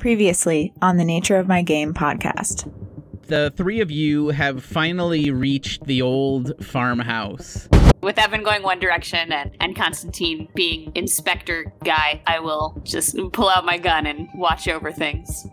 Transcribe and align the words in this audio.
Previously 0.00 0.72
on 0.80 0.96
the 0.96 1.04
Nature 1.04 1.36
of 1.36 1.46
My 1.46 1.60
Game 1.60 1.92
podcast. 1.92 2.72
The 3.26 3.52
three 3.54 3.80
of 3.80 3.90
you 3.90 4.28
have 4.28 4.64
finally 4.64 5.30
reached 5.30 5.84
the 5.84 6.00
old 6.00 6.52
farmhouse. 6.64 7.68
With 8.00 8.18
Evan 8.18 8.42
going 8.42 8.62
one 8.62 8.80
direction 8.80 9.30
and, 9.30 9.54
and 9.60 9.76
Constantine 9.76 10.48
being 10.54 10.90
inspector 10.94 11.70
guy, 11.84 12.22
I 12.26 12.40
will 12.40 12.80
just 12.82 13.14
pull 13.34 13.50
out 13.50 13.66
my 13.66 13.76
gun 13.76 14.06
and 14.06 14.26
watch 14.34 14.68
over 14.68 14.90
things. 14.90 15.46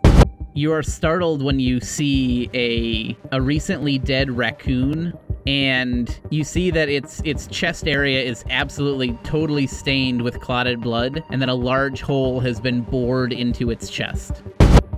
You 0.54 0.72
are 0.72 0.82
startled 0.82 1.42
when 1.42 1.60
you 1.60 1.78
see 1.80 2.48
a 2.54 3.16
a 3.36 3.42
recently 3.42 3.98
dead 3.98 4.30
raccoon 4.30 5.12
and 5.46 6.18
you 6.30 6.44
see 6.44 6.70
that 6.70 6.88
its 6.88 7.22
its 7.24 7.46
chest 7.46 7.86
area 7.86 8.22
is 8.22 8.44
absolutely 8.50 9.12
totally 9.24 9.66
stained 9.66 10.22
with 10.22 10.40
clotted 10.40 10.80
blood 10.80 11.22
and 11.30 11.40
that 11.40 11.48
a 11.48 11.54
large 11.54 12.00
hole 12.00 12.40
has 12.40 12.60
been 12.60 12.82
bored 12.82 13.32
into 13.32 13.70
its 13.70 13.88
chest. 13.88 14.42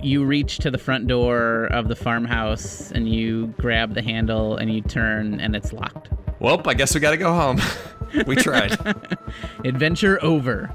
You 0.01 0.25
reach 0.25 0.57
to 0.59 0.71
the 0.71 0.77
front 0.77 1.07
door 1.07 1.65
of 1.65 1.87
the 1.87 1.95
farmhouse 1.95 2.91
and 2.91 3.07
you 3.07 3.47
grab 3.59 3.93
the 3.93 4.01
handle 4.01 4.57
and 4.57 4.73
you 4.73 4.81
turn 4.81 5.39
and 5.39 5.55
it's 5.55 5.73
locked. 5.73 6.09
Well, 6.39 6.61
I 6.65 6.73
guess 6.73 6.95
we 6.95 6.99
gotta 6.99 7.17
go 7.17 7.33
home. 7.33 7.61
we 8.25 8.35
tried. 8.35 8.77
Adventure 9.63 10.21
over. 10.23 10.71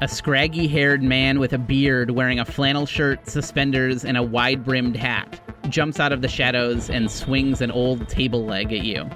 A 0.00 0.08
scraggy 0.08 0.66
haired 0.66 1.02
man 1.02 1.38
with 1.38 1.52
a 1.52 1.58
beard 1.58 2.10
wearing 2.10 2.40
a 2.40 2.44
flannel 2.44 2.84
shirt, 2.84 3.28
suspenders, 3.28 4.04
and 4.04 4.16
a 4.16 4.22
wide 4.22 4.64
brimmed 4.64 4.96
hat 4.96 5.43
jumps 5.68 6.00
out 6.00 6.12
of 6.12 6.22
the 6.22 6.28
shadows 6.28 6.90
and 6.90 7.10
swings 7.10 7.60
an 7.60 7.70
old 7.70 8.08
table 8.08 8.44
leg 8.44 8.72
at 8.72 8.84
you. 8.84 9.08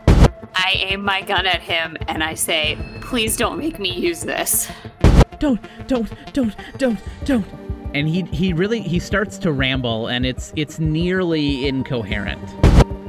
I 0.54 0.72
aim 0.76 1.04
my 1.04 1.22
gun 1.22 1.46
at 1.46 1.60
him 1.60 1.96
and 2.08 2.22
I 2.24 2.34
say, 2.34 2.78
please 3.00 3.36
don't 3.36 3.58
make 3.58 3.78
me 3.78 3.92
use 3.92 4.20
this. 4.20 4.70
Don't, 5.38 5.60
don't, 5.86 6.10
don't, 6.32 6.54
don't, 6.78 6.98
don't. 7.24 7.46
And 7.94 8.08
he 8.08 8.22
he 8.22 8.52
really 8.52 8.80
he 8.80 8.98
starts 8.98 9.38
to 9.38 9.52
ramble 9.52 10.08
and 10.08 10.26
it's 10.26 10.52
it's 10.56 10.78
nearly 10.78 11.66
incoherent. 11.66 12.42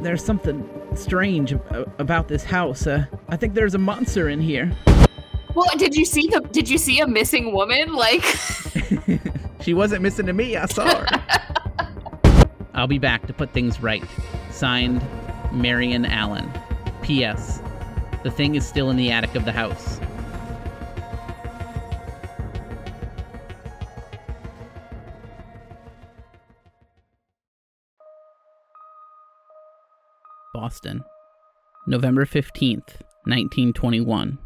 There's 0.02 0.24
something 0.24 0.68
strange 0.96 1.54
about 1.98 2.28
this 2.28 2.44
house. 2.44 2.88
Uh, 2.88 3.06
I 3.28 3.36
think 3.36 3.56
there's 3.56 3.76
a 3.76 3.80
monster 3.80 4.30
in 4.30 4.40
here. 4.40 4.72
Well, 5.54 5.76
did 5.78 5.96
you 5.96 6.06
see 6.06 6.28
the 6.28 6.40
did 6.52 6.70
you 6.70 6.78
see 6.78 7.02
a 7.02 7.08
missing 7.08 7.52
woman 7.52 7.94
like 7.94 8.24
She 9.62 9.74
wasn't 9.74 10.02
missing 10.02 10.26
to 10.28 10.34
me. 10.34 10.56
I 10.56 10.66
saw 10.68 10.88
her. 10.88 11.46
I'll 12.80 12.88
be 12.88 12.98
back 12.98 13.28
to 13.28 13.34
put 13.34 13.52
things 13.52 13.82
right. 13.82 14.04
Signed, 14.52 15.06
Marion 15.52 16.06
Allen. 16.06 16.50
P.S. 17.02 17.62
The 18.24 18.32
thing 18.32 18.56
is 18.56 18.66
still 18.66 18.90
in 18.90 18.96
the 18.96 19.12
attic 19.12 19.36
of 19.36 19.44
the 19.44 19.52
house. 19.52 20.00
Boston, 30.54 31.04
November 31.86 32.26
15th, 32.26 33.02
1921. 33.26 34.38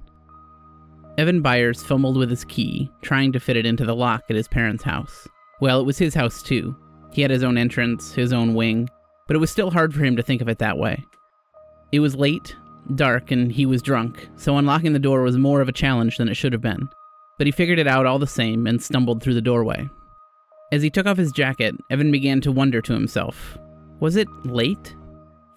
Evan 1.20 1.42
Byers 1.44 1.84
fumbled 1.84 2.18
with 2.18 2.32
his 2.32 2.46
key, 2.46 2.90
trying 3.04 3.32
to 3.32 3.40
fit 3.40 3.58
it 3.58 3.68
into 3.68 3.86
the 3.86 3.96
lock 3.96 4.24
at 4.32 4.36
his 4.36 4.48
parents' 4.48 4.84
house. 4.84 5.28
Well, 5.62 5.80
it 5.80 5.86
was 5.86 6.00
his 6.00 6.16
house 6.16 6.42
too. 6.42 6.76
He 7.14 7.22
had 7.22 7.32
his 7.32 7.44
own 7.44 7.58
entrance, 7.58 8.14
his 8.14 8.34
own 8.34 8.56
wing, 8.56 8.90
but 9.28 9.36
it 9.36 9.40
was 9.40 9.52
still 9.52 9.72
hard 9.72 9.94
for 9.94 10.04
him 10.04 10.16
to 10.16 10.24
think 10.24 10.42
of 10.42 10.50
it 10.50 10.58
that 10.60 10.78
way. 10.78 11.04
It 11.92 12.00
was 12.00 12.16
late, 12.16 12.56
dark, 12.96 13.32
and 13.32 13.52
he 13.52 13.66
was 13.66 13.82
drunk, 13.82 14.30
so 14.36 14.58
unlocking 14.58 14.94
the 14.94 15.00
door 15.00 15.22
was 15.22 15.38
more 15.38 15.62
of 15.62 15.70
a 15.70 15.74
challenge 15.74 16.18
than 16.18 16.28
it 16.28 16.36
should 16.36 16.54
have 16.54 16.62
been. 16.62 16.90
But 17.38 17.48
he 17.48 17.52
figured 17.52 17.80
it 17.80 17.88
out 17.88 18.06
all 18.06 18.20
the 18.20 18.28
same 18.28 18.68
and 18.68 18.82
stumbled 18.82 19.22
through 19.22 19.36
the 19.36 19.42
doorway. 19.42 19.90
As 20.72 20.82
he 20.82 20.90
took 20.90 21.06
off 21.06 21.18
his 21.18 21.32
jacket, 21.32 21.76
Evan 21.92 22.12
began 22.12 22.42
to 22.42 22.52
wonder 22.52 22.82
to 22.82 22.94
himself 22.94 23.58
was 24.00 24.16
it 24.16 24.28
late? 24.44 24.96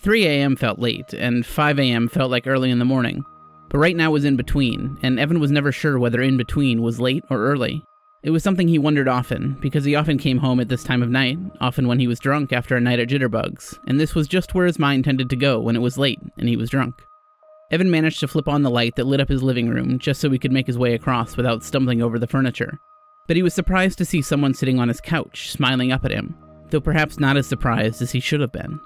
3 0.03 0.25
a.m. 0.27 0.55
felt 0.57 0.79
late, 0.79 1.13
and 1.15 1.45
5 1.45 1.81
a.m. 1.81 2.07
felt 2.07 2.31
like 2.31 2.47
early 2.47 2.71
in 2.71 2.79
the 2.79 2.85
morning. 2.85 3.25
But 3.71 3.79
right 3.79 3.97
now 3.97 4.13
was 4.13 4.25
in 4.25 4.37
between, 4.37 4.99
and 5.03 5.19
Evan 5.19 5.41
was 5.41 5.51
never 5.51 5.73
sure 5.73 5.99
whether 5.99 6.21
in 6.21 6.37
between 6.37 6.83
was 6.83 7.01
late 7.01 7.25
or 7.29 7.39
early. 7.39 7.83
It 8.23 8.31
was 8.31 8.43
something 8.43 8.67
he 8.67 8.79
wondered 8.79 9.09
often, 9.09 9.57
because 9.61 9.85
he 9.85 9.95
often 9.95 10.19
came 10.19 10.39
home 10.39 10.59
at 10.59 10.69
this 10.69 10.83
time 10.83 11.03
of 11.03 11.11
night, 11.11 11.39
often 11.61 11.87
when 11.87 12.01
he 12.01 12.09
was 12.09 12.19
drunk 12.19 12.53
after 12.53 12.77
a 12.77 12.81
night 12.81 12.99
at 12.99 13.09
Jitterbugs, 13.09 13.79
and 13.87 14.01
this 14.01 14.15
was 14.15 14.27
just 14.27 14.55
where 14.55 14.67
his 14.67 14.79
mind 14.79 15.05
tended 15.05 15.31
to 15.31 15.37
go 15.37 15.61
when 15.61 15.77
it 15.77 15.83
was 15.83 15.99
late 15.99 16.21
and 16.39 16.49
he 16.49 16.57
was 16.57 16.71
drunk. 16.71 16.95
Evan 17.71 17.91
managed 17.91 18.21
to 18.21 18.29
flip 18.29 18.49
on 18.49 18.63
the 18.63 18.71
light 18.71 18.97
that 18.97 19.07
lit 19.07 19.21
up 19.21 19.29
his 19.29 19.43
living 19.43 19.69
room 19.69 19.99
just 19.99 20.21
so 20.21 20.31
he 20.31 20.39
could 20.39 20.53
make 20.53 20.67
his 20.67 20.79
way 20.79 20.95
across 20.95 21.37
without 21.37 21.65
stumbling 21.65 22.01
over 22.01 22.19
the 22.19 22.27
furniture. 22.27 22.79
But 23.27 23.37
he 23.37 23.43
was 23.43 23.55
surprised 23.55 23.99
to 23.99 24.05
see 24.05 24.23
someone 24.23 24.55
sitting 24.55 24.79
on 24.79 24.89
his 24.89 25.01
couch, 25.01 25.51
smiling 25.51 25.91
up 25.91 26.05
at 26.05 26.13
him, 26.13 26.37
though 26.71 26.81
perhaps 26.81 27.19
not 27.19 27.37
as 27.37 27.47
surprised 27.47 28.01
as 28.03 28.13
he 28.13 28.21
should 28.21 28.41
have 28.41 28.53
been. 28.53 28.79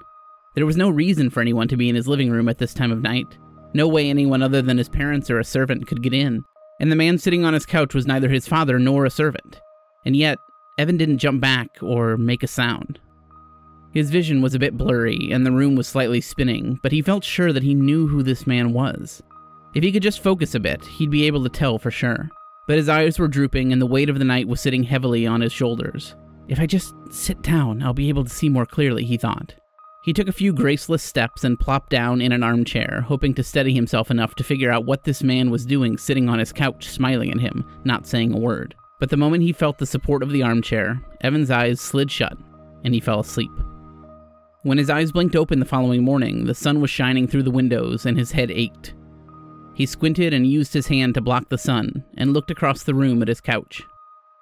There 0.55 0.65
was 0.65 0.77
no 0.77 0.89
reason 0.89 1.29
for 1.29 1.41
anyone 1.41 1.67
to 1.69 1.77
be 1.77 1.89
in 1.89 1.95
his 1.95 2.07
living 2.07 2.31
room 2.31 2.49
at 2.49 2.57
this 2.57 2.73
time 2.73 2.91
of 2.91 3.01
night. 3.01 3.37
No 3.73 3.87
way 3.87 4.09
anyone 4.09 4.41
other 4.41 4.61
than 4.61 4.77
his 4.77 4.89
parents 4.89 5.29
or 5.29 5.39
a 5.39 5.45
servant 5.45 5.87
could 5.87 6.03
get 6.03 6.13
in, 6.13 6.43
and 6.81 6.91
the 6.91 6.95
man 6.95 7.19
sitting 7.19 7.45
on 7.45 7.53
his 7.53 7.65
couch 7.65 7.93
was 7.93 8.07
neither 8.07 8.27
his 8.27 8.47
father 8.47 8.79
nor 8.79 9.05
a 9.05 9.11
servant. 9.11 9.61
And 10.03 10.15
yet, 10.15 10.39
Evan 10.79 10.97
didn't 10.97 11.19
jump 11.19 11.39
back 11.39 11.69
or 11.79 12.17
make 12.17 12.41
a 12.41 12.47
sound. 12.47 12.99
His 13.93 14.09
vision 14.09 14.41
was 14.41 14.55
a 14.55 14.59
bit 14.59 14.77
blurry, 14.77 15.29
and 15.31 15.45
the 15.45 15.51
room 15.51 15.75
was 15.75 15.87
slightly 15.87 16.21
spinning, 16.21 16.79
but 16.81 16.91
he 16.91 17.03
felt 17.03 17.23
sure 17.23 17.53
that 17.53 17.61
he 17.61 17.75
knew 17.75 18.07
who 18.07 18.23
this 18.23 18.47
man 18.47 18.73
was. 18.73 19.21
If 19.75 19.83
he 19.83 19.91
could 19.91 20.01
just 20.01 20.23
focus 20.23 20.55
a 20.55 20.59
bit, 20.59 20.83
he'd 20.83 21.11
be 21.11 21.27
able 21.27 21.43
to 21.43 21.49
tell 21.49 21.77
for 21.77 21.91
sure. 21.91 22.29
But 22.67 22.77
his 22.77 22.89
eyes 22.89 23.19
were 23.19 23.27
drooping, 23.27 23.71
and 23.71 23.79
the 23.79 23.85
weight 23.85 24.09
of 24.09 24.17
the 24.17 24.25
night 24.25 24.47
was 24.47 24.59
sitting 24.59 24.81
heavily 24.81 25.27
on 25.27 25.41
his 25.41 25.53
shoulders. 25.53 26.15
If 26.47 26.59
I 26.59 26.65
just 26.65 26.95
sit 27.11 27.43
down, 27.43 27.83
I'll 27.83 27.93
be 27.93 28.09
able 28.09 28.23
to 28.23 28.29
see 28.29 28.49
more 28.49 28.65
clearly, 28.65 29.05
he 29.05 29.17
thought. 29.17 29.53
He 30.03 30.13
took 30.13 30.27
a 30.27 30.33
few 30.33 30.51
graceless 30.51 31.03
steps 31.03 31.43
and 31.43 31.59
plopped 31.59 31.91
down 31.91 32.21
in 32.21 32.31
an 32.31 32.41
armchair, 32.41 33.01
hoping 33.07 33.35
to 33.35 33.43
steady 33.43 33.73
himself 33.73 34.09
enough 34.09 34.33
to 34.35 34.43
figure 34.43 34.71
out 34.71 34.85
what 34.85 35.03
this 35.03 35.21
man 35.21 35.51
was 35.51 35.65
doing 35.65 35.95
sitting 35.97 36.27
on 36.27 36.39
his 36.39 36.51
couch, 36.51 36.87
smiling 36.89 37.29
at 37.31 37.39
him, 37.39 37.63
not 37.83 38.07
saying 38.07 38.33
a 38.33 38.39
word. 38.39 38.73
But 38.99 39.11
the 39.11 39.17
moment 39.17 39.43
he 39.43 39.53
felt 39.53 39.77
the 39.77 39.85
support 39.85 40.23
of 40.23 40.31
the 40.31 40.41
armchair, 40.41 40.99
Evan's 41.21 41.51
eyes 41.51 41.79
slid 41.79 42.09
shut, 42.09 42.35
and 42.83 42.95
he 42.95 42.99
fell 42.99 43.19
asleep. 43.19 43.51
When 44.63 44.79
his 44.79 44.89
eyes 44.89 45.11
blinked 45.11 45.35
open 45.35 45.59
the 45.59 45.65
following 45.65 46.03
morning, 46.03 46.45
the 46.45 46.55
sun 46.55 46.81
was 46.81 46.89
shining 46.89 47.27
through 47.27 47.43
the 47.43 47.51
windows 47.51 48.05
and 48.05 48.17
his 48.17 48.31
head 48.31 48.49
ached. 48.49 48.95
He 49.75 49.85
squinted 49.85 50.33
and 50.33 50.45
used 50.47 50.73
his 50.73 50.87
hand 50.87 51.13
to 51.13 51.21
block 51.21 51.49
the 51.49 51.57
sun, 51.57 52.03
and 52.17 52.33
looked 52.33 52.51
across 52.51 52.83
the 52.83 52.93
room 52.95 53.21
at 53.21 53.27
his 53.27 53.41
couch. 53.41 53.83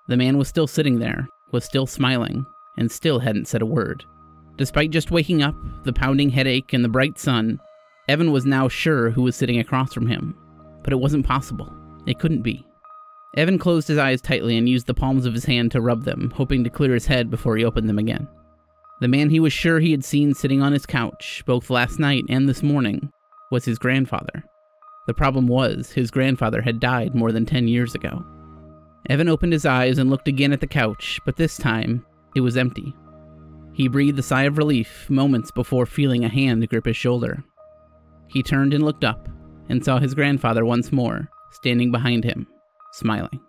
The 0.08 0.18
man 0.18 0.38
was 0.38 0.48
still 0.48 0.68
sitting 0.68 1.00
there, 1.00 1.28
was 1.52 1.66
still 1.66 1.86
smiling, 1.86 2.46
and 2.78 2.90
still 2.90 3.20
hadn't 3.20 3.48
said 3.48 3.62
a 3.62 3.66
word. 3.66 4.06
Despite 4.60 4.92
just 4.92 5.10
waking 5.10 5.42
up, 5.42 5.56
the 5.86 5.94
pounding 5.94 6.30
headache, 6.30 6.74
and 6.74 6.84
the 6.84 6.90
bright 6.90 7.18
sun, 7.18 7.62
Evan 8.10 8.34
was 8.34 8.46
now 8.46 8.68
sure 8.68 9.10
who 9.10 9.22
was 9.22 9.38
sitting 9.38 9.58
across 9.58 9.94
from 9.94 10.06
him. 10.06 10.36
But 10.84 10.92
it 10.92 10.98
wasn't 10.98 11.26
possible. 11.26 11.74
It 12.06 12.20
couldn't 12.20 12.42
be. 12.42 12.68
Evan 13.38 13.58
closed 13.58 13.88
his 13.88 13.98
eyes 13.98 14.22
tightly 14.22 14.58
and 14.58 14.68
used 14.68 14.86
the 14.86 14.94
palms 14.94 15.26
of 15.26 15.34
his 15.34 15.46
hand 15.46 15.72
to 15.72 15.80
rub 15.80 16.04
them, 16.04 16.34
hoping 16.36 16.66
to 16.66 16.70
clear 16.70 16.94
his 16.94 17.06
head 17.06 17.30
before 17.30 17.56
he 17.56 17.64
opened 17.64 17.88
them 17.88 18.00
again. 18.00 18.28
The 19.00 19.08
man 19.08 19.30
he 19.30 19.40
was 19.40 19.54
sure 19.54 19.80
he 19.80 19.92
had 19.92 20.04
seen 20.04 20.34
sitting 20.34 20.62
on 20.62 20.74
his 20.74 20.86
couch, 20.86 21.42
both 21.46 21.70
last 21.70 21.98
night 21.98 22.26
and 22.28 22.50
this 22.50 22.62
morning, 22.62 23.12
was 23.52 23.64
his 23.64 23.80
grandfather. 23.80 24.44
The 25.08 25.14
problem 25.14 25.48
was, 25.48 25.94
his 25.94 26.12
grandfather 26.12 26.62
had 26.62 26.82
died 26.82 27.16
more 27.16 27.32
than 27.32 27.46
10 27.46 27.70
years 27.70 27.96
ago. 27.96 28.26
Evan 29.10 29.30
opened 29.30 29.54
his 29.54 29.66
eyes 29.66 30.00
and 30.00 30.10
looked 30.10 30.28
again 30.28 30.52
at 30.52 30.60
the 30.60 30.68
couch, 30.68 31.18
but 31.26 31.38
this 31.38 31.56
time, 31.56 32.06
it 32.36 32.42
was 32.42 32.58
empty. 32.58 32.94
He 33.80 33.88
breathed 33.88 34.20
a 34.20 34.22
sigh 34.22 34.44
of 34.44 34.58
relief 34.58 35.10
moments 35.10 35.52
before 35.52 35.86
feeling 35.86 36.26
a 36.26 36.28
hand 36.28 36.68
grip 36.68 36.84
his 36.84 36.98
shoulder. 36.98 37.46
He 38.28 38.44
turned 38.44 38.74
and 38.74 38.84
looked 38.84 39.06
up 39.06 39.30
and 39.70 39.82
saw 39.82 40.00
his 40.00 40.14
grandfather 40.14 40.66
once 40.66 40.92
more, 40.92 41.30
standing 41.52 41.90
behind 41.90 42.26
him, 42.26 42.46
smiling. 42.92 43.40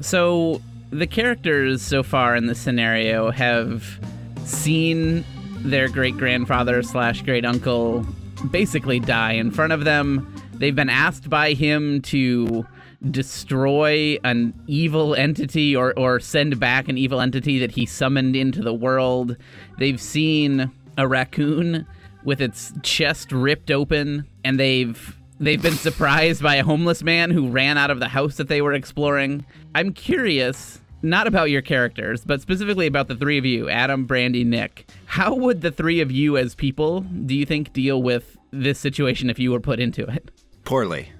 So 0.00 0.60
the 0.90 1.06
characters 1.06 1.82
so 1.82 2.02
far 2.02 2.36
in 2.36 2.46
this 2.46 2.60
scenario 2.60 3.30
have 3.30 3.98
seen 4.44 5.24
their 5.58 5.88
great 5.88 6.16
grandfather 6.16 6.82
slash 6.82 7.22
great 7.22 7.44
uncle 7.44 8.06
basically 8.50 9.00
die 9.00 9.32
in 9.32 9.50
front 9.50 9.72
of 9.72 9.84
them. 9.84 10.32
They've 10.54 10.74
been 10.74 10.90
asked 10.90 11.28
by 11.28 11.52
him 11.52 12.02
to 12.02 12.66
destroy 13.10 14.18
an 14.24 14.54
evil 14.66 15.14
entity 15.14 15.76
or, 15.76 15.98
or 15.98 16.20
send 16.20 16.58
back 16.58 16.88
an 16.88 16.98
evil 16.98 17.20
entity 17.20 17.58
that 17.58 17.72
he 17.72 17.86
summoned 17.86 18.36
into 18.36 18.62
the 18.62 18.74
world. 18.74 19.36
They've 19.78 20.00
seen 20.00 20.70
a 20.96 21.06
raccoon 21.06 21.86
with 22.24 22.40
its 22.40 22.72
chest 22.82 23.30
ripped 23.32 23.70
open, 23.70 24.26
and 24.44 24.58
they've 24.58 25.15
they've 25.38 25.62
been 25.62 25.74
surprised 25.74 26.42
by 26.42 26.56
a 26.56 26.64
homeless 26.64 27.02
man 27.02 27.30
who 27.30 27.48
ran 27.48 27.78
out 27.78 27.90
of 27.90 28.00
the 28.00 28.08
house 28.08 28.36
that 28.36 28.48
they 28.48 28.62
were 28.62 28.72
exploring. 28.72 29.44
I'm 29.74 29.92
curious, 29.92 30.80
not 31.02 31.26
about 31.26 31.50
your 31.50 31.62
characters, 31.62 32.24
but 32.24 32.40
specifically 32.40 32.86
about 32.86 33.08
the 33.08 33.16
three 33.16 33.38
of 33.38 33.44
you, 33.44 33.68
Adam, 33.68 34.06
Brandy, 34.06 34.44
Nick. 34.44 34.88
How 35.06 35.34
would 35.34 35.60
the 35.60 35.70
three 35.70 36.00
of 36.00 36.10
you 36.10 36.36
as 36.36 36.54
people, 36.54 37.00
do 37.00 37.34
you 37.34 37.46
think, 37.46 37.72
deal 37.72 38.02
with 38.02 38.36
this 38.50 38.78
situation 38.78 39.30
if 39.30 39.38
you 39.38 39.52
were 39.52 39.60
put 39.60 39.80
into 39.80 40.04
it? 40.04 40.30
Poorly. 40.64 41.10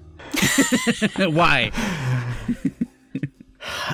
Why? 1.17 1.71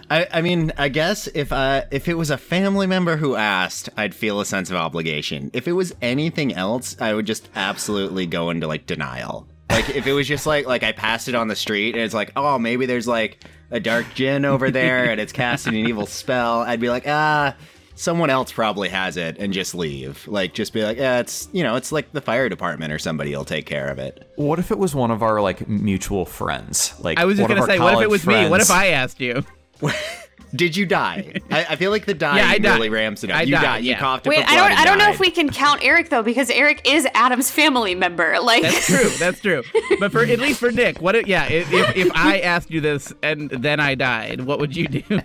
I, 0.10 0.28
I 0.31 0.42
mean, 0.42 0.72
I 0.78 0.90
guess 0.90 1.28
if 1.28 1.52
uh, 1.52 1.86
if 1.92 2.08
it 2.08 2.16
was 2.16 2.30
a 2.30 2.38
family 2.38 2.88
member 2.88 3.18
who 3.18 3.36
asked, 3.36 3.90
I'd 3.98 4.14
feel 4.14 4.40
a 4.40 4.46
sense 4.46 4.70
of 4.70 4.75
obligation. 4.75 5.50
If 5.54 5.68
it 5.68 5.74
was 5.74 5.96
anything 6.02 6.54
else, 6.54 6.96
I 7.00 7.14
would 7.14 7.25
just 7.25 7.50
absolutely 7.56 8.25
go 8.25 8.50
into 8.50 8.68
like 8.68 8.86
denial. 8.86 9.48
Like 9.69 9.89
if 9.89 10.06
it 10.07 10.13
was 10.13 10.27
just 10.27 10.45
like 10.45 10.65
like 10.65 10.83
I 10.83 10.92
passed 10.92 11.27
it 11.27 11.36
on 11.36 11.48
the 11.48 11.56
street 11.56 11.95
and 11.95 12.04
it's 12.04 12.13
like, 12.13 12.31
oh, 12.36 12.60
maybe 12.60 12.86
there's 12.86 13.07
like 13.07 13.44
a 13.71 13.80
dark 13.80 14.06
jinn 14.13 14.45
over 14.45 14.69
there 14.69 15.10
and 15.10 15.19
it's 15.19 15.33
casting 15.33 15.75
an 15.75 15.88
evil 15.88 16.06
spell, 16.06 16.60
I'd 16.60 16.80
be 16.80 16.89
like, 16.89 17.07
ah, 17.07 17.56
someone 17.95 18.30
else 18.30 18.51
probably 18.51 18.89
has 18.89 19.18
it 19.18 19.38
and 19.39 19.54
just 19.54 19.74
leave. 19.74 20.27
Like 20.27 20.54
just 20.54 20.74
be 20.74 20.83
like, 20.83 20.98
yeah, 20.98 21.19
it's 21.19 21.50
you 21.51 21.63
know, 21.63 21.75
it's 21.75 21.92
like 21.92 22.12
the 22.12 22.21
fire 22.21 22.50
department 22.50 22.94
or 22.94 23.00
somebody 23.00 23.36
will 23.36 23.45
take 23.45 23.65
care 23.65 23.88
of 23.88 24.00
it. 24.00 24.30
What 24.36 24.60
if 24.60 24.71
it 24.71 24.77
was 24.77 24.94
one 24.94 25.12
of 25.12 25.24
our 25.24 25.42
like 25.42 25.68
mutual 25.68 26.25
friends? 26.25 26.94
Like 27.00 27.18
I 27.18 27.25
was 27.25 27.38
just 27.38 27.48
gonna 27.48 27.65
say, 27.65 27.80
what 27.80 27.94
if 27.94 28.00
it 28.01 28.04
college 28.04 28.10
was 28.10 28.27
me? 28.27 28.50
What 28.50 28.62
if? 28.62 28.71
I 28.71 28.88
asked 28.88 29.19
you? 29.19 29.44
Did 30.56 30.78
you 30.78 30.86
die? 30.86 31.34
I, 31.50 31.66
I 31.72 31.76
feel 31.78 31.90
like 31.90 32.06
the 32.06 32.14
dying 32.14 32.38
Yeah, 32.38 32.48
I 32.48 32.60
died. 32.60 32.76
really 32.76 32.90
ramps 32.90 33.24
it 33.24 33.32
up. 33.32 33.38
I 33.38 33.42
you 33.42 33.54
died, 33.54 33.62
died. 33.62 33.84
You 33.84 33.92
yeah. 33.92 34.00
coughed 34.00 34.28
Wait, 34.28 34.40
a 34.40 34.44
I 34.44 34.56
blood 34.56 34.70
don't. 34.70 34.80
I 34.80 34.86
don't 34.86 34.98
know 35.00 35.10
if 35.10 35.20
we 35.20 35.32
can 35.32 35.50
count 35.50 35.84
Eric 35.84 36.10
though, 36.10 36.22
because 36.22 36.50
Eric 36.52 36.82
is 36.88 37.08
Adam's 37.16 37.50
family 37.50 37.96
member. 37.96 38.38
Like, 38.40 38.62
That's 38.62 38.86
true. 38.86 39.10
That's 39.18 39.40
true. 39.40 39.64
But 40.00 40.12
for 40.12 40.22
at 40.24 40.40
least 40.40 40.60
for 40.60 40.72
Nick, 40.72 41.02
what? 41.02 41.16
If, 41.16 41.28
yeah, 41.28 41.46
if, 41.46 41.72
if 41.74 41.96
if 41.98 42.12
I 42.14 42.40
asked 42.42 42.70
you 42.70 42.82
this 42.82 43.12
and 43.24 43.50
then 43.50 43.80
I 43.80 43.96
died, 43.96 44.42
what 44.42 44.60
would 44.60 44.76
you 44.76 44.88
do? 44.88 45.22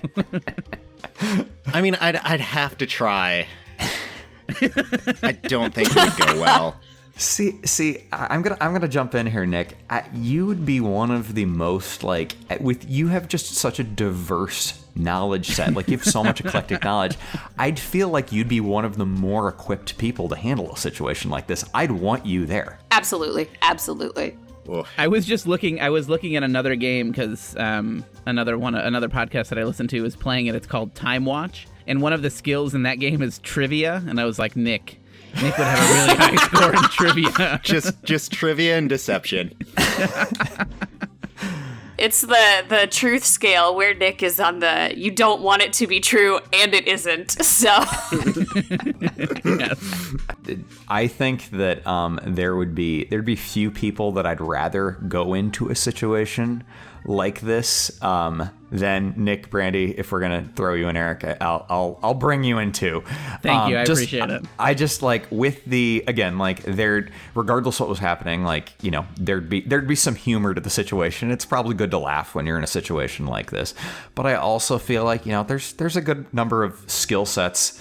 I 1.67 1.81
mean, 1.83 1.95
I'd 1.97 2.17
I'd 2.17 2.41
have 2.41 2.79
to 2.79 2.87
try. 2.87 3.47
I 5.23 5.33
don't 5.43 5.75
think 5.75 5.91
it 5.95 5.97
would 5.97 6.27
go 6.27 6.41
well. 6.41 6.77
See, 7.19 7.59
see, 7.65 8.05
I- 8.13 8.29
I'm 8.31 8.43
gonna, 8.43 8.57
I'm 8.61 8.73
gonna 8.73 8.89
jump 8.89 9.15
in 9.15 9.27
here, 9.27 9.45
Nick. 9.45 9.77
I, 9.91 10.05
you 10.15 10.47
would 10.47 10.65
be 10.65 10.81
one 10.81 11.11
of 11.11 11.35
the 11.35 11.45
most 11.47 12.05
like, 12.05 12.37
with 12.61 12.89
you 12.89 13.09
have 13.09 13.27
just 13.29 13.55
such 13.55 13.79
a 13.81 13.85
diverse 13.85 14.85
knowledge 14.95 15.49
set. 15.49 15.75
Like 15.75 15.89
you 15.89 15.97
have 15.97 16.07
so 16.07 16.23
much 16.23 16.41
eclectic 16.45 16.85
knowledge. 16.85 17.19
I'd 17.59 17.79
feel 17.79 18.09
like 18.09 18.31
you'd 18.33 18.49
be 18.49 18.61
one 18.61 18.85
of 18.85 18.97
the 18.97 19.07
more 19.07 19.49
equipped 19.49 19.99
people 19.99 20.29
to 20.29 20.37
handle 20.37 20.73
a 20.73 20.77
situation 20.77 21.31
like 21.31 21.47
this. 21.49 21.65
I'd 21.75 21.91
want 21.91 22.25
you 22.25 22.47
there. 22.47 22.79
absolutely, 22.93 23.49
absolutely. 23.63 24.37
I 24.99 25.09
was 25.09 25.25
just 25.25 25.47
looking. 25.47 25.81
I 25.81 25.89
was 25.89 26.09
looking 26.11 26.37
at 26.37 26.43
another 26.43 26.75
game 26.77 27.11
because 27.11 27.57
um, 27.57 28.05
another 28.27 28.59
one, 28.59 28.75
another 28.75 29.09
podcast 29.09 29.49
that 29.49 29.59
I 29.59 29.65
listen 29.65 29.89
to 29.89 30.05
is 30.05 30.15
playing 30.15 30.47
it. 30.47 30.55
It's 30.55 30.67
called 30.67 30.95
TimeWatch, 30.95 31.65
and 31.87 32.03
one 32.03 32.13
of 32.13 32.21
the 32.21 32.29
skills 32.29 32.75
in 32.75 32.83
that 32.83 33.01
game 33.01 33.23
is 33.23 33.39
trivia. 33.39 34.03
And 34.07 34.21
I 34.21 34.27
was 34.27 34.39
like, 34.39 34.57
Nick, 34.57 35.01
Nick 35.35 35.57
would 35.57 35.67
have 35.67 35.79
a 35.79 35.95
really 35.95 36.15
high 36.17 36.37
score 36.47 36.75
in 36.75 36.83
trivia. 36.91 37.61
Just 37.63 38.03
just 38.05 38.33
trivia 38.33 38.79
and 38.79 38.89
deception. 38.89 39.55
It's 41.99 42.21
the 42.21 42.65
the 42.69 42.87
truth 42.89 43.25
scale 43.25 43.75
where 43.75 43.93
Nick 43.93 44.23
is 44.23 44.39
on 44.39 44.61
the 44.61 44.93
you 44.97 45.11
don't 45.11 45.43
want 45.43 45.63
it 45.63 45.73
to 45.75 45.89
be 45.89 45.99
true 45.99 46.39
and 46.53 46.73
it 46.73 46.87
isn't. 46.87 47.33
So 47.49 47.75
yes. 49.45 50.15
I 50.89 51.09
think 51.09 51.51
that 51.51 51.85
um, 51.87 52.21
there 52.25 52.55
would 52.55 52.75
be 52.75 53.05
there'd 53.07 53.25
be 53.25 53.35
few 53.35 53.73
people 53.73 54.13
that 54.13 54.27
I'd 54.27 54.41
rather 54.41 54.93
go 55.09 55.35
into 55.35 55.71
a 55.71 55.75
situation 55.75 56.63
like 57.09 57.41
this 57.41 58.01
um, 58.03 58.51
than 58.71 59.15
Nick 59.17 59.49
Brandy. 59.49 59.99
If 59.99 60.13
we're 60.13 60.21
gonna 60.21 60.47
throw 60.55 60.75
you 60.75 60.89
in, 60.89 60.97
Eric, 60.97 61.25
I'll 61.41 61.65
I'll, 61.71 61.99
I'll 62.03 62.15
bring 62.15 62.45
you 62.45 62.59
in 62.59 62.71
too. 62.71 63.03
Thank 63.43 63.71
you, 63.71 63.79
I 63.79 63.85
just- 63.85 64.03
appreciate 64.03 64.29
it. 64.29 64.45
I 64.59 64.75
just 64.75 65.03
like 65.03 65.27
with 65.31 65.65
the 65.65 66.05
again 66.07 66.37
like 66.37 66.63
there, 66.65 67.09
regardless 67.35 67.81
what 67.81 67.89
was 67.89 67.99
happening, 67.99 68.45
like 68.45 68.73
you 68.83 68.91
know 68.91 69.07
there'd 69.19 69.49
be 69.49 69.63
there'd 69.63 69.89
be 69.89 69.95
some 69.95 70.15
humor 70.15 70.53
to 70.53 70.61
the 70.61 70.71
situation. 70.71 71.31
It's 71.31 71.47
probably 71.47 71.75
good 71.75 71.91
to 71.93 71.99
laugh 71.99 72.35
when 72.35 72.45
you're 72.45 72.59
in 72.59 72.65
a 72.65 72.69
situation 72.69 73.27
like 73.27 73.51
this, 73.51 73.75
but 74.15 74.27
I 74.27 74.35
also 74.35 74.77
feel 74.79 75.03
like 75.05 75.25
you 75.25 75.33
know 75.33 75.43
there's 75.43 75.73
there's 75.73 75.97
a 75.97 76.03
good 76.03 76.33
number 76.35 76.63
of 76.63 76.79
skill 76.91 77.25
sets 77.25 77.81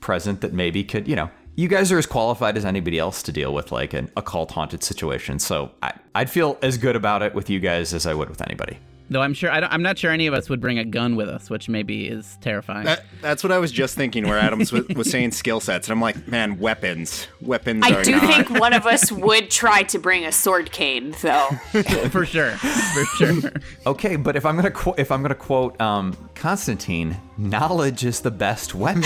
present 0.00 0.42
that 0.42 0.52
maybe 0.52 0.84
could 0.84 1.08
you 1.08 1.16
know 1.16 1.30
you 1.56 1.68
guys 1.68 1.90
are 1.90 1.98
as 1.98 2.04
qualified 2.04 2.56
as 2.58 2.66
anybody 2.66 2.98
else 2.98 3.22
to 3.22 3.32
deal 3.32 3.52
with 3.52 3.72
like 3.72 3.94
an 3.94 4.10
occult 4.16 4.52
haunted 4.52 4.84
situation 4.84 5.38
so 5.38 5.70
I, 5.82 5.94
i'd 6.14 6.30
feel 6.30 6.58
as 6.62 6.78
good 6.78 6.96
about 6.96 7.22
it 7.22 7.34
with 7.34 7.50
you 7.50 7.60
guys 7.60 7.94
as 7.94 8.06
i 8.06 8.14
would 8.14 8.28
with 8.28 8.42
anybody 8.42 8.78
Though 9.08 9.22
I'm 9.22 9.34
sure 9.34 9.50
I 9.50 9.60
don't, 9.60 9.72
I'm 9.72 9.82
not 9.82 9.98
sure 9.98 10.10
any 10.10 10.26
of 10.26 10.34
us 10.34 10.48
would 10.48 10.60
bring 10.60 10.78
a 10.78 10.84
gun 10.84 11.14
with 11.14 11.28
us, 11.28 11.48
which 11.48 11.68
maybe 11.68 12.08
is 12.08 12.38
terrifying. 12.40 12.84
That, 12.86 13.04
that's 13.22 13.44
what 13.44 13.52
I 13.52 13.58
was 13.58 13.70
just 13.70 13.94
thinking. 13.94 14.26
Where 14.26 14.38
Adams 14.38 14.72
was, 14.72 14.86
was 14.96 15.10
saying 15.10 15.30
skill 15.32 15.60
sets, 15.60 15.86
and 15.88 15.92
I'm 15.92 16.00
like, 16.00 16.26
man, 16.26 16.58
weapons, 16.58 17.28
weapons. 17.40 17.84
I 17.86 17.92
are 17.94 18.02
do 18.02 18.12
not. 18.12 18.46
think 18.46 18.60
one 18.60 18.72
of 18.72 18.84
us 18.86 19.12
would 19.12 19.50
try 19.50 19.84
to 19.84 19.98
bring 19.98 20.24
a 20.24 20.32
sword 20.32 20.72
cane, 20.72 21.14
though. 21.22 21.48
for 22.10 22.26
sure, 22.26 22.50
for 22.52 23.04
sure. 23.16 23.52
okay 23.86 24.16
but 24.16 24.34
if 24.36 24.44
i'm 24.46 24.56
gonna 24.56 24.70
qu- 24.70 24.94
if 24.98 25.10
i'm 25.12 25.22
gonna 25.22 25.34
quote 25.34 25.78
um, 25.80 26.16
constantine 26.34 27.16
knowledge 27.36 28.04
is 28.04 28.20
the 28.20 28.30
best 28.30 28.74
weapon 28.74 29.02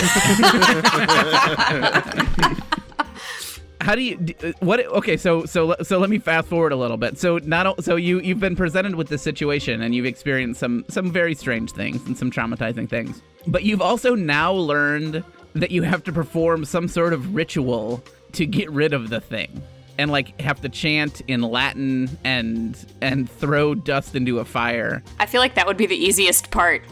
How 3.90 3.96
do 3.96 4.02
you 4.02 4.24
uh, 4.44 4.52
what? 4.60 4.86
Okay, 4.86 5.16
so 5.16 5.46
so 5.46 5.74
so 5.82 5.98
let 5.98 6.10
me 6.10 6.20
fast 6.20 6.46
forward 6.46 6.70
a 6.70 6.76
little 6.76 6.96
bit. 6.96 7.18
So 7.18 7.38
not 7.38 7.66
o- 7.66 7.74
so 7.80 7.96
you 7.96 8.20
you've 8.20 8.38
been 8.38 8.54
presented 8.54 8.94
with 8.94 9.08
this 9.08 9.20
situation 9.20 9.82
and 9.82 9.92
you've 9.92 10.06
experienced 10.06 10.60
some 10.60 10.84
some 10.88 11.10
very 11.10 11.34
strange 11.34 11.72
things 11.72 12.06
and 12.06 12.16
some 12.16 12.30
traumatizing 12.30 12.88
things, 12.88 13.20
but 13.48 13.64
you've 13.64 13.82
also 13.82 14.14
now 14.14 14.52
learned 14.52 15.24
that 15.54 15.72
you 15.72 15.82
have 15.82 16.04
to 16.04 16.12
perform 16.12 16.64
some 16.64 16.86
sort 16.86 17.12
of 17.12 17.34
ritual 17.34 18.00
to 18.34 18.46
get 18.46 18.70
rid 18.70 18.92
of 18.92 19.10
the 19.10 19.20
thing 19.20 19.60
and 19.98 20.12
like 20.12 20.40
have 20.40 20.60
to 20.60 20.68
chant 20.68 21.22
in 21.22 21.42
Latin 21.42 22.16
and 22.22 22.78
and 23.00 23.28
throw 23.28 23.74
dust 23.74 24.14
into 24.14 24.38
a 24.38 24.44
fire. 24.44 25.02
I 25.18 25.26
feel 25.26 25.40
like 25.40 25.56
that 25.56 25.66
would 25.66 25.76
be 25.76 25.86
the 25.86 25.96
easiest 25.96 26.52
part. 26.52 26.84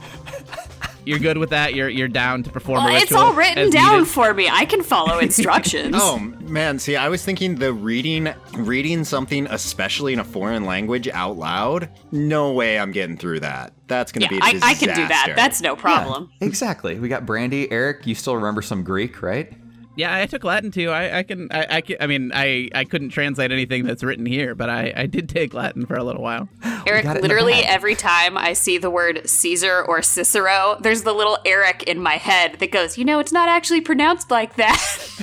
You're 1.08 1.18
good 1.18 1.38
with 1.38 1.50
that. 1.50 1.74
You're 1.74 1.88
you're 1.88 2.06
down 2.08 2.42
to 2.42 2.50
perform 2.50 2.84
Well, 2.84 2.94
a 2.94 2.98
it's 2.98 3.12
all 3.12 3.32
written 3.32 3.70
down 3.70 4.00
needed? 4.00 4.08
for 4.08 4.34
me. 4.34 4.48
I 4.50 4.64
can 4.66 4.82
follow 4.82 5.18
instructions. 5.28 5.94
Oh 5.98 6.18
man, 6.18 6.78
see, 6.78 6.96
I 6.96 7.08
was 7.08 7.24
thinking 7.24 7.54
the 7.56 7.72
reading 7.72 8.28
reading 8.54 9.04
something, 9.04 9.46
especially 9.46 10.12
in 10.12 10.18
a 10.18 10.24
foreign 10.24 10.64
language, 10.66 11.08
out 11.08 11.36
loud. 11.38 11.88
No 12.12 12.52
way, 12.52 12.78
I'm 12.78 12.92
getting 12.92 13.16
through 13.16 13.40
that. 13.40 13.72
That's 13.86 14.12
gonna 14.12 14.26
yeah, 14.26 14.30
be 14.30 14.36
a 14.38 14.42
I, 14.44 14.52
disaster. 14.52 14.84
I 14.84 14.86
can 14.86 14.96
do 15.02 15.08
that. 15.08 15.32
That's 15.34 15.60
no 15.62 15.74
problem. 15.76 16.30
exactly 16.40 16.98
we 16.98 17.08
got 17.08 17.24
brandy 17.24 17.70
eric 17.72 18.06
you 18.06 18.14
still 18.14 18.36
remember 18.36 18.60
some 18.60 18.82
greek 18.84 19.22
right 19.22 19.52
Yeah, 19.98 20.14
I 20.14 20.26
took 20.26 20.44
Latin 20.44 20.70
too. 20.70 20.90
I, 20.90 21.18
I 21.18 21.22
can 21.24 21.48
I, 21.50 21.66
I 21.68 21.80
can 21.80 21.96
I 21.98 22.06
mean 22.06 22.30
I 22.32 22.68
I 22.72 22.84
couldn't 22.84 23.08
translate 23.08 23.50
anything 23.50 23.84
that's 23.84 24.04
written 24.04 24.26
here, 24.26 24.54
but 24.54 24.70
I 24.70 24.92
I 24.94 25.06
did 25.06 25.28
take 25.28 25.54
Latin 25.54 25.86
for 25.86 25.96
a 25.96 26.04
little 26.04 26.22
while. 26.22 26.48
Eric, 26.86 27.02
got 27.02 27.16
it 27.16 27.18
in 27.18 27.22
the 27.22 27.28
literally 27.28 27.64
every 27.64 27.96
time 27.96 28.38
I 28.38 28.52
see 28.52 28.78
the 28.78 28.90
word 28.90 29.28
Caesar 29.28 29.82
or 29.82 30.00
Cicero, 30.02 30.78
there's 30.80 31.02
the 31.02 31.12
little 31.12 31.38
Eric 31.44 31.82
in 31.82 32.00
my 32.00 32.14
head 32.14 32.60
that 32.60 32.70
goes, 32.70 32.96
you 32.96 33.04
know, 33.04 33.18
it's 33.18 33.32
not 33.32 33.48
actually 33.48 33.80
pronounced 33.80 34.30
like 34.30 34.54
that. 34.54 34.78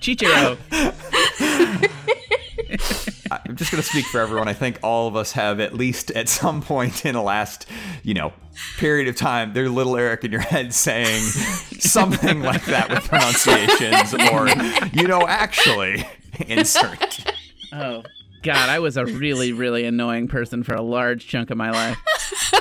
Chichiro. 0.00 0.56
I'm 3.30 3.56
just 3.56 3.70
going 3.70 3.82
to 3.82 3.88
speak 3.88 4.06
for 4.06 4.20
everyone. 4.20 4.48
I 4.48 4.52
think 4.52 4.78
all 4.82 5.08
of 5.08 5.16
us 5.16 5.32
have 5.32 5.60
at 5.60 5.74
least 5.74 6.10
at 6.12 6.28
some 6.28 6.62
point 6.62 7.04
in 7.04 7.14
the 7.14 7.22
last, 7.22 7.66
you 8.02 8.14
know, 8.14 8.32
period 8.78 9.08
of 9.08 9.16
time, 9.16 9.52
there's 9.52 9.70
little 9.70 9.96
Eric 9.96 10.24
in 10.24 10.32
your 10.32 10.40
head 10.40 10.72
saying 10.74 11.20
something 11.78 12.42
like 12.42 12.64
that 12.66 12.88
with 12.88 13.08
pronunciations 13.08 14.14
or, 14.32 14.48
you 14.98 15.06
know, 15.06 15.26
actually, 15.26 16.06
insert. 16.46 17.32
Oh 17.72 18.02
God, 18.42 18.68
I 18.68 18.78
was 18.78 18.96
a 18.96 19.04
really 19.04 19.52
really 19.52 19.84
annoying 19.84 20.28
person 20.28 20.62
for 20.62 20.74
a 20.74 20.82
large 20.82 21.26
chunk 21.26 21.50
of 21.50 21.56
my 21.56 21.70
life. 21.70 21.98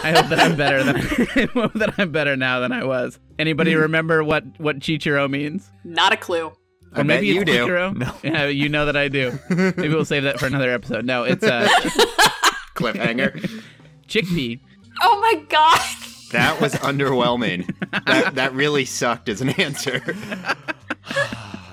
I 0.04 0.12
hope 0.12 0.28
that 0.30 0.40
I'm 0.40 0.56
better 0.56 0.84
than 0.84 0.98
I 0.98 1.46
hope 1.54 1.74
that 1.74 1.94
I'm 1.98 2.12
better 2.12 2.36
now 2.36 2.60
than 2.60 2.72
I 2.72 2.84
was. 2.84 3.20
Anybody 3.40 3.74
hmm. 3.74 3.82
remember 3.82 4.24
what 4.24 4.44
what 4.60 4.80
Chichiro 4.80 5.30
means? 5.30 5.70
not 5.84 6.14
a 6.14 6.18
clue. 6.18 6.52
I 6.94 7.01
Or 7.01 7.03
bet 7.03 7.06
maybe 7.06 7.27
you 7.27 7.41
it's 7.41 7.51
do. 7.51 7.65
Chichiro? 7.67 7.96
No. 7.96 8.13
Yeah, 8.24 8.48
you 8.48 8.70
know 8.70 8.86
that 8.86 8.96
I 8.98 9.08
do. 9.08 9.38
Maybe 9.50 9.89
we'll 9.89 10.06
save 10.06 10.24
that 10.24 10.39
for 10.39 10.46
another 10.48 10.72
episode. 10.72 11.06
No, 11.06 11.24
it's 11.24 11.44
uh, 11.44 11.67
Cliffhanger. 12.75 13.62
chickpea. 14.08 14.60
Oh 15.01 15.20
my 15.22 15.44
god. 15.50 15.79
That 16.32 16.60
was 16.60 16.74
underwhelming. 16.75 17.74
That 18.06 18.36
that 18.36 18.53
really 18.53 18.86
sucked 18.86 19.29
as 19.29 19.41
an 19.41 19.50
answer. 19.51 20.01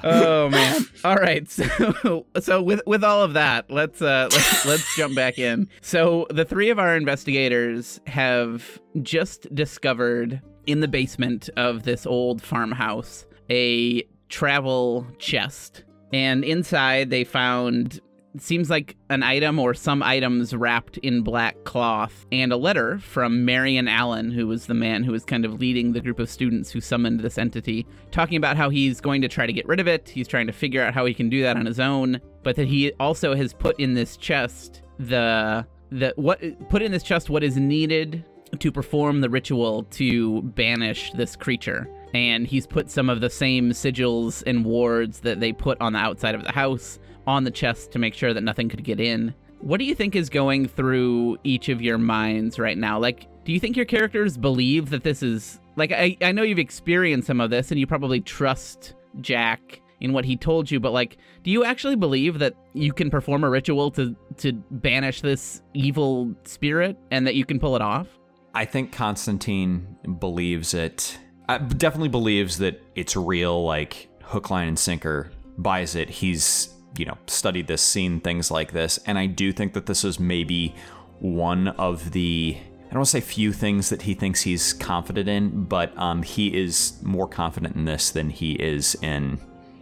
oh 0.05 0.49
man. 0.51 0.83
All 1.05 1.17
right. 1.17 1.49
So 1.51 2.27
so 2.41 2.63
with 2.63 2.81
with 2.87 3.03
all 3.05 3.23
of 3.23 3.33
that, 3.35 3.71
let's 3.71 4.01
uh 4.03 4.29
let's 4.31 4.67
let's 4.67 4.97
jump 4.97 5.15
back 5.17 5.39
in. 5.39 5.69
So 5.81 6.27
the 6.31 6.45
three 6.45 6.71
of 6.71 6.79
our 6.79 6.97
investigators 6.97 8.01
have 8.07 8.81
just 9.03 9.53
discovered 9.55 10.41
in 10.67 10.81
the 10.81 10.89
basement 10.89 11.51
of 11.57 11.83
this 11.83 12.07
old 12.07 12.43
farmhouse 12.43 13.27
a 13.51 14.03
travel 14.35 15.07
chest. 15.19 15.85
And 16.13 16.45
inside 16.45 17.11
they 17.11 17.23
found 17.23 18.01
seems 18.37 18.69
like 18.69 18.97
an 19.11 19.23
item 19.23 19.61
or 19.61 19.75
some 19.75 20.03
items 20.03 20.53
wrapped 20.57 20.99
in 20.99 21.23
black 21.23 21.63
cloth 21.63 22.27
and 22.33 22.53
a 22.53 22.57
letter 22.57 22.99
from 22.99 23.45
Marion 23.45 23.87
Allen, 23.87 24.33
who 24.33 24.49
was 24.49 24.67
the 24.67 24.75
man 24.75 25.05
who 25.05 25.13
was 25.13 25.25
kind 25.25 25.45
of 25.45 25.61
leading 25.61 25.93
the 25.93 26.01
group 26.01 26.19
of 26.19 26.29
students 26.29 26.69
who 26.69 26.81
summoned 26.81 27.21
this 27.21 27.39
entity, 27.39 27.87
talking 28.11 28.37
about 28.37 28.57
how 28.57 28.71
he's 28.71 29.01
going 29.01 29.23
to 29.23 29.29
try 29.29 29.47
to 29.47 29.53
get 29.53 29.69
rid 29.69 29.79
of 29.79 29.87
it. 29.87 30.09
He's 30.09 30.27
trying 30.27 30.49
to 30.49 30.53
figure 30.53 30.83
out 30.83 30.95
how 30.95 31.07
he 31.07 31.15
can 31.15 31.29
do 31.29 31.43
that 31.43 31.57
on 31.57 31.65
his 31.65 31.79
own, 31.79 32.21
but 32.43 32.57
that 32.57 32.67
he 32.67 32.91
also 32.99 33.37
has 33.37 33.53
put 33.53 33.79
in 33.79 33.95
this 33.95 34.17
chest 34.17 34.83
the 34.99 35.65
the 35.91 36.13
what 36.17 36.41
put 36.71 36.83
in 36.83 36.91
this 36.91 37.05
chest 37.05 37.31
what 37.31 37.45
is 37.45 37.57
needed 37.57 38.25
to 38.59 38.73
perform 38.73 39.21
the 39.21 39.31
ritual 39.31 39.85
to 39.85 40.43
banish 40.43 41.13
this 41.13 41.37
creature. 41.37 41.89
And 42.15 42.47
he's 42.47 42.67
put 42.67 42.91
some 42.91 43.11
of 43.11 43.21
the 43.21 43.29
same 43.29 43.71
sigils 43.71 44.43
and 44.47 44.65
wards 44.65 45.21
that 45.21 45.41
they 45.41 45.53
put 45.53 45.81
on 45.81 45.93
the 45.93 45.99
outside 45.99 46.35
of 46.35 46.45
the 46.45 46.53
house 46.53 46.99
on 47.27 47.45
the 47.45 47.51
chest 47.51 47.93
to 47.93 47.99
make 47.99 48.15
sure 48.15 48.33
that 48.33 48.43
nothing 48.43 48.69
could 48.69 48.85
get 48.85 49.01
in. 49.01 49.35
What 49.59 49.79
do 49.79 49.85
you 49.85 49.95
think 49.95 50.15
is 50.15 50.29
going 50.29 50.69
through 50.69 51.39
each 51.43 51.69
of 51.69 51.83
your 51.83 51.99
minds 51.99 52.59
right 52.59 52.79
now? 52.79 52.99
Like, 52.99 53.27
do 53.45 53.53
you 53.53 53.59
think 53.59 53.77
your 53.77 53.87
characters 53.87 54.37
believe 54.37 54.91
that 54.91 55.03
this 55.03 55.23
is 55.23 55.61
like 55.77 55.91
I, 55.93 56.17
I 56.21 56.33
know 56.33 56.43
you've 56.43 56.59
experienced 56.59 57.27
some 57.27 57.41
of 57.41 57.51
this 57.51 57.71
and 57.71 57.81
you 57.81 57.87
probably 57.87 58.21
trust 58.21 58.95
Jack 59.21 59.81
in 60.01 60.13
what 60.13 60.25
he 60.25 60.37
told 60.37 60.71
you, 60.71 60.81
but 60.81 60.93
like, 60.93 61.17
do 61.43 61.51
you 61.51 61.65
actually 61.65 61.97
believe 61.97 62.39
that 62.41 62.55
you 62.75 62.93
can 62.93 63.11
perform 63.11 63.43
a 63.43 63.51
ritual 63.51 63.91
to 63.93 64.15
to 64.37 64.53
banish 64.53 65.21
this 65.21 65.63
evil 65.73 66.35
spirit 66.45 66.99
and 67.11 67.27
that 67.27 67.35
you 67.35 67.45
can 67.45 67.59
pull 67.59 67.75
it 67.75 67.83
off? 67.83 68.07
I 68.55 68.65
think 68.67 68.93
Constantine 68.93 69.97
believes 70.21 70.75
it. 70.75 71.19
Uh, 71.49 71.59
definitely 71.59 72.09
believes 72.09 72.59
that 72.59 72.83
it's 72.95 73.17
real, 73.17 73.65
like 73.65 74.09
hook, 74.23 74.51
line, 74.51 74.69
and 74.69 74.79
sinker. 74.79 75.31
Buys 75.59 75.95
it. 75.95 76.09
He's 76.09 76.75
you 76.97 77.05
know 77.05 77.19
studied 77.27 77.67
this, 77.67 77.83
seen 77.83 78.21
things 78.21 78.51
like 78.51 78.73
this, 78.73 78.99
and 79.07 79.19
I 79.19 79.27
do 79.27 79.53
think 79.53 79.73
that 79.75 79.87
this 79.87 80.05
is 80.05 80.19
maybe 80.19 80.75
one 81.21 81.69
of 81.69 82.13
the 82.13 82.57
I 82.57 82.85
don't 82.95 83.01
want 83.01 83.07
to 83.07 83.11
say 83.11 83.21
few 83.21 83.53
things 83.53 83.89
that 83.91 84.03
he 84.03 84.15
thinks 84.15 84.43
he's 84.43 84.73
confident 84.73 85.29
in, 85.29 85.65
but 85.65 85.97
um, 85.99 86.23
he 86.23 86.55
is 86.55 86.95
more 87.03 87.27
confident 87.27 87.75
in 87.75 87.85
this 87.85 88.11
than 88.11 88.31
he 88.31 88.53
is 88.53 88.95
in 89.03 89.39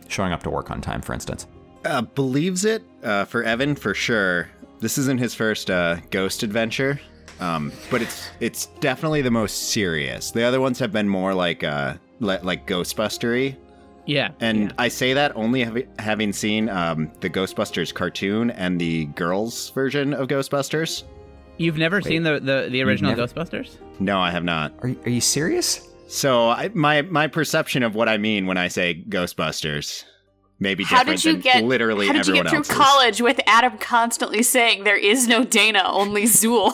showing 0.09 0.33
up 0.33 0.43
to 0.45 0.51
work 0.51 0.71
on 0.71 0.81
time, 0.81 1.03
for 1.03 1.13
instance. 1.13 1.47
Uh, 1.85 2.03
believes 2.03 2.65
it 2.65 2.83
uh, 3.03 3.25
for 3.25 3.43
Evan 3.43 3.75
for 3.75 3.93
sure. 3.93 4.49
This 4.81 4.99
isn't 4.99 5.19
his 5.19 5.35
first 5.35 5.71
uh, 5.71 5.97
ghost 6.11 6.43
adventure, 6.43 7.01
um, 7.43 7.73
but 7.91 8.01
it's 8.03 8.29
it's 8.41 8.67
definitely 8.81 9.23
the 9.23 9.31
most 9.31 9.71
serious. 9.71 10.31
The 10.31 10.45
other 10.45 10.61
ones 10.61 10.79
have 10.79 10.93
been 10.93 11.09
more 11.09 11.35
like 11.35 11.65
uh, 11.65 11.95
le- 12.21 12.41
like 12.43 12.67
Ghostbustery, 12.67 13.57
Yeah. 14.07 14.31
and 14.41 14.73
I 14.79 14.89
say 14.89 15.13
that 15.15 15.35
only 15.37 15.65
hav- 15.65 15.87
having 15.99 16.33
seen 16.33 16.69
um, 16.69 17.11
the 17.21 17.29
Ghostbusters 17.31 17.93
cartoon 17.93 18.51
and 18.51 18.81
the 18.81 19.07
girls 19.07 19.71
version 19.71 20.15
of 20.15 20.29
Ghostbusters. 20.29 21.03
You've 21.59 21.77
never 21.79 22.01
seen 22.01 22.23
the, 22.23 22.41
the, 22.41 22.69
the 22.71 22.83
original 22.83 23.15
never- 23.15 23.27
Ghostbusters? 23.27 23.77
No, 24.01 24.19
I 24.19 24.31
have 24.31 24.43
not. 24.45 24.73
Are 24.83 24.89
you, 24.89 24.99
are 25.05 25.11
you 25.11 25.21
serious? 25.21 25.89
So 26.09 26.49
I, 26.49 26.71
my 26.75 27.03
my 27.03 27.27
perception 27.27 27.83
of 27.83 27.95
what 27.95 28.09
I 28.09 28.19
mean 28.19 28.47
when 28.47 28.57
I 28.59 28.69
say 28.69 29.03
Ghostbusters 29.09 30.05
may 30.63 30.75
be 30.75 30.85
How 30.85 30.99
different 30.99 31.21
did 31.21 31.27
you 31.27 31.33
than 31.33 31.41
get 31.43 31.65
literally 31.65 32.07
How 32.07 32.15
did 32.15 32.27
you 32.27 32.35
get 32.35 32.49
through 32.49 32.59
else's. 32.59 32.75
college 32.75 33.21
with 33.21 33.41
Adam 33.47 33.77
constantly 33.79 34.43
saying 34.43 34.85
there 34.85 34.97
is 34.97 35.29
no 35.29 35.45
Dana, 35.45 35.83
only 35.85 36.25
Zuul? 36.25 36.73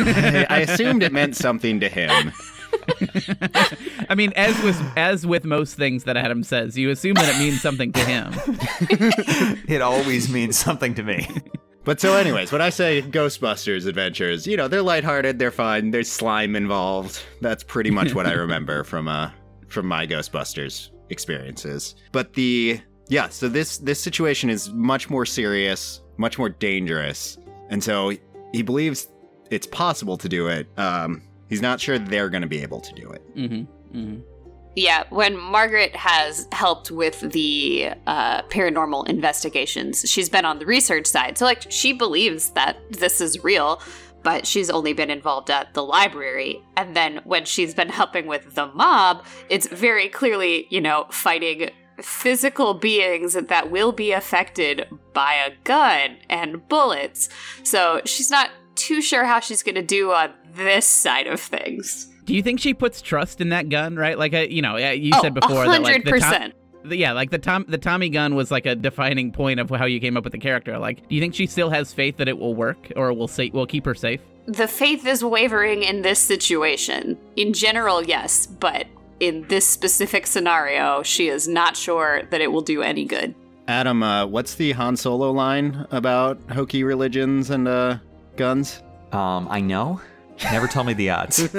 I, 0.00 0.46
I 0.50 0.58
assumed 0.60 1.02
it 1.02 1.12
meant 1.12 1.36
something 1.36 1.80
to 1.80 1.88
him. 1.88 2.32
I 4.08 4.14
mean, 4.14 4.32
as 4.34 4.60
with 4.62 4.80
as 4.96 5.26
with 5.26 5.44
most 5.44 5.76
things 5.76 6.04
that 6.04 6.16
Adam 6.16 6.42
says, 6.42 6.76
you 6.76 6.90
assume 6.90 7.14
that 7.14 7.34
it 7.34 7.38
means 7.38 7.60
something 7.60 7.92
to 7.92 8.00
him. 8.00 8.32
It 9.68 9.80
always 9.80 10.28
means 10.28 10.56
something 10.56 10.94
to 10.94 11.02
me. 11.02 11.26
But 11.84 12.00
so, 12.00 12.14
anyways, 12.16 12.50
when 12.50 12.62
I 12.62 12.70
say 12.70 13.02
Ghostbusters 13.02 13.86
adventures, 13.86 14.46
you 14.46 14.56
know, 14.56 14.68
they're 14.68 14.82
lighthearted, 14.82 15.38
they're 15.38 15.50
fun, 15.50 15.90
there's 15.90 16.10
slime 16.10 16.56
involved. 16.56 17.22
That's 17.42 17.62
pretty 17.62 17.90
much 17.90 18.14
what 18.14 18.26
I 18.26 18.32
remember 18.32 18.84
from 18.84 19.06
uh 19.06 19.30
from 19.68 19.86
my 19.86 20.06
Ghostbusters 20.06 20.90
experiences. 21.10 21.94
But 22.12 22.32
the 22.34 22.80
yeah, 23.08 23.28
so 23.28 23.48
this 23.48 23.78
this 23.78 24.00
situation 24.00 24.50
is 24.50 24.70
much 24.70 25.10
more 25.10 25.26
serious, 25.26 26.00
much 26.16 26.38
more 26.38 26.48
dangerous, 26.48 27.38
and 27.70 27.82
so 27.82 28.12
he 28.52 28.62
believes 28.62 29.08
it's 29.50 29.66
possible 29.66 30.16
to 30.18 30.28
do 30.28 30.48
it. 30.48 30.66
Um, 30.78 31.22
he's 31.48 31.62
not 31.62 31.80
sure 31.80 31.98
they're 31.98 32.30
going 32.30 32.42
to 32.42 32.48
be 32.48 32.62
able 32.62 32.80
to 32.80 32.94
do 32.94 33.10
it. 33.10 33.36
Mm-hmm. 33.36 33.98
Mm-hmm. 33.98 34.20
Yeah, 34.76 35.04
when 35.10 35.38
Margaret 35.38 35.94
has 35.94 36.48
helped 36.50 36.90
with 36.90 37.20
the 37.20 37.90
uh, 38.08 38.42
paranormal 38.42 39.08
investigations, 39.08 40.08
she's 40.10 40.28
been 40.28 40.44
on 40.44 40.58
the 40.58 40.66
research 40.66 41.06
side. 41.06 41.38
So, 41.38 41.44
like, 41.44 41.70
she 41.70 41.92
believes 41.92 42.50
that 42.50 42.78
this 42.90 43.20
is 43.20 43.44
real, 43.44 43.80
but 44.24 44.46
she's 44.46 44.70
only 44.70 44.92
been 44.92 45.10
involved 45.10 45.48
at 45.48 45.74
the 45.74 45.84
library. 45.84 46.60
And 46.76 46.96
then 46.96 47.20
when 47.22 47.44
she's 47.44 47.72
been 47.72 47.88
helping 47.88 48.26
with 48.26 48.56
the 48.56 48.66
mob, 48.66 49.24
it's 49.48 49.68
very 49.68 50.08
clearly, 50.08 50.66
you 50.70 50.80
know, 50.80 51.06
fighting 51.10 51.70
physical 52.00 52.74
beings 52.74 53.34
that 53.34 53.70
will 53.70 53.92
be 53.92 54.12
affected 54.12 54.86
by 55.12 55.34
a 55.34 55.52
gun 55.64 56.16
and 56.28 56.66
bullets. 56.68 57.28
So, 57.62 58.00
she's 58.04 58.30
not 58.30 58.50
too 58.74 59.00
sure 59.00 59.24
how 59.24 59.40
she's 59.40 59.62
going 59.62 59.76
to 59.76 59.82
do 59.82 60.12
on 60.12 60.32
this 60.54 60.86
side 60.86 61.26
of 61.26 61.40
things. 61.40 62.10
Do 62.24 62.34
you 62.34 62.42
think 62.42 62.58
she 62.60 62.74
puts 62.74 63.00
trust 63.02 63.40
in 63.40 63.50
that 63.50 63.68
gun? 63.68 63.96
Right, 63.96 64.18
like 64.18 64.32
you 64.32 64.62
know, 64.62 64.76
uh, 64.76 64.90
you 64.90 65.12
Oh, 65.14 65.20
said 65.22 65.34
before 65.34 65.66
that 65.66 65.82
like 65.82 66.04
the 66.04 66.18
Tom, 66.18 66.32
100%. 66.32 66.52
the- 66.84 66.96
yeah, 66.96 67.12
like 67.12 67.30
the 67.30 67.38
Tom, 67.38 67.64
the 67.68 67.78
Tommy 67.78 68.08
gun 68.08 68.34
was 68.34 68.50
like 68.50 68.66
a 68.66 68.74
defining 68.74 69.30
point 69.30 69.60
of 69.60 69.68
how 69.70 69.84
you 69.84 70.00
came 70.00 70.16
up 70.16 70.24
with 70.24 70.32
the 70.32 70.38
character. 70.38 70.78
Like, 70.78 71.08
do 71.08 71.14
you 71.14 71.20
think 71.20 71.34
she 71.34 71.46
still 71.46 71.70
has 71.70 71.92
faith 71.92 72.16
that 72.16 72.26
it 72.28 72.38
will 72.38 72.54
work 72.54 72.90
or 72.96 73.12
will 73.12 73.28
say 73.28 73.50
will 73.50 73.66
keep 73.66 73.84
her 73.84 73.94
safe? 73.94 74.20
the 74.46 74.68
faith 74.68 75.06
is 75.06 75.24
wavering 75.24 75.82
in 75.82 76.02
this 76.02 76.18
situation. 76.18 77.16
In 77.36 77.54
general, 77.54 78.02
yes, 78.04 78.46
but 78.46 78.86
in 79.26 79.46
this 79.48 79.66
specific 79.66 80.26
scenario, 80.26 81.02
she 81.02 81.28
is 81.28 81.48
not 81.48 81.76
sure 81.76 82.22
that 82.30 82.40
it 82.40 82.52
will 82.52 82.60
do 82.60 82.82
any 82.82 83.04
good. 83.04 83.34
Adam, 83.66 84.02
uh, 84.02 84.26
what's 84.26 84.56
the 84.56 84.72
Han 84.72 84.96
Solo 84.96 85.30
line 85.30 85.86
about 85.90 86.38
hokey 86.50 86.84
religions 86.84 87.48
and 87.48 87.66
uh, 87.66 87.96
guns? 88.36 88.82
Um, 89.12 89.48
I 89.50 89.60
know. 89.60 90.00
Never 90.44 90.66
tell 90.66 90.84
me 90.84 90.92
the 90.92 91.10
odds. 91.10 91.38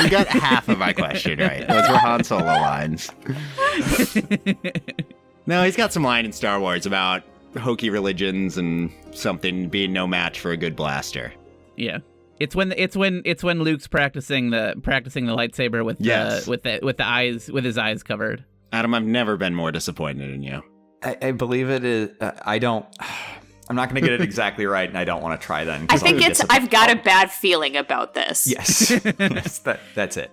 You 0.00 0.10
got 0.10 0.28
half 0.28 0.68
of 0.68 0.78
my 0.78 0.92
question 0.92 1.40
right. 1.40 1.66
Those 1.66 1.88
were 1.88 1.98
Han 1.98 2.22
Solo 2.22 2.44
lines. 2.44 3.10
no, 5.46 5.64
he's 5.64 5.76
got 5.76 5.92
some 5.92 6.04
line 6.04 6.24
in 6.24 6.32
Star 6.32 6.60
Wars 6.60 6.86
about 6.86 7.24
hokey 7.58 7.90
religions 7.90 8.56
and 8.56 8.92
something 9.12 9.68
being 9.68 9.92
no 9.92 10.06
match 10.06 10.38
for 10.38 10.52
a 10.52 10.56
good 10.56 10.76
blaster. 10.76 11.32
Yeah. 11.76 11.98
It's 12.40 12.54
when 12.54 12.72
it's 12.76 12.96
when 12.96 13.22
it's 13.24 13.42
when 13.42 13.60
Luke's 13.62 13.86
practicing 13.88 14.50
the 14.50 14.74
practicing 14.82 15.26
the 15.26 15.36
lightsaber 15.36 15.84
with 15.84 15.96
Yes. 16.00 16.44
the 16.44 16.50
with 16.50 16.62
the 16.62 16.80
with 16.82 16.96
the 16.96 17.06
eyes 17.06 17.50
with 17.50 17.64
his 17.64 17.76
eyes 17.78 18.02
covered. 18.02 18.44
Adam, 18.72 18.94
I've 18.94 19.04
never 19.04 19.36
been 19.36 19.54
more 19.54 19.72
disappointed 19.72 20.30
in 20.30 20.42
you. 20.42 20.62
I, 21.02 21.16
I 21.22 21.32
believe 21.32 21.70
it 21.70 21.84
is. 21.84 22.10
Uh, 22.20 22.32
I 22.44 22.58
don't. 22.58 22.86
I'm 23.70 23.76
not 23.76 23.90
going 23.90 23.96
to 23.96 24.08
get 24.08 24.12
it 24.12 24.20
exactly 24.24 24.64
right, 24.64 24.88
and 24.88 24.96
I 24.96 25.04
don't 25.04 25.20
want 25.22 25.38
to 25.38 25.44
try 25.46 25.64
then. 25.64 25.82
I 25.82 25.86
'cause 25.86 26.02
I'll 26.02 26.08
think 26.08 26.22
it's. 26.26 26.42
I've 26.48 26.70
got 26.70 26.90
a 26.90 26.96
bad 26.96 27.30
feeling 27.30 27.76
about 27.76 28.14
this. 28.14 28.46
Yes, 28.46 28.90
yes 29.18 29.58
that, 29.60 29.80
that's 29.94 30.16
it. 30.16 30.30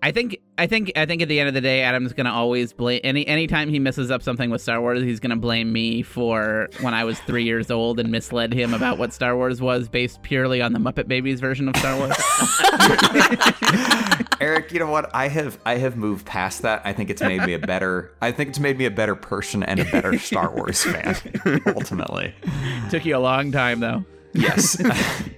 I 0.00 0.12
think 0.12 0.38
I 0.56 0.68
think 0.68 0.92
I 0.94 1.06
think 1.06 1.22
at 1.22 1.28
the 1.28 1.40
end 1.40 1.48
of 1.48 1.54
the 1.54 1.60
day, 1.60 1.82
Adam's 1.82 2.12
gonna 2.12 2.32
always 2.32 2.72
blame 2.72 3.00
any 3.02 3.26
anytime 3.26 3.68
he 3.68 3.80
messes 3.80 4.12
up 4.12 4.22
something 4.22 4.48
with 4.48 4.62
Star 4.62 4.80
Wars, 4.80 5.02
he's 5.02 5.18
gonna 5.18 5.34
blame 5.36 5.72
me 5.72 6.02
for 6.02 6.68
when 6.82 6.94
I 6.94 7.02
was 7.02 7.18
three 7.20 7.42
years 7.42 7.68
old 7.68 7.98
and 7.98 8.12
misled 8.12 8.52
him 8.52 8.74
about 8.74 8.98
what 8.98 9.12
Star 9.12 9.34
Wars 9.36 9.60
was 9.60 9.88
based 9.88 10.22
purely 10.22 10.62
on 10.62 10.72
the 10.72 10.78
Muppet 10.78 11.08
Babies 11.08 11.40
version 11.40 11.68
of 11.68 11.76
Star 11.76 11.96
Wars. 11.96 12.14
Eric, 14.40 14.72
you 14.72 14.78
know 14.78 14.86
what? 14.90 15.10
I 15.14 15.26
have 15.26 15.58
I 15.66 15.76
have 15.78 15.96
moved 15.96 16.26
past 16.26 16.62
that. 16.62 16.80
I 16.84 16.92
think 16.92 17.10
it's 17.10 17.22
made 17.22 17.42
me 17.42 17.54
a 17.54 17.58
better. 17.58 18.12
I 18.22 18.30
think 18.30 18.50
it's 18.50 18.60
made 18.60 18.78
me 18.78 18.84
a 18.84 18.90
better 18.92 19.16
person 19.16 19.64
and 19.64 19.80
a 19.80 19.84
better 19.84 20.16
Star 20.18 20.54
Wars 20.54 20.84
fan. 20.84 21.16
Ultimately, 21.66 22.32
Took 22.90 23.04
you 23.04 23.16
a 23.16 23.18
long 23.18 23.50
time 23.50 23.80
though. 23.80 24.04
yes. 24.32 24.76
I 24.84 25.32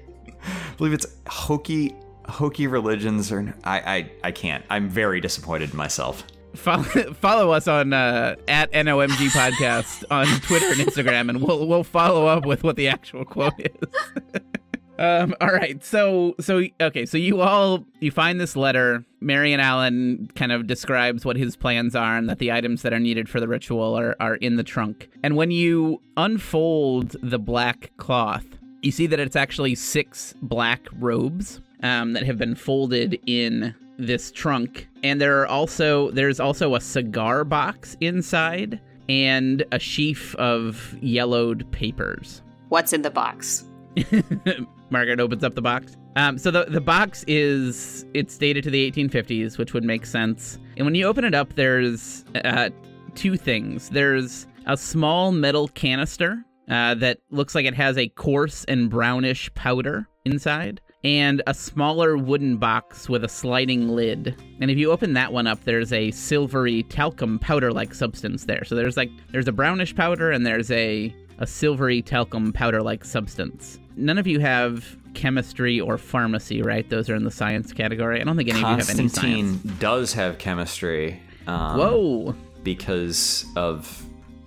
believe 0.77 0.93
it's 0.93 1.07
hokey 1.27 1.95
hokey 2.31 2.67
religions 2.67 3.31
or 3.31 3.55
I 3.65 3.81
I 3.81 4.11
I 4.25 4.33
can't. 4.33 4.65
I'm 4.71 4.89
very 4.89 5.21
disappointed 5.21 5.71
in 5.71 5.77
myself. 5.77 6.25
follow, 6.55 6.83
follow 7.15 7.51
us 7.53 7.69
on 7.69 7.93
uh, 7.93 8.37
at 8.49 8.73
NOMG 8.73 9.29
podcast 9.29 10.05
on 10.11 10.27
Twitter 10.41 10.67
and 10.67 10.77
Instagram, 10.77 11.29
and 11.29 11.43
we'll 11.43 11.67
we'll 11.67 11.85
follow 11.85 12.27
up 12.27 12.47
with 12.47 12.63
what 12.63 12.77
the 12.77 12.89
actual 12.89 13.25
quote 13.25 13.55
is. 13.59 13.89
um, 14.99 15.35
all 15.41 15.53
right, 15.53 15.83
so 15.85 16.35
so 16.41 16.65
okay, 16.81 17.07
so 17.07 17.19
you 17.19 17.41
all 17.41 17.85
you 18.01 18.11
find 18.11 18.41
this 18.41 18.57
letter. 18.57 19.05
Marion 19.21 19.61
Allen 19.61 20.31
kind 20.35 20.51
of 20.51 20.67
describes 20.67 21.25
what 21.27 21.37
his 21.37 21.55
plans 21.55 21.95
are 21.95 22.17
and 22.17 22.29
that 22.31 22.39
the 22.39 22.51
items 22.51 22.83
that 22.83 22.93
are 22.93 22.99
needed 22.99 23.29
for 23.29 23.39
the 23.41 23.49
ritual 23.49 23.95
are 23.99 24.17
are 24.21 24.37
in 24.37 24.57
the 24.57 24.65
trunk. 24.65 25.09
And 25.23 25.37
when 25.37 25.51
you 25.51 26.01
unfold 26.17 27.17
the 27.23 27.39
black 27.39 27.91
cloth, 27.99 28.47
you 28.83 28.91
see 28.91 29.07
that 29.07 29.21
it's 29.21 29.37
actually 29.37 29.75
six 29.75 30.35
black 30.41 30.87
robes 30.99 31.61
um, 31.83 32.13
that 32.13 32.25
have 32.25 32.39
been 32.39 32.55
folded 32.55 33.19
in 33.27 33.75
this 33.99 34.31
trunk. 34.31 34.89
And 35.03 35.21
there 35.21 35.41
are 35.41 35.47
also 35.47 36.11
there's 36.11 36.41
also 36.41 36.75
a 36.75 36.81
cigar 36.81 37.45
box 37.45 37.97
inside 38.01 38.81
and 39.09 39.65
a 39.73 39.79
sheaf 39.79 40.35
of 40.37 40.97
yellowed 41.01 41.71
papers. 41.73 42.43
What's 42.69 42.93
in 42.93 43.03
the 43.03 43.11
box? 43.11 43.65
margaret 44.91 45.21
opens 45.21 45.45
up 45.45 45.55
the 45.55 45.63
box. 45.63 45.97
Um, 46.17 46.39
so 46.39 46.51
the, 46.51 46.65
the 46.65 46.81
box 46.81 47.25
is 47.27 48.05
it's 48.15 48.37
dated 48.37 48.65
to 48.65 48.71
the 48.71 48.91
1850s 48.91 49.59
which 49.59 49.73
would 49.75 49.85
make 49.85 50.07
sense. 50.07 50.59
And 50.77 50.87
when 50.87 50.95
you 50.95 51.07
open 51.07 51.25
it 51.25 51.35
up 51.35 51.55
there's 51.55 52.25
uh, 52.45 52.71
two 53.15 53.37
things. 53.37 53.91
There's 53.91 54.47
a 54.67 54.77
small 54.77 55.33
metal 55.33 55.69
canister 55.69 56.45
uh, 56.69 56.95
that 56.97 57.19
looks 57.31 57.55
like 57.55 57.67
it 57.67 57.75
has 57.75 57.99
a 57.99 58.09
coarse 58.09 58.65
and 58.65 58.89
brownish 58.89 59.53
powder 59.55 60.09
inside 60.25 60.81
and 61.03 61.43
a 61.47 61.55
smaller 61.55 62.17
wooden 62.17 62.57
box 62.57 63.09
with 63.09 63.25
a 63.25 63.29
sliding 63.29 63.89
lid. 63.89 64.35
And 64.61 64.71
if 64.71 64.77
you 64.77 64.91
open 64.91 65.15
that 65.15 65.33
one 65.33 65.47
up, 65.47 65.65
there's 65.65 65.93
a 65.93 66.11
silvery 66.11 66.83
talcum 66.85 67.39
powder-like 67.39 67.95
substance 67.95 68.45
there. 68.45 68.65
So 68.65 68.75
there's 68.75 68.97
like 68.97 69.11
there's 69.31 69.49
a 69.49 69.53
brownish 69.53 69.95
powder 69.95 70.31
and 70.31 70.45
there's 70.45 70.71
a 70.71 71.15
a 71.39 71.47
silvery 71.47 72.03
talcum 72.03 72.53
powder-like 72.53 73.05
substance. 73.05 73.79
None 73.97 74.19
of 74.19 74.27
you 74.27 74.41
have 74.41 74.97
chemistry 75.15 75.81
or 75.81 75.97
pharmacy, 75.97 76.61
right? 76.63 76.89
Those 76.89 77.09
are 77.09 77.15
in 77.15 77.25
the 77.25 77.31
science 77.31 77.73
category. 77.73 78.21
I 78.21 78.25
don't 78.25 78.37
think 78.37 78.51
any 78.51 78.59
of 78.59 78.63
you 78.63 78.77
have 78.77 78.91
any 78.91 79.01
Constantine 79.01 79.59
science. 79.59 79.81
does 79.81 80.13
have 80.13 80.39
chemistry. 80.39 81.21
Um, 81.47 81.79
Whoa. 81.79 82.35
Because 82.63 83.47
of 83.57 84.05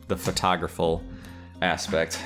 the 0.07 0.15
photographical 0.15 1.03
aspect. 1.61 2.19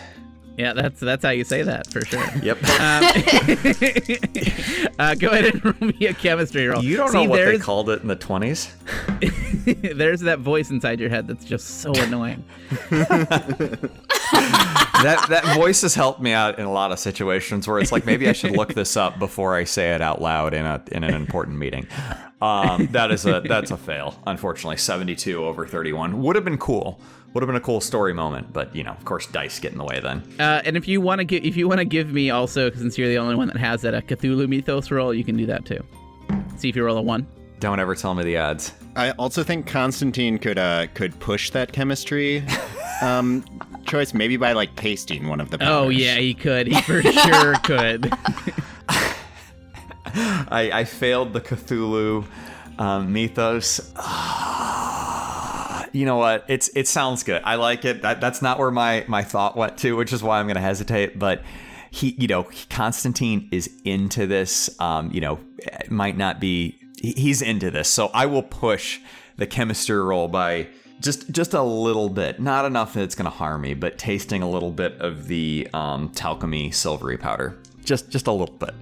Yeah, 0.57 0.73
that's 0.73 0.99
that's 0.99 1.23
how 1.23 1.29
you 1.29 1.43
say 1.43 1.61
that 1.61 1.85
for 1.85 2.03
sure. 2.03 2.25
Yep. 2.41 2.57
Um, 2.63 3.03
uh, 4.99 5.13
go 5.13 5.29
ahead 5.29 5.45
and 5.45 5.63
roll 5.81 5.91
me 5.99 6.07
a 6.07 6.15
chemistry 6.15 6.65
roll. 6.65 6.83
you 6.83 6.97
don't 6.97 7.09
See, 7.09 7.23
know 7.23 7.29
what 7.29 7.45
they 7.45 7.59
called 7.59 7.91
it 7.91 8.01
in 8.01 8.07
the 8.07 8.15
20s? 8.15 8.71
There's 9.95 10.21
that 10.21 10.39
voice 10.39 10.71
inside 10.71 10.99
your 10.99 11.09
head 11.09 11.27
that's 11.27 11.45
just 11.45 11.81
so 11.81 11.93
annoying. 11.93 12.43
that 15.03 15.25
that 15.29 15.55
voice 15.55 15.83
has 15.83 15.93
helped 15.93 16.21
me 16.21 16.31
out 16.31 16.57
in 16.57 16.65
a 16.65 16.71
lot 16.71 16.91
of 16.91 16.97
situations 16.97 17.67
where 17.67 17.77
it's 17.77 17.91
like 17.91 18.07
maybe 18.07 18.27
I 18.27 18.33
should 18.33 18.51
look 18.51 18.73
this 18.73 18.97
up 18.97 19.19
before 19.19 19.55
I 19.55 19.63
say 19.63 19.93
it 19.93 20.01
out 20.01 20.21
loud 20.21 20.55
in 20.55 20.65
a 20.65 20.83
in 20.91 21.03
an 21.03 21.13
important 21.13 21.59
meeting. 21.59 21.87
Um, 22.41 22.87
that 22.93 23.11
is 23.11 23.27
a 23.27 23.41
that's 23.41 23.69
a 23.69 23.77
fail. 23.77 24.19
Unfortunately, 24.25 24.77
seventy 24.77 25.15
two 25.15 25.43
over 25.45 25.67
thirty 25.67 25.93
one 25.93 26.23
would 26.23 26.35
have 26.35 26.45
been 26.45 26.57
cool. 26.57 26.99
Would 27.37 27.43
have 27.43 27.49
been 27.49 27.55
a 27.55 27.59
cool 27.59 27.81
story 27.81 28.15
moment, 28.15 28.51
but 28.51 28.75
you 28.75 28.83
know, 28.83 28.93
of 28.93 29.05
course, 29.05 29.27
dice 29.27 29.59
get 29.59 29.71
in 29.71 29.77
the 29.77 29.83
way. 29.83 29.99
Then 29.99 30.23
Uh, 30.39 30.63
and 30.65 30.75
if 30.75 30.87
you 30.87 30.99
want 30.99 31.19
to 31.19 31.23
give, 31.23 31.45
if 31.45 31.55
you 31.55 31.67
want 31.67 31.77
to 31.77 31.85
give 31.85 32.11
me 32.11 32.31
also, 32.31 32.71
since 32.71 32.97
you're 32.97 33.09
the 33.09 33.19
only 33.19 33.35
one 33.35 33.45
that 33.49 33.57
has 33.57 33.83
it, 33.83 33.93
a 33.93 34.01
Cthulhu 34.01 34.49
mythos 34.49 34.89
roll, 34.89 35.13
you 35.13 35.23
can 35.23 35.37
do 35.37 35.45
that 35.45 35.63
too. 35.63 35.77
See 36.55 36.67
if 36.67 36.75
you 36.75 36.83
roll 36.83 36.97
a 36.97 37.01
one. 37.03 37.27
don't 37.59 37.79
ever 37.79 37.93
tell 37.93 38.15
me 38.15 38.23
the 38.23 38.37
odds. 38.37 38.73
I 38.95 39.11
also 39.11 39.43
think 39.43 39.67
Constantine 39.67 40.39
could 40.39 40.57
uh 40.57 40.87
could 40.95 41.19
push 41.19 41.51
that 41.51 41.71
chemistry 41.73 42.43
um 43.03 43.45
choice 43.85 44.15
maybe 44.15 44.35
by 44.35 44.53
like 44.53 44.75
pasting 44.75 45.27
one 45.27 45.39
of 45.39 45.51
the 45.51 45.59
Oh 45.61 45.89
yeah, 45.89 46.15
he 46.15 46.33
could. 46.33 46.65
He 46.65 46.81
for 46.81 47.03
sure 47.27 47.53
could. 47.59 48.11
I, 50.49 50.71
I 50.73 50.85
failed 50.85 51.33
the 51.33 51.41
Cthulhu 51.41 52.25
um, 52.79 53.13
mythos. 53.13 53.93
You 55.91 56.05
know 56.05 56.17
what? 56.17 56.45
It's 56.47 56.69
it 56.75 56.87
sounds 56.87 57.23
good. 57.23 57.41
I 57.45 57.55
like 57.55 57.85
it. 57.85 58.01
That, 58.01 58.21
that's 58.21 58.41
not 58.41 58.59
where 58.59 58.71
my 58.71 59.05
my 59.07 59.23
thought 59.23 59.55
went 59.55 59.77
to, 59.79 59.95
which 59.95 60.13
is 60.13 60.23
why 60.23 60.39
I'm 60.39 60.45
going 60.45 60.55
to 60.55 60.61
hesitate. 60.61 61.17
But 61.17 61.43
he, 61.91 62.15
you 62.17 62.27
know, 62.27 62.47
Constantine 62.69 63.47
is 63.51 63.69
into 63.83 64.27
this. 64.27 64.69
Um, 64.79 65.11
you 65.11 65.21
know, 65.21 65.39
it 65.59 65.91
might 65.91 66.17
not 66.17 66.39
be. 66.39 66.79
He's 67.01 67.41
into 67.41 67.69
this, 67.69 67.89
so 67.89 68.09
I 68.13 68.25
will 68.25 68.43
push 68.43 68.99
the 69.37 69.45
chemistry 69.45 69.97
roll 69.97 70.27
by 70.27 70.67
just 70.99 71.29
just 71.31 71.53
a 71.53 71.61
little 71.61 72.09
bit, 72.09 72.39
not 72.39 72.65
enough 72.65 72.93
that 72.93 73.03
it's 73.03 73.15
going 73.15 73.29
to 73.29 73.37
harm 73.37 73.61
me, 73.61 73.73
but 73.73 73.97
tasting 73.97 74.41
a 74.41 74.49
little 74.49 74.71
bit 74.71 74.99
of 74.99 75.27
the 75.27 75.67
um, 75.73 76.09
talcumy 76.09 76.73
silvery 76.73 77.17
powder, 77.17 77.57
just 77.83 78.09
just 78.09 78.27
a 78.27 78.31
little 78.31 78.55
bit. 78.55 78.73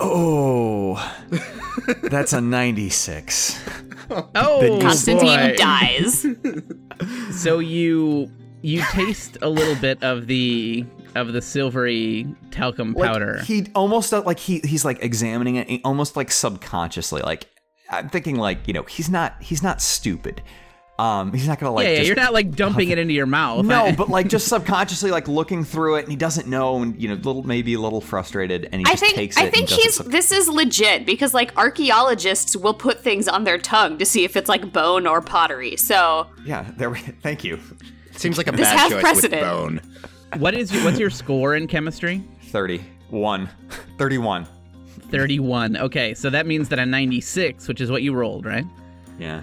Oh, 0.00 0.96
that's 2.02 2.32
a 2.32 2.40
96. 2.40 3.62
Oh, 4.10 4.78
Constantine 4.80 5.50
boy. 5.50 5.56
dies. 5.56 6.26
So 7.32 7.60
you 7.60 8.30
you 8.60 8.82
taste 8.90 9.38
a 9.40 9.48
little 9.48 9.74
bit 9.76 10.02
of 10.02 10.26
the 10.26 10.84
of 11.14 11.32
the 11.32 11.40
silvery 11.40 12.26
talcum 12.50 12.92
Like, 12.92 13.10
powder. 13.12 13.40
he 13.42 13.66
almost 13.74 14.12
uh, 14.12 14.20
like 14.26 14.38
he 14.38 14.60
he's 14.64 14.84
like 14.84 15.02
examining 15.02 15.56
it, 15.56 15.80
almost 15.82 16.14
like 16.14 16.30
subconsciously. 16.30 17.22
Like 17.22 17.46
I'm 17.88 18.10
thinking, 18.10 18.36
like 18.36 18.68
you 18.68 18.74
know, 18.74 18.82
he's 18.82 19.08
not 19.08 19.34
he's 19.42 19.62
not 19.62 19.80
stupid. 19.80 20.42
Um, 21.00 21.32
he's 21.32 21.48
not 21.48 21.58
gonna 21.58 21.72
like. 21.72 21.84
yeah, 21.84 21.90
yeah, 21.92 21.96
just- 21.98 22.06
you're 22.08 22.16
not 22.16 22.32
like 22.34 22.50
dumping 22.54 22.90
it 22.90 22.98
into 22.98 23.14
your 23.14 23.24
mouth. 23.26 23.64
No, 23.64 23.92
but 23.96 24.08
like 24.10 24.28
just 24.28 24.48
subconsciously 24.48 25.10
like 25.10 25.28
looking 25.28 25.64
through 25.64 25.96
it, 25.96 26.00
and 26.02 26.10
he 26.10 26.16
doesn't 26.16 26.46
know, 26.46 26.82
and 26.82 27.00
you 27.00 27.08
know, 27.08 27.14
little 27.14 27.42
maybe 27.42 27.72
a 27.74 27.80
little 27.80 28.00
frustrated, 28.00 28.68
and 28.70 28.80
he 28.82 28.84
I 28.86 28.90
just 28.90 29.02
think 29.02 29.14
takes 29.14 29.36
it. 29.38 29.44
I 29.44 29.50
think 29.50 29.68
does 29.68 29.78
it 29.78 29.82
he's 29.82 29.94
sub- 29.94 30.06
this 30.10 30.30
is 30.32 30.48
legit 30.48 31.06
because 31.06 31.32
like 31.32 31.56
archaeologists 31.56 32.54
will 32.56 32.74
put 32.74 33.00
things 33.00 33.28
on 33.28 33.44
their 33.44 33.56
tongue 33.58 33.96
to 33.98 34.04
see 34.04 34.24
if 34.24 34.36
it's 34.36 34.48
like 34.48 34.72
bone 34.72 35.06
or 35.06 35.20
pottery. 35.22 35.76
So 35.76 36.26
yeah. 36.44 36.70
There. 36.76 36.90
we 36.90 36.98
Thank 36.98 37.44
you. 37.44 37.58
Seems 38.12 38.36
like 38.36 38.48
a 38.48 38.52
This 38.52 38.60
bad 38.68 38.78
has 38.78 38.92
choice 38.92 39.00
precedent. 39.00 39.40
with 39.42 39.50
bone. 39.50 39.80
what 40.40 40.52
is 40.54 40.70
your, 40.72 40.84
what's 40.84 40.98
your 40.98 41.08
score 41.10 41.54
in 41.54 41.66
chemistry? 41.66 42.22
31. 42.48 43.48
31. 43.98 44.46
31. 45.10 45.76
Okay, 45.76 46.14
so 46.14 46.28
that 46.30 46.46
means 46.46 46.68
that 46.68 46.78
a 46.78 46.84
96, 46.86 47.66
which 47.68 47.80
is 47.80 47.90
what 47.90 48.02
you 48.02 48.12
rolled, 48.12 48.44
right, 48.44 48.64
Yeah. 49.18 49.42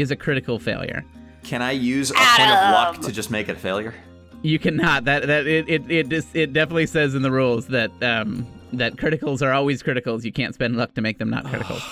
Is 0.00 0.10
a 0.10 0.16
critical 0.16 0.58
failure. 0.58 1.04
Can 1.42 1.62
I 1.62 1.72
use 1.72 2.10
a 2.10 2.14
point 2.14 2.50
of 2.50 2.72
luck 2.72 3.00
to 3.02 3.12
just 3.12 3.30
make 3.30 3.48
it 3.48 3.56
a 3.56 3.58
failure? 3.58 3.94
You 4.42 4.58
cannot. 4.58 5.04
That 5.04 5.26
that 5.26 5.46
it 5.46 5.68
it 5.68 5.90
it, 5.90 6.08
just, 6.08 6.34
it 6.34 6.52
definitely 6.52 6.86
says 6.86 7.14
in 7.14 7.22
the 7.22 7.30
rules 7.30 7.66
that 7.68 7.90
um 8.02 8.46
that 8.72 8.96
criticals 8.96 9.42
are 9.42 9.52
always 9.52 9.82
criticals. 9.82 10.24
You 10.24 10.32
can't 10.32 10.54
spend 10.54 10.76
luck 10.76 10.94
to 10.94 11.00
make 11.00 11.18
them 11.18 11.30
not 11.30 11.44
criticals. 11.46 11.82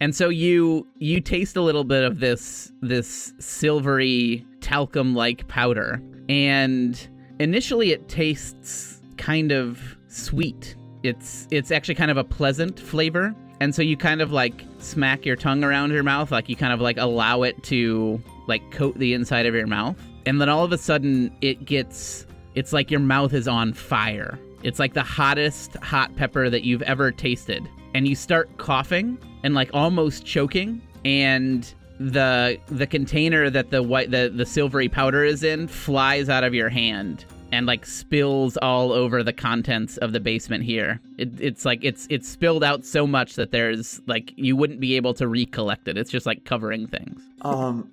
And 0.00 0.14
so 0.14 0.28
you 0.28 0.86
you 0.98 1.20
taste 1.20 1.56
a 1.56 1.62
little 1.62 1.84
bit 1.84 2.04
of 2.04 2.20
this 2.20 2.72
this 2.80 3.32
silvery 3.38 4.46
talcum 4.60 5.14
like 5.14 5.48
powder, 5.48 6.02
and 6.28 7.08
initially 7.38 7.92
it 7.92 8.08
tastes 8.08 9.00
kind 9.16 9.52
of 9.52 9.96
sweet. 10.08 10.76
It's 11.02 11.48
it's 11.50 11.70
actually 11.70 11.94
kind 11.94 12.10
of 12.10 12.16
a 12.16 12.24
pleasant 12.24 12.78
flavor, 12.78 13.34
and 13.60 13.74
so 13.74 13.82
you 13.82 13.96
kind 13.96 14.20
of 14.20 14.32
like 14.32 14.64
smack 14.78 15.24
your 15.24 15.36
tongue 15.36 15.64
around 15.64 15.92
your 15.92 16.02
mouth, 16.02 16.30
like 16.30 16.48
you 16.48 16.56
kind 16.56 16.72
of 16.72 16.80
like 16.80 16.98
allow 16.98 17.42
it 17.42 17.62
to 17.64 18.20
like 18.46 18.70
coat 18.70 18.98
the 18.98 19.14
inside 19.14 19.46
of 19.46 19.54
your 19.54 19.66
mouth, 19.66 19.96
and 20.26 20.40
then 20.40 20.48
all 20.48 20.64
of 20.64 20.72
a 20.72 20.78
sudden 20.78 21.34
it 21.40 21.64
gets 21.64 22.26
it's 22.54 22.72
like 22.72 22.90
your 22.90 23.00
mouth 23.00 23.32
is 23.32 23.46
on 23.46 23.72
fire. 23.72 24.38
It's 24.62 24.78
like 24.78 24.94
the 24.94 25.02
hottest 25.02 25.76
hot 25.76 26.14
pepper 26.16 26.50
that 26.50 26.64
you've 26.64 26.82
ever 26.82 27.12
tasted. 27.12 27.68
And 27.94 28.08
you 28.08 28.16
start 28.16 28.56
coughing 28.56 29.18
and 29.42 29.54
like 29.54 29.70
almost 29.72 30.24
choking 30.24 30.82
and 31.04 31.72
the 31.98 32.58
the 32.66 32.86
container 32.86 33.48
that 33.48 33.70
the 33.70 33.82
white 33.82 34.10
the, 34.10 34.30
the 34.34 34.44
silvery 34.44 34.88
powder 34.88 35.24
is 35.24 35.42
in 35.42 35.66
flies 35.68 36.28
out 36.28 36.44
of 36.44 36.52
your 36.52 36.68
hand 36.68 37.24
and 37.52 37.66
like 37.66 37.86
spills 37.86 38.56
all 38.58 38.92
over 38.92 39.22
the 39.22 39.32
contents 39.32 39.96
of 39.98 40.12
the 40.12 40.20
basement 40.20 40.64
here. 40.64 41.00
It, 41.18 41.40
it's 41.40 41.64
like 41.64 41.80
it's 41.82 42.06
it's 42.10 42.28
spilled 42.28 42.64
out 42.64 42.84
so 42.84 43.06
much 43.06 43.34
that 43.34 43.52
there's 43.52 44.00
like 44.06 44.32
you 44.36 44.56
wouldn't 44.56 44.80
be 44.80 44.96
able 44.96 45.14
to 45.14 45.28
recollect 45.28 45.88
it. 45.88 45.96
It's 45.96 46.10
just 46.10 46.26
like 46.26 46.44
covering 46.44 46.86
things. 46.86 47.22
Um, 47.42 47.92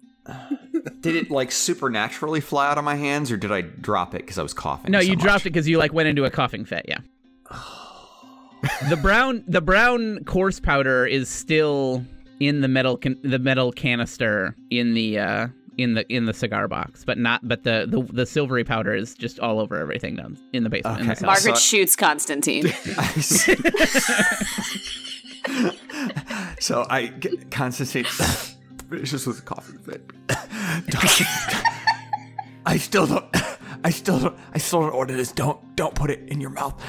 did 1.01 1.15
it 1.15 1.29
like 1.29 1.51
supernaturally 1.51 2.39
fly 2.39 2.69
out 2.69 2.77
of 2.77 2.83
my 2.83 2.95
hands, 2.95 3.31
or 3.31 3.37
did 3.37 3.51
I 3.51 3.61
drop 3.61 4.15
it 4.15 4.19
because 4.19 4.37
I 4.37 4.43
was 4.43 4.53
coughing? 4.53 4.91
No, 4.91 4.99
so 4.99 5.05
you 5.05 5.13
much? 5.15 5.23
dropped 5.23 5.41
it 5.41 5.49
because 5.51 5.67
you 5.67 5.77
like 5.77 5.93
went 5.93 6.07
into 6.07 6.25
a 6.25 6.29
coughing 6.29 6.65
fit. 6.65 6.85
Yeah. 6.87 6.99
the 8.89 8.97
brown, 8.97 9.43
the 9.47 9.61
brown 9.61 10.23
coarse 10.25 10.59
powder 10.59 11.05
is 11.05 11.29
still 11.29 12.05
in 12.39 12.61
the 12.61 12.67
metal, 12.67 12.97
can- 12.97 13.19
the 13.23 13.39
metal 13.39 13.71
canister 13.71 14.55
in 14.69 14.93
the 14.93 15.19
uh, 15.19 15.47
in 15.77 15.93
the 15.95 16.07
in 16.13 16.25
the 16.25 16.33
cigar 16.33 16.67
box, 16.67 17.03
but 17.05 17.17
not. 17.17 17.47
But 17.47 17.63
the 17.63 17.85
the, 17.87 18.01
the 18.13 18.25
silvery 18.25 18.63
powder 18.63 18.93
is 18.93 19.13
just 19.15 19.39
all 19.39 19.59
over 19.59 19.77
everything 19.79 20.15
down 20.15 20.37
in 20.53 20.63
the 20.63 20.69
basement. 20.69 21.01
in 21.01 21.07
the 21.07 21.25
Margaret 21.25 21.57
So- 21.57 21.61
shoots 21.61 21.95
Constantine. 21.95 22.67
so 26.59 26.85
I 26.89 27.13
Constantine 27.51 28.05
finishes 28.89 29.27
with 29.27 29.39
a 29.39 29.43
coughing 29.43 29.79
fit. 29.79 30.09
I 32.65 32.77
still 32.77 33.07
don't. 33.07 33.25
I 33.83 33.89
still 33.89 34.19
don't. 34.19 34.37
I 34.53 34.57
still 34.57 34.81
don't 34.81 34.93
order 34.93 35.15
this. 35.15 35.31
Don't 35.31 35.75
don't 35.75 35.95
put 35.95 36.09
it 36.09 36.27
in 36.29 36.39
your 36.39 36.51
mouth. 36.51 36.81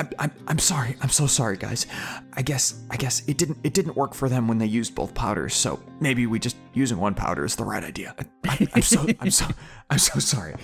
I'm, 0.00 0.08
I'm 0.18 0.32
I'm 0.48 0.58
sorry. 0.58 0.96
I'm 1.02 1.10
so 1.10 1.26
sorry, 1.26 1.58
guys. 1.58 1.86
I 2.32 2.42
guess 2.42 2.82
I 2.90 2.96
guess 2.96 3.22
it 3.28 3.36
didn't 3.36 3.58
it 3.64 3.74
didn't 3.74 3.96
work 3.96 4.14
for 4.14 4.28
them 4.28 4.48
when 4.48 4.56
they 4.56 4.66
used 4.66 4.94
both 4.94 5.14
powders. 5.14 5.54
So 5.54 5.78
maybe 6.00 6.26
we 6.26 6.38
just 6.38 6.56
using 6.72 6.98
one 6.98 7.14
powder 7.14 7.44
is 7.44 7.56
the 7.56 7.64
right 7.64 7.84
idea. 7.84 8.14
I, 8.44 8.68
am 8.74 8.82
so 8.82 9.06
I'm 9.20 9.30
so 9.30 9.46
I'm 9.90 9.98
so 9.98 10.18
sorry. 10.18 10.54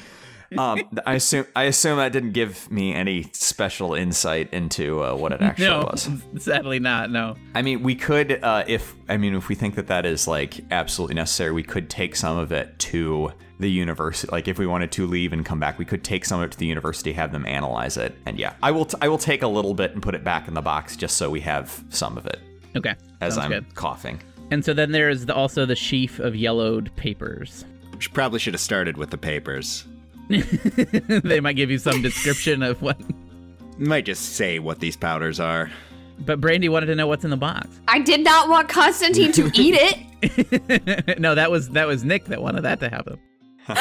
Um, 0.56 0.80
I 1.04 1.14
assume 1.14 1.44
I 1.54 1.64
assume 1.64 1.98
that 1.98 2.12
didn't 2.12 2.32
give 2.32 2.70
me 2.70 2.94
any 2.94 3.24
special 3.32 3.94
insight 3.94 4.52
into 4.54 5.02
uh, 5.02 5.14
what 5.14 5.32
it 5.32 5.42
actually 5.42 5.66
no, 5.66 5.88
was. 5.90 6.08
sadly 6.38 6.78
not. 6.78 7.10
No. 7.10 7.36
I 7.54 7.62
mean, 7.62 7.82
we 7.82 7.94
could, 7.94 8.42
uh, 8.42 8.64
if 8.66 8.94
I 9.08 9.16
mean, 9.16 9.34
if 9.34 9.48
we 9.48 9.54
think 9.54 9.74
that 9.74 9.88
that 9.88 10.06
is 10.06 10.28
like 10.28 10.60
absolutely 10.70 11.16
necessary, 11.16 11.50
we 11.50 11.64
could 11.64 11.90
take 11.90 12.14
some 12.16 12.38
of 12.38 12.52
it 12.52 12.78
to 12.78 13.32
the 13.58 13.70
university. 13.70 14.30
Like, 14.30 14.48
if 14.48 14.58
we 14.58 14.66
wanted 14.66 14.92
to 14.92 15.06
leave 15.06 15.32
and 15.32 15.44
come 15.44 15.58
back, 15.58 15.78
we 15.78 15.84
could 15.84 16.04
take 16.04 16.24
some 16.24 16.40
of 16.40 16.46
it 16.46 16.52
to 16.52 16.58
the 16.58 16.66
university, 16.66 17.12
have 17.12 17.32
them 17.32 17.46
analyze 17.46 17.96
it, 17.96 18.14
and 18.26 18.38
yeah, 18.38 18.54
I 18.62 18.70
will. 18.70 18.84
T- 18.84 18.98
I 19.00 19.08
will 19.08 19.18
take 19.18 19.42
a 19.42 19.48
little 19.48 19.74
bit 19.74 19.92
and 19.92 20.02
put 20.02 20.14
it 20.14 20.22
back 20.24 20.48
in 20.48 20.54
the 20.54 20.62
box 20.62 20.96
just 20.96 21.16
so 21.16 21.30
we 21.30 21.40
have 21.40 21.82
some 21.90 22.18
of 22.18 22.26
it 22.26 22.40
Okay. 22.76 22.94
as 23.20 23.34
Sounds 23.34 23.44
I'm 23.44 23.50
good. 23.50 23.74
coughing. 23.74 24.20
And 24.50 24.64
so 24.64 24.72
then 24.74 24.92
there's 24.92 25.26
the, 25.26 25.34
also 25.34 25.66
the 25.66 25.74
sheaf 25.74 26.18
of 26.20 26.36
yellowed 26.36 26.94
papers. 26.96 27.64
Which 27.92 28.12
probably 28.12 28.38
should 28.38 28.54
have 28.54 28.60
started 28.60 28.96
with 28.96 29.10
the 29.10 29.18
papers. 29.18 29.84
they 30.28 31.40
might 31.40 31.54
give 31.56 31.70
you 31.70 31.78
some 31.78 32.02
description 32.02 32.62
of 32.62 32.80
what. 32.82 32.98
Might 33.78 34.04
just 34.04 34.36
say 34.36 34.58
what 34.58 34.78
these 34.80 34.96
powders 34.96 35.40
are. 35.40 35.70
But 36.20 36.40
Brandy 36.40 36.68
wanted 36.68 36.86
to 36.86 36.94
know 36.94 37.06
what's 37.06 37.24
in 37.24 37.30
the 37.30 37.36
box. 37.36 37.68
I 37.88 37.98
did 37.98 38.22
not 38.24 38.48
want 38.48 38.68
Constantine 38.68 39.32
to 39.32 39.50
eat 39.54 39.74
it. 39.76 41.18
no, 41.18 41.34
that 41.34 41.50
was 41.50 41.68
that 41.70 41.86
was 41.86 42.04
Nick 42.04 42.26
that 42.26 42.40
wanted 42.40 42.62
that 42.62 42.80
to 42.80 42.88
happen. 42.88 43.18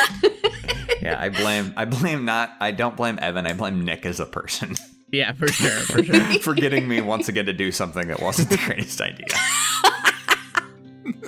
Yeah, 1.02 1.18
I 1.20 1.30
blame. 1.30 1.74
I 1.78 1.86
blame 1.86 2.26
not. 2.26 2.54
I 2.60 2.72
don't 2.72 2.96
blame 2.98 3.20
Evan. 3.22 3.46
I 3.46 3.54
blame 3.54 3.86
Nick 3.86 4.06
as 4.08 4.20
a 4.20 4.26
person 4.26 4.76
Yeah, 5.12 5.34
for 5.34 5.48
sure, 5.48 5.70
for 5.70 6.04
sure. 6.04 6.40
for 6.40 6.54
getting 6.56 6.88
me 6.88 7.00
once 7.02 7.28
again 7.30 7.46
to 7.46 7.54
do 7.54 7.72
something 7.72 8.08
that 8.08 8.22
wasn't 8.22 8.50
the 8.50 8.58
greatest 8.58 9.00
idea. 9.02 9.28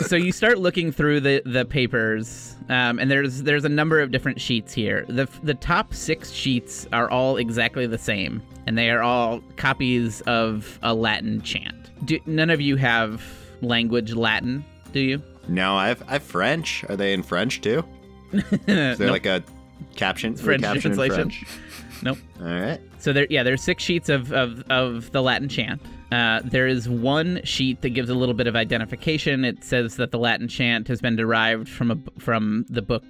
so 0.07 0.15
you 0.15 0.31
start 0.31 0.57
looking 0.57 0.91
through 0.91 1.19
the 1.19 1.43
the 1.45 1.63
papers, 1.65 2.55
um, 2.69 2.97
and 2.97 3.11
there's 3.11 3.43
there's 3.43 3.65
a 3.65 3.69
number 3.69 3.99
of 3.99 4.09
different 4.11 4.41
sheets 4.41 4.73
here. 4.73 5.05
the 5.09 5.27
The 5.43 5.53
top 5.53 5.93
six 5.93 6.31
sheets 6.31 6.87
are 6.91 7.09
all 7.11 7.37
exactly 7.37 7.85
the 7.85 7.99
same, 7.99 8.41
and 8.65 8.77
they 8.77 8.89
are 8.89 9.01
all 9.03 9.41
copies 9.57 10.21
of 10.21 10.79
a 10.81 10.93
Latin 10.93 11.41
chant. 11.43 11.75
Do, 12.05 12.19
none 12.25 12.49
of 12.49 12.59
you 12.61 12.77
have 12.77 13.23
language 13.61 14.13
Latin, 14.13 14.65
do 14.91 14.99
you? 15.01 15.21
No, 15.47 15.75
I've 15.75 16.03
I've 16.07 16.23
French. 16.23 16.83
Are 16.89 16.95
they 16.95 17.13
in 17.13 17.21
French 17.21 17.61
too? 17.61 17.83
Is 18.33 18.43
there 18.67 18.95
Nope. 18.97 19.11
like 19.11 19.25
a 19.25 19.43
caption? 19.95 20.35
French 20.35 20.63
caption 20.63 20.81
translation. 20.81 21.29
French? 21.29 21.45
Nope. 22.03 22.17
All 22.39 22.47
right. 22.47 22.79
So 22.99 23.13
there, 23.13 23.27
yeah, 23.29 23.43
there's 23.43 23.61
six 23.61 23.83
sheets 23.83 24.09
of, 24.09 24.31
of, 24.31 24.63
of 24.69 25.11
the 25.11 25.21
Latin 25.21 25.49
chant. 25.49 25.81
Uh, 26.11 26.41
there 26.43 26.67
is 26.67 26.87
one 26.87 27.41
sheet 27.43 27.81
that 27.81 27.89
gives 27.89 28.09
a 28.09 28.13
little 28.15 28.33
bit 28.35 28.47
of 28.47 28.55
identification. 28.55 29.43
It 29.43 29.63
says 29.63 29.95
that 29.97 30.11
the 30.11 30.19
Latin 30.19 30.47
chant 30.47 30.87
has 30.87 31.01
been 31.01 31.15
derived 31.15 31.67
from 31.67 31.91
a 31.91 31.97
from 32.19 32.65
the 32.69 32.81
book, 32.81 33.03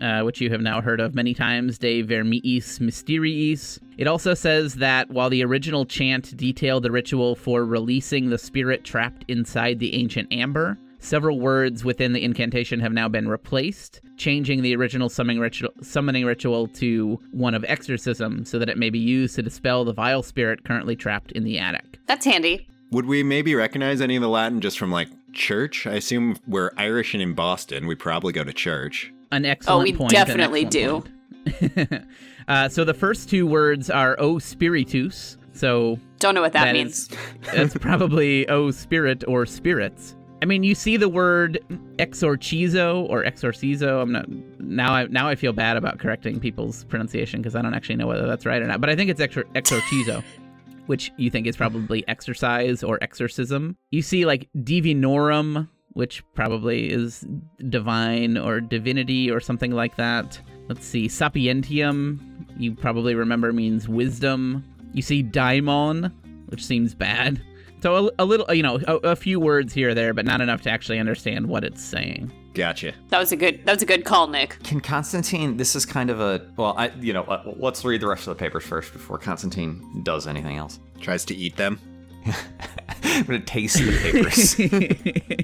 uh, 0.00 0.22
which 0.22 0.40
you 0.40 0.50
have 0.50 0.60
now 0.60 0.80
heard 0.80 1.00
of 1.00 1.14
many 1.14 1.34
times, 1.34 1.78
De 1.78 2.02
Vermiis 2.04 2.78
Mysteriis. 2.78 3.80
It 3.98 4.06
also 4.06 4.34
says 4.34 4.74
that 4.74 5.10
while 5.10 5.30
the 5.30 5.44
original 5.44 5.84
chant 5.84 6.36
detailed 6.36 6.84
the 6.84 6.92
ritual 6.92 7.34
for 7.34 7.64
releasing 7.64 8.30
the 8.30 8.38
spirit 8.38 8.84
trapped 8.84 9.24
inside 9.28 9.78
the 9.80 9.94
ancient 9.94 10.32
amber, 10.32 10.78
several 11.04 11.38
words 11.40 11.84
within 11.84 12.12
the 12.12 12.22
incantation 12.24 12.80
have 12.80 12.92
now 12.92 13.08
been 13.08 13.28
replaced, 13.28 14.00
changing 14.16 14.62
the 14.62 14.74
original 14.74 15.08
summoning 15.08 15.40
ritual, 15.40 15.70
summoning 15.82 16.24
ritual 16.24 16.66
to 16.68 17.18
one 17.32 17.54
of 17.54 17.64
exorcism 17.68 18.44
so 18.44 18.58
that 18.58 18.68
it 18.68 18.78
may 18.78 18.90
be 18.90 18.98
used 18.98 19.34
to 19.36 19.42
dispel 19.42 19.84
the 19.84 19.92
vile 19.92 20.22
spirit 20.22 20.64
currently 20.64 20.96
trapped 20.96 21.32
in 21.32 21.44
the 21.44 21.58
attic. 21.58 21.98
That's 22.06 22.24
handy. 22.24 22.66
Would 22.90 23.06
we 23.06 23.22
maybe 23.22 23.54
recognize 23.54 24.00
any 24.00 24.16
of 24.16 24.22
the 24.22 24.28
Latin 24.28 24.60
just 24.60 24.78
from 24.78 24.90
like 24.90 25.08
church? 25.32 25.86
I 25.86 25.94
assume 25.94 26.36
we're 26.46 26.70
Irish 26.76 27.12
and 27.14 27.22
in 27.22 27.34
Boston. 27.34 27.86
We 27.86 27.94
probably 27.94 28.32
go 28.32 28.44
to 28.44 28.52
church. 28.52 29.12
An 29.32 29.44
excellent 29.44 29.82
we 29.84 29.92
point. 29.96 30.12
an 30.12 30.26
definitely 30.26 30.64
do. 30.64 31.04
uh, 32.48 32.68
so 32.68 32.84
the 32.84 32.94
first 32.94 33.28
two 33.28 33.46
words 33.46 33.90
are 33.90 34.16
O 34.18 34.38
Spiritus. 34.38 35.36
So 35.52 35.98
Don't 36.18 36.34
know 36.34 36.40
what 36.40 36.52
that, 36.52 36.64
That 36.64 36.72
means. 36.72 37.08
is- 37.10 37.16
That's 37.52 37.76
probably 37.78 38.48
"o 38.48 38.70
spirit 38.70 39.24
or 39.28 39.46
spirits. 39.46 40.14
I 40.44 40.46
mean, 40.46 40.62
you 40.62 40.74
see 40.74 40.98
the 40.98 41.08
word 41.08 41.58
exorcizo 41.96 43.08
or 43.08 43.24
exorcizo. 43.24 44.02
I'm 44.02 44.12
not 44.12 44.28
now. 44.60 44.92
I 44.92 45.06
now 45.06 45.26
I 45.26 45.36
feel 45.36 45.54
bad 45.54 45.78
about 45.78 45.98
correcting 45.98 46.38
people's 46.38 46.84
pronunciation 46.84 47.40
because 47.40 47.56
I 47.56 47.62
don't 47.62 47.72
actually 47.72 47.96
know 47.96 48.06
whether 48.06 48.26
that's 48.26 48.44
right 48.44 48.60
or 48.60 48.66
not. 48.66 48.78
But 48.78 48.90
I 48.90 48.94
think 48.94 49.08
it's 49.08 49.22
exor- 49.22 49.50
exorcizo, 49.54 50.22
which 50.86 51.10
you 51.16 51.30
think 51.30 51.46
is 51.46 51.56
probably 51.56 52.06
exercise 52.08 52.82
or 52.82 52.98
exorcism. 53.00 53.78
You 53.90 54.02
see 54.02 54.26
like 54.26 54.50
divinorum, 54.54 55.66
which 55.94 56.22
probably 56.34 56.92
is 56.92 57.26
divine 57.70 58.36
or 58.36 58.60
divinity 58.60 59.30
or 59.30 59.40
something 59.40 59.70
like 59.70 59.96
that. 59.96 60.38
Let's 60.68 60.84
see, 60.84 61.08
sapientium. 61.08 62.20
You 62.58 62.74
probably 62.74 63.14
remember 63.14 63.50
means 63.50 63.88
wisdom. 63.88 64.62
You 64.92 65.00
see 65.00 65.22
daimon, 65.22 66.12
which 66.48 66.62
seems 66.62 66.92
bad. 66.92 67.40
So 67.84 68.06
a, 68.06 68.10
a 68.20 68.24
little, 68.24 68.50
you 68.54 68.62
know, 68.62 68.80
a, 68.88 68.94
a 69.10 69.14
few 69.14 69.38
words 69.38 69.74
here 69.74 69.90
or 69.90 69.94
there, 69.94 70.14
but 70.14 70.24
not 70.24 70.40
enough 70.40 70.62
to 70.62 70.70
actually 70.70 70.98
understand 70.98 71.46
what 71.46 71.64
it's 71.64 71.84
saying. 71.84 72.32
Gotcha. 72.54 72.94
That 73.10 73.18
was 73.18 73.30
a 73.30 73.36
good. 73.36 73.62
That 73.66 73.74
was 73.74 73.82
a 73.82 73.86
good 73.86 74.06
call, 74.06 74.26
Nick. 74.26 74.58
Can 74.62 74.80
Constantine? 74.80 75.58
This 75.58 75.76
is 75.76 75.84
kind 75.84 76.08
of 76.08 76.18
a 76.18 76.50
well. 76.56 76.74
I 76.78 76.92
you 76.98 77.12
know 77.12 77.24
uh, 77.24 77.52
let's 77.58 77.84
read 77.84 78.00
the 78.00 78.06
rest 78.06 78.26
of 78.26 78.38
the 78.38 78.42
papers 78.42 78.64
first 78.64 78.94
before 78.94 79.18
Constantine 79.18 80.00
does 80.02 80.26
anything 80.26 80.56
else. 80.56 80.80
Tries 80.98 81.26
to 81.26 81.34
eat 81.34 81.56
them. 81.58 81.78
I'm 83.04 83.24
gonna 83.24 83.40
taste 83.40 83.76
the 83.76 83.98
papers. 83.98 85.43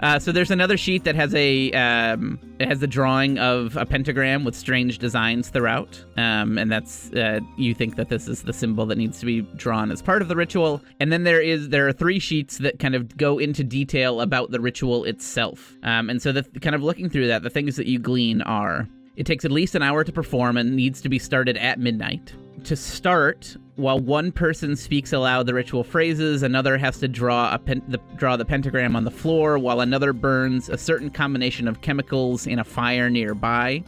Uh, 0.00 0.18
so 0.18 0.32
there's 0.32 0.50
another 0.50 0.76
sheet 0.76 1.04
that 1.04 1.14
has 1.14 1.34
a 1.34 1.70
um, 1.72 2.38
it 2.58 2.68
has 2.68 2.80
the 2.80 2.86
drawing 2.86 3.38
of 3.38 3.76
a 3.76 3.86
pentagram 3.86 4.44
with 4.44 4.54
strange 4.54 4.98
designs 4.98 5.48
throughout, 5.48 6.04
um, 6.16 6.58
and 6.58 6.70
that's 6.70 7.10
uh, 7.12 7.40
you 7.56 7.74
think 7.74 7.96
that 7.96 8.08
this 8.08 8.28
is 8.28 8.42
the 8.42 8.52
symbol 8.52 8.86
that 8.86 8.98
needs 8.98 9.18
to 9.20 9.26
be 9.26 9.42
drawn 9.56 9.90
as 9.90 10.02
part 10.02 10.22
of 10.22 10.28
the 10.28 10.36
ritual. 10.36 10.82
And 11.00 11.12
then 11.12 11.24
there 11.24 11.40
is 11.40 11.68
there 11.68 11.86
are 11.86 11.92
three 11.92 12.18
sheets 12.18 12.58
that 12.58 12.78
kind 12.78 12.94
of 12.94 13.16
go 13.16 13.38
into 13.38 13.64
detail 13.64 14.20
about 14.20 14.50
the 14.50 14.60
ritual 14.60 15.04
itself. 15.04 15.76
Um, 15.82 16.10
and 16.10 16.20
so 16.20 16.32
the 16.32 16.42
kind 16.60 16.74
of 16.74 16.82
looking 16.82 17.08
through 17.08 17.28
that, 17.28 17.42
the 17.42 17.50
things 17.50 17.76
that 17.76 17.86
you 17.86 17.98
glean 17.98 18.42
are 18.42 18.88
it 19.16 19.26
takes 19.26 19.44
at 19.44 19.52
least 19.52 19.74
an 19.74 19.82
hour 19.82 20.04
to 20.04 20.12
perform 20.12 20.56
and 20.56 20.74
needs 20.74 21.00
to 21.02 21.08
be 21.08 21.18
started 21.18 21.56
at 21.58 21.78
midnight. 21.78 22.34
To 22.64 22.76
start, 22.76 23.56
while 23.76 23.98
one 23.98 24.30
person 24.30 24.76
speaks 24.76 25.12
aloud 25.12 25.46
the 25.46 25.54
ritual 25.54 25.82
phrases, 25.82 26.42
another 26.42 26.76
has 26.76 26.98
to 26.98 27.08
draw 27.08 27.54
a 27.54 27.58
pen- 27.58 27.82
the, 27.88 27.98
draw 28.16 28.36
the 28.36 28.44
pentagram 28.44 28.94
on 28.94 29.04
the 29.04 29.10
floor, 29.10 29.58
while 29.58 29.80
another 29.80 30.12
burns 30.12 30.68
a 30.68 30.76
certain 30.76 31.10
combination 31.10 31.66
of 31.66 31.80
chemicals 31.80 32.46
in 32.46 32.58
a 32.58 32.64
fire 32.64 33.08
nearby. 33.08 33.82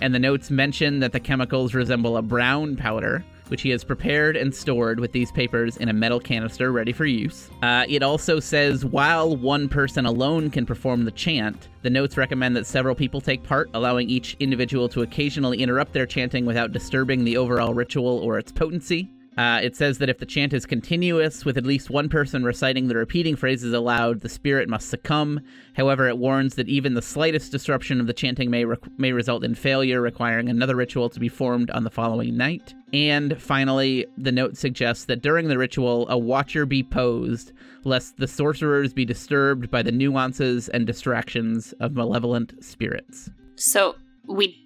And 0.00 0.14
the 0.14 0.18
notes 0.18 0.50
mention 0.50 1.00
that 1.00 1.12
the 1.12 1.20
chemicals 1.20 1.74
resemble 1.74 2.16
a 2.16 2.22
brown 2.22 2.76
powder, 2.76 3.24
which 3.48 3.62
he 3.62 3.70
has 3.70 3.82
prepared 3.84 4.36
and 4.36 4.54
stored 4.54 5.00
with 5.00 5.12
these 5.12 5.32
papers 5.32 5.76
in 5.76 5.88
a 5.88 5.92
metal 5.92 6.20
canister 6.20 6.70
ready 6.70 6.92
for 6.92 7.04
use. 7.04 7.50
Uh, 7.62 7.84
it 7.88 8.02
also 8.02 8.40
says 8.40 8.84
while 8.84 9.36
one 9.36 9.68
person 9.68 10.06
alone 10.06 10.50
can 10.50 10.64
perform 10.64 11.04
the 11.04 11.10
chant, 11.10 11.68
the 11.82 11.90
notes 11.90 12.16
recommend 12.16 12.54
that 12.56 12.66
several 12.66 12.94
people 12.94 13.20
take 13.20 13.42
part, 13.42 13.68
allowing 13.74 14.08
each 14.08 14.36
individual 14.38 14.88
to 14.88 15.02
occasionally 15.02 15.58
interrupt 15.58 15.92
their 15.92 16.06
chanting 16.06 16.46
without 16.46 16.72
disturbing 16.72 17.24
the 17.24 17.36
overall 17.36 17.74
ritual 17.74 18.18
or 18.18 18.38
its 18.38 18.52
potency. 18.52 19.10
Uh, 19.38 19.60
it 19.62 19.76
says 19.76 19.98
that 19.98 20.08
if 20.08 20.18
the 20.18 20.26
chant 20.26 20.52
is 20.52 20.66
continuous, 20.66 21.44
with 21.44 21.56
at 21.56 21.64
least 21.64 21.90
one 21.90 22.08
person 22.08 22.42
reciting 22.42 22.88
the 22.88 22.96
repeating 22.96 23.36
phrases 23.36 23.72
aloud, 23.72 24.20
the 24.20 24.28
spirit 24.28 24.68
must 24.68 24.88
succumb. 24.88 25.38
However, 25.76 26.08
it 26.08 26.18
warns 26.18 26.56
that 26.56 26.68
even 26.68 26.94
the 26.94 27.02
slightest 27.02 27.52
disruption 27.52 28.00
of 28.00 28.08
the 28.08 28.12
chanting 28.12 28.50
may, 28.50 28.64
re- 28.64 28.76
may 28.96 29.12
result 29.12 29.44
in 29.44 29.54
failure, 29.54 30.00
requiring 30.00 30.48
another 30.48 30.74
ritual 30.74 31.08
to 31.10 31.20
be 31.20 31.28
formed 31.28 31.70
on 31.70 31.84
the 31.84 31.90
following 31.90 32.36
night. 32.36 32.74
And 32.92 33.40
finally, 33.40 34.06
the 34.16 34.32
note 34.32 34.56
suggests 34.56 35.04
that 35.04 35.22
during 35.22 35.46
the 35.46 35.56
ritual, 35.56 36.08
a 36.08 36.18
watcher 36.18 36.66
be 36.66 36.82
posed, 36.82 37.52
lest 37.84 38.16
the 38.16 38.26
sorcerers 38.26 38.92
be 38.92 39.04
disturbed 39.04 39.70
by 39.70 39.82
the 39.82 39.92
nuances 39.92 40.68
and 40.68 40.84
distractions 40.84 41.72
of 41.78 41.92
malevolent 41.92 42.64
spirits. 42.64 43.30
So 43.54 43.94
we 44.26 44.58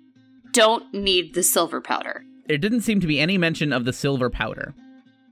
don't 0.52 0.94
need 0.94 1.34
the 1.34 1.42
silver 1.42 1.82
powder. 1.82 2.24
There 2.46 2.58
didn't 2.58 2.80
seem 2.82 3.00
to 3.00 3.06
be 3.06 3.20
any 3.20 3.38
mention 3.38 3.72
of 3.72 3.84
the 3.84 3.92
silver 3.92 4.28
powder. 4.30 4.74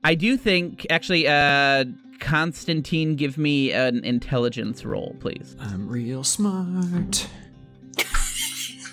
I 0.05 0.15
do 0.15 0.37
think, 0.37 0.87
actually, 0.91 1.27
uh, 1.29 1.85
Constantine, 2.21 3.17
give 3.17 3.37
me 3.39 3.73
an 3.73 4.05
intelligence 4.05 4.85
roll, 4.85 5.17
please. 5.21 5.57
I'm 5.61 5.89
real 5.89 6.25
smart. 6.25 7.27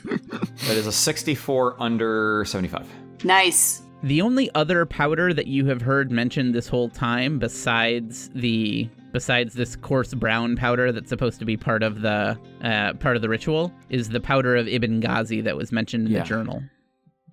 that 0.03 0.75
is 0.77 0.87
a 0.87 0.91
64 0.91 1.75
under 1.81 2.43
75. 2.45 2.87
Nice. 3.23 3.81
The 4.03 4.21
only 4.21 4.49
other 4.53 4.85
powder 4.85 5.33
that 5.33 5.47
you 5.47 5.65
have 5.65 5.81
heard 5.81 6.11
mentioned 6.11 6.53
this 6.53 6.67
whole 6.67 6.89
time, 6.89 7.39
besides 7.39 8.29
the 8.35 8.87
besides 9.11 9.55
this 9.55 9.75
coarse 9.75 10.13
brown 10.13 10.55
powder 10.55 10.91
that's 10.91 11.09
supposed 11.09 11.39
to 11.39 11.45
be 11.45 11.57
part 11.57 11.81
of 11.81 12.01
the 12.01 12.37
uh, 12.61 12.93
part 12.93 13.15
of 13.15 13.21
the 13.23 13.29
ritual, 13.29 13.73
is 13.89 14.09
the 14.09 14.19
powder 14.19 14.55
of 14.55 14.67
Ibn 14.67 14.99
Ghazi 14.99 15.41
that 15.41 15.57
was 15.57 15.71
mentioned 15.71 16.07
in 16.07 16.13
Yeah. 16.13 16.19
the 16.19 16.25
journal. 16.25 16.61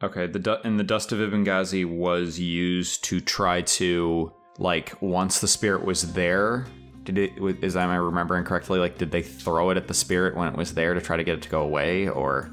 Okay, 0.05 0.27
the 0.27 0.61
and 0.64 0.79
the 0.79 0.85
dust 0.85 1.12
of 1.12 1.21
Ibn 1.21 1.45
Ghazi 1.45 1.85
was 1.85 2.38
used 2.38 3.05
to 3.05 3.21
try 3.21 3.62
to 3.62 4.33
like 4.59 4.93
once 5.01 5.40
the 5.40 5.49
spirit 5.49 5.85
was 5.85 6.12
there. 6.12 6.67
Did 7.05 7.19
it? 7.19 7.33
Is 7.35 7.40
wa- 7.40 7.53
Is 7.62 7.77
am 7.77 7.90
I 7.90 7.97
remembering 7.97 8.45
correctly? 8.45 8.79
Like, 8.79 8.99
did 8.99 9.11
they 9.11 9.23
throw 9.23 9.71
it 9.71 9.77
at 9.77 9.88
the 9.88 9.95
spirit 9.95 10.37
when 10.37 10.49
it 10.49 10.57
was 10.57 10.75
there 10.75 10.95
to 10.95 11.01
try 11.01 11.17
to 11.17 11.25
get 11.25 11.35
it 11.38 11.43
to 11.43 11.49
go 11.49 11.62
away, 11.62 12.09
or? 12.09 12.51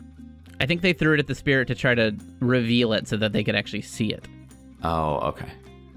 I 0.60 0.66
think 0.66 0.82
they 0.82 0.94
threw 0.94 1.14
it 1.16 1.20
at 1.20 1.28
the 1.28 1.36
spirit 1.36 1.68
to 1.70 1.76
try 1.76 1.96
to 1.96 2.16
reveal 2.40 2.94
it 2.94 3.08
so 3.08 3.18
that 3.18 3.34
they 3.34 3.44
could 3.44 3.56
actually 3.56 3.82
see 3.82 4.14
it. 4.14 4.28
Oh, 4.84 5.16
okay. 5.30 5.50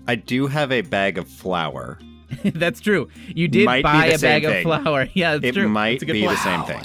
I 0.08 0.14
do 0.16 0.46
have 0.46 0.72
a 0.72 0.80
bag 0.80 1.18
of 1.18 1.28
flour. 1.28 1.98
that's 2.44 2.80
true. 2.80 3.08
You 3.28 3.46
did 3.48 3.66
Might 3.66 3.82
buy 3.82 4.06
a 4.06 4.18
bag 4.18 4.42
same 4.44 4.66
of 4.68 4.82
flour. 4.82 5.08
Yeah, 5.14 5.32
that's 5.36 5.44
It 5.56 5.60
true. 5.60 5.68
might 5.68 6.00
That's 6.00 6.12
be 6.12 6.24
point. 6.24 6.36
the 6.38 6.42
same 6.42 6.62
thing. 6.64 6.82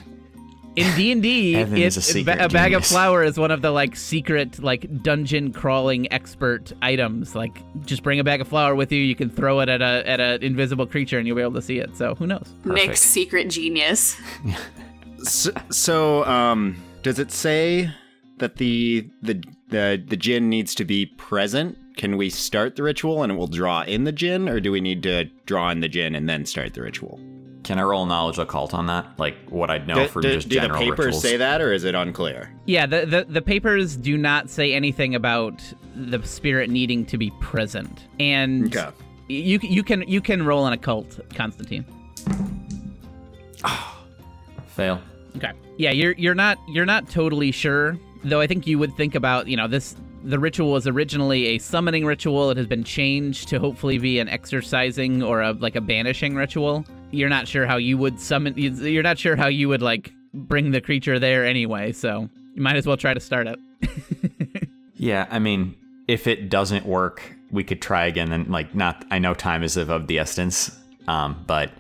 In 0.80 0.96
D 0.96 1.12
and 1.12 1.22
D, 1.22 1.56
Evan 1.56 1.78
a 1.78 1.88
a, 1.88 2.24
ba- 2.24 2.46
a 2.46 2.50
bag 2.50 2.74
of 2.74 2.86
flour 2.86 3.24
is 3.24 3.38
one 3.38 3.52
of 3.52 3.62
the 3.62 3.72
like 3.72 3.96
secret 3.96 4.64
like 4.64 5.04
dungeon 5.04 5.52
crawling 5.52 6.12
expert 6.12 6.72
items. 6.82 7.36
Like, 7.36 7.62
just 7.86 8.02
bring 8.02 8.20
a 8.20 8.24
bag 8.24 8.40
of 8.40 8.48
flour 8.48 8.76
with 8.76 8.92
you. 8.92 9.02
You 9.02 9.16
can 9.16 9.30
throw 9.30 9.60
it 9.60 9.68
at 9.68 9.82
a 9.82 10.08
at 10.08 10.20
an 10.20 10.42
invisible 10.42 10.88
creature, 10.88 11.18
and 11.18 11.28
you'll 11.28 11.36
be 11.36 11.42
able 11.42 11.54
to 11.54 11.62
see 11.62 11.80
it. 11.80 11.98
So 11.98 12.16
who 12.16 12.28
knows? 12.28 12.54
Nick's 12.64 13.02
secret 13.02 13.50
genius. 13.50 14.18
So, 15.24 15.52
so 15.70 16.24
um, 16.24 16.82
does 17.04 17.20
it 17.20 17.30
say 17.30 17.92
that 18.38 18.56
the 18.56 19.10
the 19.22 19.44
the 19.68 20.02
the 20.08 20.16
jinn 20.16 20.50
needs 20.50 20.74
to 20.76 20.86
be 20.86 21.08
present? 21.08 21.78
Can 21.98 22.16
we 22.16 22.30
start 22.30 22.78
the 22.78 22.84
ritual 22.84 23.22
and 23.24 23.34
it 23.34 23.36
will 23.36 23.48
draw 23.48 23.82
in 23.82 24.06
the 24.06 24.14
jinn, 24.14 24.48
or 24.48 24.62
do 24.62 24.72
we 24.72 24.80
need 24.80 25.04
to 25.04 25.26
draw 25.46 25.72
in 25.72 25.82
the 25.82 25.90
jinn 25.90 26.16
and 26.16 26.30
then 26.30 26.46
start 26.46 26.74
the 26.74 26.82
ritual? 26.82 27.20
Can 27.70 27.78
I 27.78 27.84
roll 27.84 28.08
knowledge 28.08 28.40
occult 28.40 28.74
on 28.74 28.88
that? 28.88 29.06
Like 29.20 29.36
what 29.50 29.70
I'd 29.70 29.88
know 29.88 29.94
do 29.94 30.08
for 30.08 30.22
do- 30.22 30.34
just 30.34 30.50
do 30.50 30.60
the 30.60 30.70
papers 30.70 30.90
rituals. 31.06 31.22
say 31.22 31.38
that, 31.38 31.62
or 31.62 31.72
is 31.72 31.84
it 31.84 31.94
unclear? 31.94 32.52
Yeah, 32.66 32.88
the, 32.88 33.06
the 33.06 33.26
the 33.30 33.44
papers 33.44 33.96
do 33.96 34.18
not 34.18 34.50
say 34.50 34.74
anything 34.74 35.14
about 35.14 35.62
the 35.96 36.20
spirit 36.26 36.72
needing 36.72 37.06
to 37.06 37.16
be 37.20 37.30
present, 37.40 38.08
and 38.20 38.76
Okay. 38.76 38.90
you 39.28 39.60
you 39.62 39.84
can 39.84 40.02
you 40.08 40.20
can 40.20 40.44
roll 40.44 40.66
an 40.66 40.74
occult, 40.74 41.20
Constantine. 41.36 41.86
Fail. 44.66 45.00
Okay. 45.36 45.52
Yeah, 45.78 45.92
you're 45.92 46.14
you're 46.14 46.34
not 46.34 46.58
you're 46.70 46.88
not 46.88 47.08
totally 47.08 47.52
sure, 47.52 48.00
though. 48.24 48.42
I 48.42 48.48
think 48.48 48.66
you 48.66 48.80
would 48.80 48.98
think 48.98 49.14
about 49.14 49.48
you 49.48 49.56
know 49.58 49.68
this. 49.68 49.96
The 50.24 50.40
ritual 50.40 50.72
was 50.72 50.88
originally 50.88 51.50
a 51.50 51.60
summoning 51.60 52.04
ritual. 52.04 52.50
It 52.50 52.58
has 52.58 52.66
been 52.66 52.84
changed 52.84 53.48
to 53.50 53.60
hopefully 53.60 54.00
be 54.00 54.18
an 54.18 54.28
exorcising 54.28 55.22
or 55.22 55.42
a 55.44 55.52
like 55.54 55.76
a 55.76 55.82
banishing 55.82 56.34
ritual. 56.34 56.84
You're 57.12 57.30
not 57.30 57.48
sure 57.48 57.66
how 57.66 57.78
you 57.78 57.98
would 57.98 58.20
summon. 58.20 58.54
You're 58.58 59.04
not 59.04 59.18
sure 59.18 59.36
how 59.36 59.48
you 59.48 59.68
would 59.70 59.82
like 59.82 60.12
bring 60.34 60.72
the 60.72 60.82
creature 60.82 61.20
there 61.20 61.46
anyway. 61.46 61.92
So 61.92 62.30
you 62.54 62.62
might 62.62 62.76
as 62.76 62.86
well 62.86 62.98
try 62.98 63.14
to 63.14 63.20
start 63.20 63.48
it. 63.48 63.60
Yeah, 65.00 65.28
I 65.32 65.40
mean, 65.40 65.76
if 66.08 66.28
it 66.28 66.50
doesn't 66.50 66.86
work, 66.86 67.34
we 67.52 67.64
could 67.64 67.82
try 67.82 68.06
again. 68.06 68.32
And 68.32 68.50
like, 68.50 68.76
not 68.76 69.06
I 69.10 69.18
know 69.18 69.34
time 69.34 69.64
is 69.64 69.78
of, 69.78 69.90
of 69.90 70.08
the 70.08 70.20
essence, 70.20 70.78
um, 71.08 71.42
but 71.48 71.72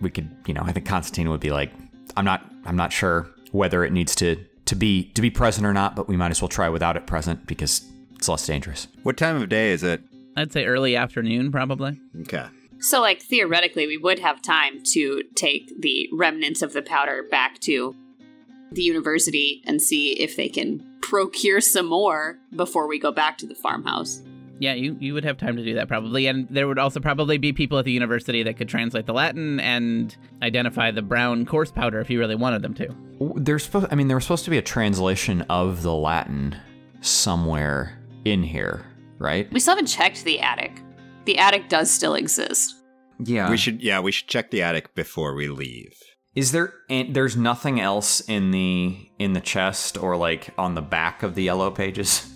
we 0.00 0.10
could, 0.10 0.28
you 0.46 0.52
know, 0.52 0.62
I 0.62 0.72
think 0.72 0.84
Constantine 0.84 1.30
would 1.30 1.40
be 1.40 1.52
like, 1.52 1.70
I'm 2.16 2.24
not, 2.24 2.50
I'm 2.66 2.76
not 2.76 2.92
sure 2.92 3.30
whether 3.52 3.84
it 3.84 3.92
needs 3.92 4.14
to 4.16 4.44
to 4.66 4.74
be 4.74 5.04
to 5.12 5.22
be 5.22 5.30
present 5.30 5.66
or 5.66 5.72
not, 5.72 5.94
but 5.94 6.08
we 6.08 6.16
might 6.16 6.32
as 6.32 6.42
well 6.42 6.48
try 6.48 6.68
without 6.68 6.96
it 6.96 7.06
present 7.06 7.46
because 7.46 7.88
it's 8.16 8.28
less 8.28 8.44
dangerous. 8.44 8.88
What 9.04 9.16
time 9.16 9.40
of 9.40 9.48
day 9.48 9.70
is 9.70 9.84
it? 9.84 10.02
I'd 10.36 10.52
say 10.52 10.64
early 10.64 10.96
afternoon, 10.96 11.52
probably. 11.52 12.00
Okay. 12.22 12.46
So, 12.84 13.00
like, 13.00 13.22
theoretically, 13.22 13.86
we 13.86 13.96
would 13.96 14.18
have 14.18 14.42
time 14.42 14.82
to 14.92 15.22
take 15.34 15.72
the 15.80 16.06
remnants 16.12 16.60
of 16.60 16.74
the 16.74 16.82
powder 16.82 17.26
back 17.30 17.58
to 17.60 17.96
the 18.72 18.82
university 18.82 19.62
and 19.64 19.80
see 19.80 20.20
if 20.20 20.36
they 20.36 20.50
can 20.50 20.86
procure 21.00 21.62
some 21.62 21.86
more 21.86 22.38
before 22.54 22.86
we 22.86 22.98
go 22.98 23.10
back 23.10 23.38
to 23.38 23.46
the 23.46 23.54
farmhouse. 23.54 24.20
Yeah, 24.58 24.74
you, 24.74 24.98
you 25.00 25.14
would 25.14 25.24
have 25.24 25.38
time 25.38 25.56
to 25.56 25.64
do 25.64 25.72
that 25.76 25.88
probably. 25.88 26.26
And 26.26 26.46
there 26.50 26.68
would 26.68 26.78
also 26.78 27.00
probably 27.00 27.38
be 27.38 27.54
people 27.54 27.78
at 27.78 27.86
the 27.86 27.90
university 27.90 28.42
that 28.42 28.58
could 28.58 28.68
translate 28.68 29.06
the 29.06 29.14
Latin 29.14 29.60
and 29.60 30.14
identify 30.42 30.90
the 30.90 31.00
brown 31.00 31.46
coarse 31.46 31.72
powder 31.72 32.00
if 32.00 32.10
you 32.10 32.18
really 32.18 32.36
wanted 32.36 32.60
them 32.60 32.74
to. 32.74 32.94
There's 33.34 33.64
supposed, 33.64 33.86
I 33.90 33.94
mean, 33.94 34.08
there 34.08 34.16
was 34.18 34.24
supposed 34.24 34.44
to 34.44 34.50
be 34.50 34.58
a 34.58 34.62
translation 34.62 35.40
of 35.48 35.82
the 35.82 35.94
Latin 35.94 36.54
somewhere 37.00 37.98
in 38.26 38.42
here, 38.42 38.84
right? 39.18 39.50
We 39.50 39.58
still 39.58 39.72
haven't 39.72 39.86
checked 39.86 40.22
the 40.24 40.40
attic. 40.40 40.83
The 41.24 41.38
attic 41.38 41.68
does 41.68 41.90
still 41.90 42.14
exist. 42.14 42.74
Yeah. 43.22 43.48
We 43.50 43.56
should 43.56 43.82
yeah, 43.82 44.00
we 44.00 44.12
should 44.12 44.28
check 44.28 44.50
the 44.50 44.62
attic 44.62 44.94
before 44.94 45.34
we 45.34 45.48
leave. 45.48 45.92
Is 46.34 46.50
there? 46.52 46.74
And 46.90 47.14
there's 47.14 47.36
nothing 47.36 47.80
else 47.80 48.20
in 48.20 48.50
the 48.50 49.08
in 49.18 49.32
the 49.34 49.40
chest 49.40 49.96
or 49.96 50.16
like 50.16 50.50
on 50.58 50.74
the 50.74 50.82
back 50.82 51.22
of 51.22 51.34
the 51.34 51.42
yellow 51.44 51.70
pages. 51.70 52.30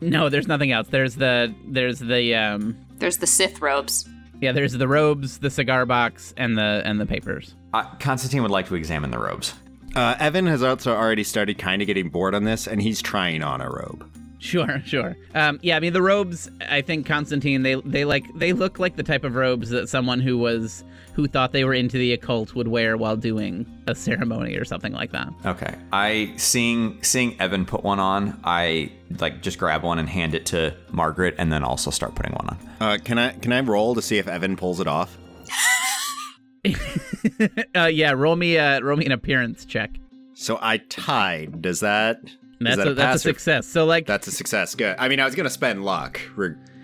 No, 0.00 0.28
there's 0.28 0.48
nothing 0.48 0.72
else. 0.72 0.88
There's 0.88 1.14
the 1.14 1.54
there's 1.68 2.00
the 2.00 2.34
um 2.34 2.76
There's 2.96 3.18
the 3.18 3.26
Sith 3.28 3.60
robes. 3.62 4.06
yeah, 4.40 4.52
there's 4.52 4.72
the 4.72 4.88
robes, 4.88 5.38
the 5.38 5.50
cigar 5.50 5.86
box, 5.86 6.34
and 6.36 6.58
the 6.58 6.82
and 6.84 7.00
the 7.00 7.06
papers. 7.06 7.54
Uh, 7.72 7.84
Constantine 8.00 8.42
would 8.42 8.50
like 8.50 8.66
to 8.68 8.74
examine 8.74 9.10
the 9.12 9.18
robes. 9.18 9.54
Uh, 9.94 10.16
Evan 10.18 10.46
has 10.46 10.62
also 10.62 10.94
already 10.94 11.22
started 11.22 11.56
kind 11.56 11.80
of 11.80 11.86
getting 11.86 12.08
bored 12.08 12.34
on 12.34 12.42
this, 12.42 12.66
and 12.66 12.82
he's 12.82 13.00
trying 13.00 13.42
on 13.44 13.60
a 13.60 13.70
robe. 13.70 14.10
Sure, 14.44 14.82
sure. 14.84 15.16
Um, 15.34 15.58
yeah, 15.62 15.78
I 15.78 15.80
mean 15.80 15.94
the 15.94 16.02
robes. 16.02 16.50
I 16.68 16.82
think 16.82 17.06
Constantine. 17.06 17.62
They 17.62 17.76
they 17.76 18.04
like 18.04 18.26
they 18.34 18.52
look 18.52 18.78
like 18.78 18.96
the 18.96 19.02
type 19.02 19.24
of 19.24 19.36
robes 19.36 19.70
that 19.70 19.88
someone 19.88 20.20
who 20.20 20.36
was 20.36 20.84
who 21.14 21.26
thought 21.26 21.52
they 21.52 21.64
were 21.64 21.72
into 21.72 21.96
the 21.96 22.12
occult 22.12 22.54
would 22.54 22.68
wear 22.68 22.98
while 22.98 23.16
doing 23.16 23.66
a 23.86 23.94
ceremony 23.94 24.56
or 24.56 24.66
something 24.66 24.92
like 24.92 25.12
that. 25.12 25.32
Okay. 25.46 25.74
I 25.94 26.34
seeing 26.36 27.02
seeing 27.02 27.40
Evan 27.40 27.64
put 27.64 27.84
one 27.84 27.98
on. 27.98 28.38
I 28.44 28.92
like 29.18 29.40
just 29.40 29.58
grab 29.58 29.82
one 29.82 29.98
and 29.98 30.10
hand 30.10 30.34
it 30.34 30.44
to 30.46 30.76
Margaret, 30.90 31.34
and 31.38 31.50
then 31.50 31.64
also 31.64 31.90
start 31.90 32.14
putting 32.14 32.34
one 32.34 32.48
on. 32.48 32.58
Uh, 32.80 32.98
can 33.02 33.18
I 33.18 33.30
can 33.32 33.50
I 33.50 33.60
roll 33.60 33.94
to 33.94 34.02
see 34.02 34.18
if 34.18 34.28
Evan 34.28 34.56
pulls 34.58 34.78
it 34.78 34.86
off? 34.86 35.16
uh, 37.74 37.86
yeah, 37.86 38.12
roll 38.12 38.36
me 38.36 38.56
a 38.56 38.82
roll 38.82 38.98
me 38.98 39.06
an 39.06 39.12
appearance 39.12 39.64
check. 39.64 39.98
So 40.34 40.58
I 40.60 40.76
tied. 40.78 41.62
Does 41.62 41.80
that? 41.80 42.20
That's 42.60 42.76
that 42.76 42.88
a, 42.88 42.94
that's 42.94 43.16
a 43.16 43.18
success. 43.18 43.66
So 43.66 43.84
like 43.84 44.06
That's 44.06 44.26
a 44.26 44.32
success. 44.32 44.74
Good. 44.74 44.96
I 44.98 45.08
mean, 45.08 45.20
I 45.20 45.24
was 45.24 45.34
gonna 45.34 45.50
spend 45.50 45.84
luck 45.84 46.20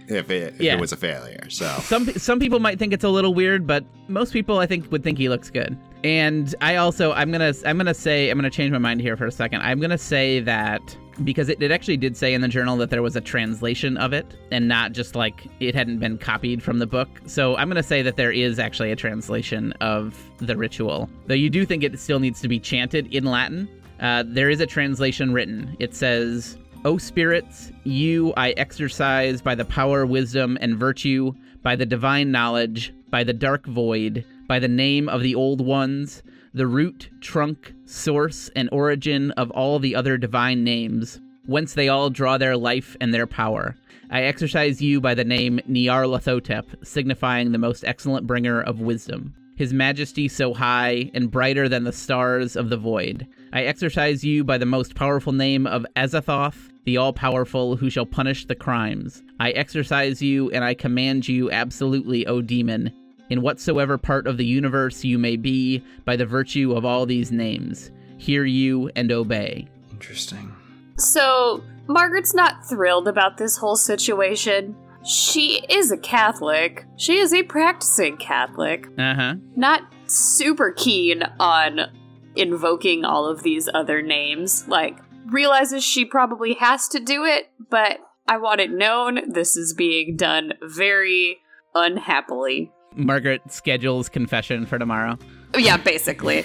if 0.09 0.30
it 0.30 0.54
if 0.54 0.61
Yeah. 0.61 0.74
it 0.74 0.80
was 0.80 0.92
a 0.92 0.96
failure. 0.96 1.48
So 1.48 1.66
some 1.83 2.06
some 2.14 2.38
people 2.38 2.59
might 2.61 2.78
think 2.78 2.92
it's 2.92 3.04
a 3.04 3.09
little 3.09 3.35
weird, 3.35 3.66
but 3.66 3.85
most 4.09 4.33
people 4.33 4.59
I 4.59 4.66
think 4.66 4.90
would 4.90 5.02
think 5.02 5.18
he 5.18 5.28
looks 5.28 5.50
good. 5.50 5.76
And 6.02 6.54
I 6.61 6.76
also 6.76 7.12
I'm 7.12 7.30
gonna 7.30 7.52
I'm 7.64 7.76
gonna 7.76 7.94
say 7.94 8.30
I'm 8.30 8.38
gonna 8.38 8.50
change 8.50 8.72
my 8.72 8.78
mind 8.78 9.00
here 9.00 9.16
for 9.16 9.26
a 9.26 9.33
second. 9.33 9.61
I'm 9.62 9.80
gonna 9.80 9.98
say 9.98 10.40
that 10.40 10.96
because 11.22 11.50
it, 11.50 11.61
it 11.62 11.70
actually 11.70 11.98
did 11.98 12.16
say 12.16 12.33
in 12.33 12.40
the 12.40 12.48
journal 12.48 12.78
that 12.78 12.88
there 12.88 13.02
was 13.02 13.14
a 13.14 13.20
translation 13.20 13.98
of 13.98 14.14
it 14.14 14.24
and 14.50 14.66
not 14.66 14.92
just 14.92 15.14
like 15.14 15.46
it 15.61 15.74
hadn't 15.74 15.98
been 15.98 16.16
copied 16.16 16.62
from 16.62 16.78
the 16.78 16.87
book. 16.87 17.09
So 17.26 17.56
I'm 17.56 17.68
gonna 17.68 17.83
say 17.83 18.00
that 18.02 18.16
there 18.16 18.33
is 18.33 18.59
actually 18.59 18.90
a 18.90 18.96
translation 18.96 19.72
of 19.83 20.18
the 20.38 20.56
ritual. 20.56 21.11
Though 21.26 21.35
you 21.35 21.50
do 21.50 21.66
think 21.66 21.85
it 21.85 21.98
still 22.00 22.18
needs 22.20 22.40
to 22.40 22.48
be 22.48 22.59
chanted 22.59 23.12
in 23.14 23.24
Latin. 23.24 23.68
Uh, 24.01 24.25
there 24.27 24.51
is 24.51 24.61
a 24.61 24.67
translation 24.67 25.33
written. 25.33 25.77
It 25.79 25.95
says, 25.95 26.57
O 26.85 26.97
spirits, 26.97 27.71
you 27.85 28.33
I 28.37 28.51
exercise 28.53 29.43
by 29.43 29.55
the 29.55 29.67
power, 29.67 30.07
wisdom, 30.07 30.57
and 30.61 30.79
virtue, 30.79 31.35
by 31.63 31.77
the 31.77 31.85
divine 31.85 32.31
knowledge, 32.33 32.95
by 33.11 33.25
the 33.25 33.35
dark 33.35 33.67
void, 33.67 34.25
by 34.49 34.59
the 34.59 34.69
name 34.69 35.09
of 35.09 35.23
the 35.23 35.35
old 35.35 35.61
ones, 35.61 36.23
the 36.55 36.67
root, 36.67 37.11
trunk, 37.21 37.75
source, 37.85 38.51
and 38.57 38.71
origin 38.73 39.31
of 39.33 39.51
all 39.51 39.79
the 39.79 39.95
other 39.95 40.17
divine 40.17 40.65
names, 40.65 41.21
whence 41.47 41.75
they 41.75 41.89
all 41.89 42.09
draw 42.09 42.39
their 42.39 42.57
life 42.57 42.97
and 43.01 43.13
their 43.13 43.27
power. 43.27 43.77
I 44.11 44.23
exercise 44.23 44.81
you 44.81 45.01
by 45.01 45.15
the 45.15 45.25
name 45.25 45.61
Nyarlathotep, 45.69 46.85
signifying 46.85 47.53
the 47.53 47.59
most 47.59 47.85
excellent 47.85 48.27
bringer 48.27 48.63
of 48.63 48.81
wisdom. 48.81 49.35
His 49.57 49.75
majesty 49.75 50.27
so 50.27 50.55
high 50.55 51.11
and 51.13 51.31
brighter 51.31 51.69
than 51.69 51.85
the 51.85 51.93
stars 51.93 52.57
of 52.57 52.71
the 52.71 52.79
void. 52.79 53.29
I 53.53 53.63
exercise 53.63 54.23
you 54.23 54.45
by 54.45 54.59
the 54.59 54.67
most 54.67 54.95
powerful 54.95 55.33
name 55.33 55.67
of 55.67 55.85
Azathoth, 55.97 56.71
the 56.85 56.97
all 56.97 57.13
powerful, 57.13 57.75
who 57.75 57.91
shall 57.91 58.07
punish 58.07 58.47
the 58.47 58.55
crimes. 58.55 59.23
I 59.41 59.51
exercise 59.51 60.23
you 60.23 60.51
and 60.53 60.65
I 60.65 60.75
command 60.75 61.27
you 61.27 61.51
absolutely, 61.51 62.27
O 62.27 62.43
demon, 62.43 62.93
in 63.29 63.43
whatsoever 63.43 63.99
part 63.99 64.29
of 64.29 64.37
the 64.37 64.45
universe 64.45 65.03
you 65.03 65.19
may 65.19 65.37
be, 65.37 65.83
by 66.05 66.15
the 66.15 66.27
virtue 66.27 66.73
of 66.75 66.85
all 66.85 67.07
these 67.07 67.33
names. 67.33 67.91
Hear 68.19 68.45
you 68.45 68.89
and 68.95 69.11
obey. 69.11 69.67
Interesting. 69.91 70.55
So, 70.97 71.65
Margaret's 71.89 72.35
not 72.35 72.69
thrilled 72.69 73.09
about 73.09 73.37
this 73.37 73.57
whole 73.57 73.77
situation. 73.77 74.77
She 75.05 75.65
is 75.69 75.91
a 75.91 75.97
Catholic. 75.97 76.87
She 76.97 77.19
is 77.19 77.33
a 77.33 77.43
practicing 77.43 78.17
Catholic. 78.17 78.87
Uh 78.97 79.15
huh. 79.15 79.35
Not 79.57 79.83
super 80.07 80.71
keen 80.71 81.25
on 81.41 81.81
invoking 82.37 83.05
all 83.05 83.27
of 83.27 83.43
these 83.43 83.69
other 83.73 84.03
names. 84.03 84.66
Like, 84.69 84.99
realizes 85.27 85.85
she 85.85 86.05
probably 86.05 86.55
has 86.55 86.88
to 86.88 87.01
do 87.01 87.25
it, 87.25 87.51
but 87.69 87.99
I 88.29 88.38
want 88.38 88.61
it 88.61 88.71
known 88.71 89.33
this 89.33 89.57
is 89.57 89.75
being 89.75 90.16
done 90.16 90.55
very 90.62 91.38
unhappily. 91.75 92.71
Margaret 92.95 93.43
schedules 93.49 94.09
confession 94.09 94.66
for 94.66 94.79
tomorrow. 94.79 95.19
Yeah, 95.57 95.77
basically. 95.79 96.45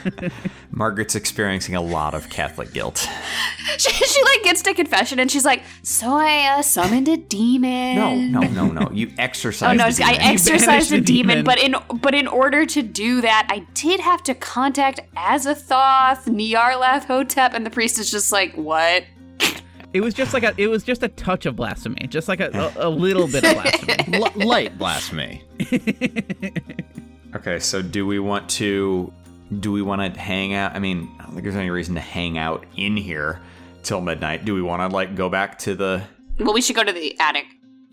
Margaret's 0.70 1.14
experiencing 1.14 1.74
a 1.74 1.80
lot 1.80 2.14
of 2.14 2.30
Catholic 2.30 2.72
guilt. 2.72 2.98
she, 3.78 3.90
she 3.90 4.22
like 4.24 4.42
gets 4.42 4.62
to 4.62 4.72
confession 4.72 5.18
and 5.18 5.30
she's 5.30 5.44
like, 5.44 5.62
"So 5.82 6.14
I 6.16 6.58
uh, 6.58 6.62
summoned 6.62 7.08
a 7.08 7.16
demon." 7.18 7.96
No, 7.96 8.40
no, 8.40 8.48
no, 8.48 8.68
no. 8.68 8.90
You 8.92 9.12
exercise. 9.18 9.72
Oh 9.72 9.74
no! 9.74 9.90
the 9.90 10.04
I 10.04 10.12
demon. 10.14 10.26
exorcised 10.26 10.90
the 10.90 10.96
a 10.96 11.00
demon, 11.00 11.38
demon. 11.38 11.44
but 11.44 11.58
in 11.62 11.74
but 12.00 12.14
in 12.14 12.26
order 12.26 12.64
to 12.64 12.82
do 12.82 13.20
that, 13.20 13.46
I 13.50 13.60
did 13.74 14.00
have 14.00 14.22
to 14.24 14.34
contact 14.34 15.00
Azathoth, 15.16 16.24
Nyarlathotep, 16.24 17.52
and 17.52 17.66
the 17.66 17.70
priest 17.70 17.98
is 17.98 18.10
just 18.10 18.32
like, 18.32 18.54
"What?" 18.54 19.04
It 19.92 20.02
was 20.02 20.14
just 20.14 20.32
like 20.32 20.44
a 20.44 20.54
it 20.56 20.68
was 20.68 20.84
just 20.84 21.02
a 21.02 21.08
touch 21.08 21.46
of 21.46 21.56
blasphemy, 21.56 22.06
just 22.06 22.28
like 22.28 22.38
a, 22.38 22.72
a, 22.78 22.86
a 22.86 22.88
little 22.88 23.26
bit 23.26 23.42
of 23.44 23.54
blasphemy. 23.54 24.18
L- 24.22 24.32
light 24.46 24.78
blasphemy. 24.78 25.42
Okay, 27.34 27.58
so 27.60 27.80
do 27.82 28.06
we 28.06 28.18
want 28.18 28.48
to 28.50 29.12
do 29.60 29.72
we 29.72 29.82
want 29.82 30.14
to 30.14 30.20
hang 30.20 30.54
out? 30.54 30.74
I 30.74 30.78
mean, 30.78 31.08
I 31.18 31.22
don't 31.24 31.32
think 31.32 31.42
there's 31.44 31.56
any 31.56 31.70
reason 31.70 31.94
to 31.96 32.00
hang 32.00 32.38
out 32.38 32.64
in 32.76 32.96
here 32.96 33.40
till 33.82 34.00
midnight. 34.00 34.44
Do 34.44 34.54
we 34.54 34.62
want 34.62 34.82
to 34.88 34.94
like 34.94 35.14
go 35.14 35.28
back 35.28 35.58
to 35.60 35.74
the 35.74 36.02
Well, 36.38 36.52
we 36.54 36.60
should 36.60 36.76
go 36.76 36.84
to 36.84 36.92
the 36.92 37.18
attic. 37.20 37.46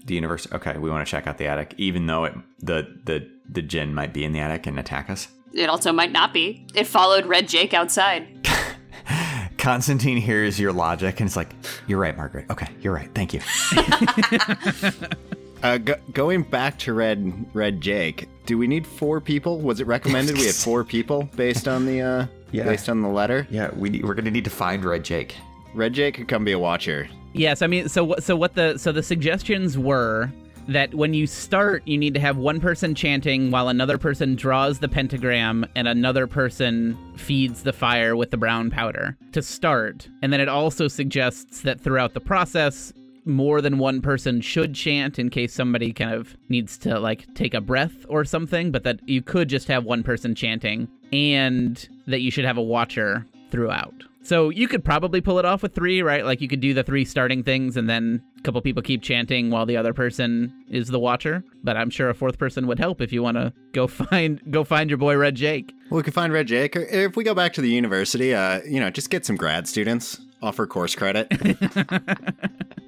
the 0.06 0.16
universe? 0.16 0.48
Okay, 0.52 0.78
we 0.78 0.90
want 0.90 1.06
to 1.06 1.10
check 1.10 1.28
out 1.28 1.38
the 1.38 1.48
attic, 1.48 1.74
even 1.78 2.08
though 2.08 2.26
it 2.26 2.34
the 2.60 2.88
the 3.06 3.30
the 3.50 3.62
djinn 3.62 3.94
might 3.94 4.14
be 4.14 4.24
in 4.24 4.34
the 4.34 4.40
attic 4.40 4.66
and 4.68 4.80
attack 4.80 5.10
us. 5.10 5.28
It 5.54 5.70
also 5.70 5.92
might 5.94 6.12
not 6.12 6.34
be. 6.34 6.66
It 6.76 6.86
followed 6.88 7.26
Red 7.26 7.48
Jake 7.48 7.74
outside. 7.74 8.28
Constantine 9.58 10.18
hears 10.18 10.60
your 10.60 10.72
logic 10.74 11.20
and 11.20 11.28
it's 11.28 11.36
like, 11.36 11.50
"You're 11.88 12.00
right, 12.00 12.16
Margaret. 12.18 12.46
Okay, 12.50 12.68
you're 12.82 12.94
right. 12.94 13.10
Thank 13.16 13.34
you." 13.34 13.42
Uh, 15.64 15.78
go- 15.78 15.96
going 16.14 16.44
back 16.44 16.78
to 16.80 16.94
Red 16.94 17.46
Red 17.54 17.82
Jake, 17.82 18.28
do 18.46 18.58
we 18.58 18.68
need 18.68 18.86
four 18.86 19.20
people? 19.20 19.60
Was 19.60 19.80
it 19.80 19.88
recommended 19.88 20.38
we 20.38 20.46
had 20.46 20.56
four 20.56 20.84
people 20.84 21.30
based 21.36 21.68
on 21.68 21.86
the 21.86 22.02
uh, 22.02 22.26
Yeah. 22.52 22.64
based 22.64 22.88
on 22.90 23.02
the 23.02 23.10
letter? 23.10 23.46
yeah, 23.50 23.72
we 23.76 23.90
need, 23.90 24.06
we're 24.06 24.14
gonna 24.14 24.32
need 24.32 24.46
to 24.46 24.50
find 24.52 24.84
Red 24.86 25.04
Jake. 25.04 25.36
Red 25.74 25.94
Jake 25.94 26.16
could 26.16 26.28
come 26.28 26.46
be 26.46 26.52
a 26.54 26.60
watcher. 26.60 27.08
Yes, 27.34 27.62
I 27.62 27.68
mean, 27.68 27.90
so? 27.90 28.16
So 28.20 28.36
what 28.36 28.56
the 28.56 28.78
so 28.78 28.92
the 28.92 29.04
suggestions 29.04 29.78
were 29.78 30.32
that 30.70 30.94
when 30.94 31.14
you 31.14 31.26
start, 31.28 31.82
you 31.88 31.98
need 31.98 32.14
to 32.14 32.20
have 32.20 32.36
one 32.38 32.60
person 32.60 32.94
chanting 32.94 33.52
while 33.52 33.70
another 33.70 33.98
person 33.98 34.36
draws 34.36 34.80
the 34.80 34.90
pentagram 34.90 35.66
and 35.76 35.88
another 35.88 36.28
person 36.28 36.98
feeds 37.16 37.64
the 37.64 37.72
fire 37.72 38.16
with 38.18 38.32
the 38.32 38.38
brown 38.38 38.70
powder 38.70 39.16
to 39.32 39.42
start. 39.42 40.10
And 40.22 40.34
then 40.34 40.42
it 40.42 40.50
also 40.50 40.90
suggests 40.90 41.62
that 41.62 41.80
throughout 41.80 42.14
the 42.14 42.20
process, 42.20 42.92
more 43.28 43.62
than 43.62 43.78
one 43.78 44.02
person 44.02 44.42
should 44.42 44.74
chant 44.74 45.20
in 45.20 45.30
case 45.30 45.54
somebody 45.54 45.94
kind 45.94 46.14
of 46.14 46.36
needs 46.50 46.78
to 46.80 47.00
like 47.00 47.34
take 47.36 47.54
a 47.54 47.62
breath 47.62 48.06
or 48.10 48.26
something, 48.26 48.72
but 48.72 48.84
that 48.84 49.00
you 49.08 49.22
could 49.22 49.50
just 49.50 49.68
have 49.68 49.84
one 49.84 50.04
person 50.04 50.34
chanting 50.34 50.88
and 51.12 51.88
that 52.08 52.22
you 52.22 52.32
should 52.32 52.46
have 52.46 52.58
a 52.58 52.62
watcher 52.62 53.26
throughout. 53.52 54.04
So 54.28 54.50
you 54.50 54.68
could 54.68 54.84
probably 54.84 55.22
pull 55.22 55.40
it 55.40 55.46
off 55.46 55.64
with 55.64 55.74
three, 55.74 56.02
right? 56.02 56.26
Like 56.26 56.42
you 56.42 56.50
could 56.50 56.60
do 56.60 56.74
the 56.74 56.84
three 56.84 57.06
starting 57.06 57.44
things 57.44 57.78
and 57.78 57.90
then 57.90 58.22
a 58.38 58.42
couple 58.42 58.60
people 58.62 58.84
keep 58.84 59.02
chanting 59.02 59.52
while 59.52 59.66
the 59.66 59.78
other 59.78 59.94
person 59.94 60.54
is 60.70 60.90
the 60.90 61.00
watcher. 61.00 61.46
But 61.64 61.78
I'm 61.78 61.90
sure 61.90 62.10
a 62.10 62.14
fourth 62.14 62.38
person 62.38 62.68
would 62.68 62.78
help 62.78 63.00
if 63.00 63.14
you 63.14 63.24
want 63.24 63.38
to 63.38 63.54
go 63.72 63.88
find 63.88 64.42
go 64.52 64.66
find 64.66 64.90
your 64.90 64.98
boy 64.98 65.16
Red 65.16 65.36
Jake. 65.36 65.74
Well, 65.90 66.00
we 66.00 66.04
could 66.04 66.14
find 66.14 66.34
Red 66.34 66.48
Jake, 66.48 66.76
or 66.76 66.82
if 66.82 67.16
we 67.16 67.24
go 67.24 67.34
back 67.34 67.54
to 67.54 67.62
the 67.62 67.70
university, 67.70 68.34
uh, 68.36 68.62
you 68.66 68.82
know, 68.82 68.90
just 68.90 69.10
get 69.10 69.26
some 69.26 69.38
grad 69.38 69.66
students, 69.66 70.20
offer 70.42 70.68
course 70.68 70.94
credit. 70.94 71.32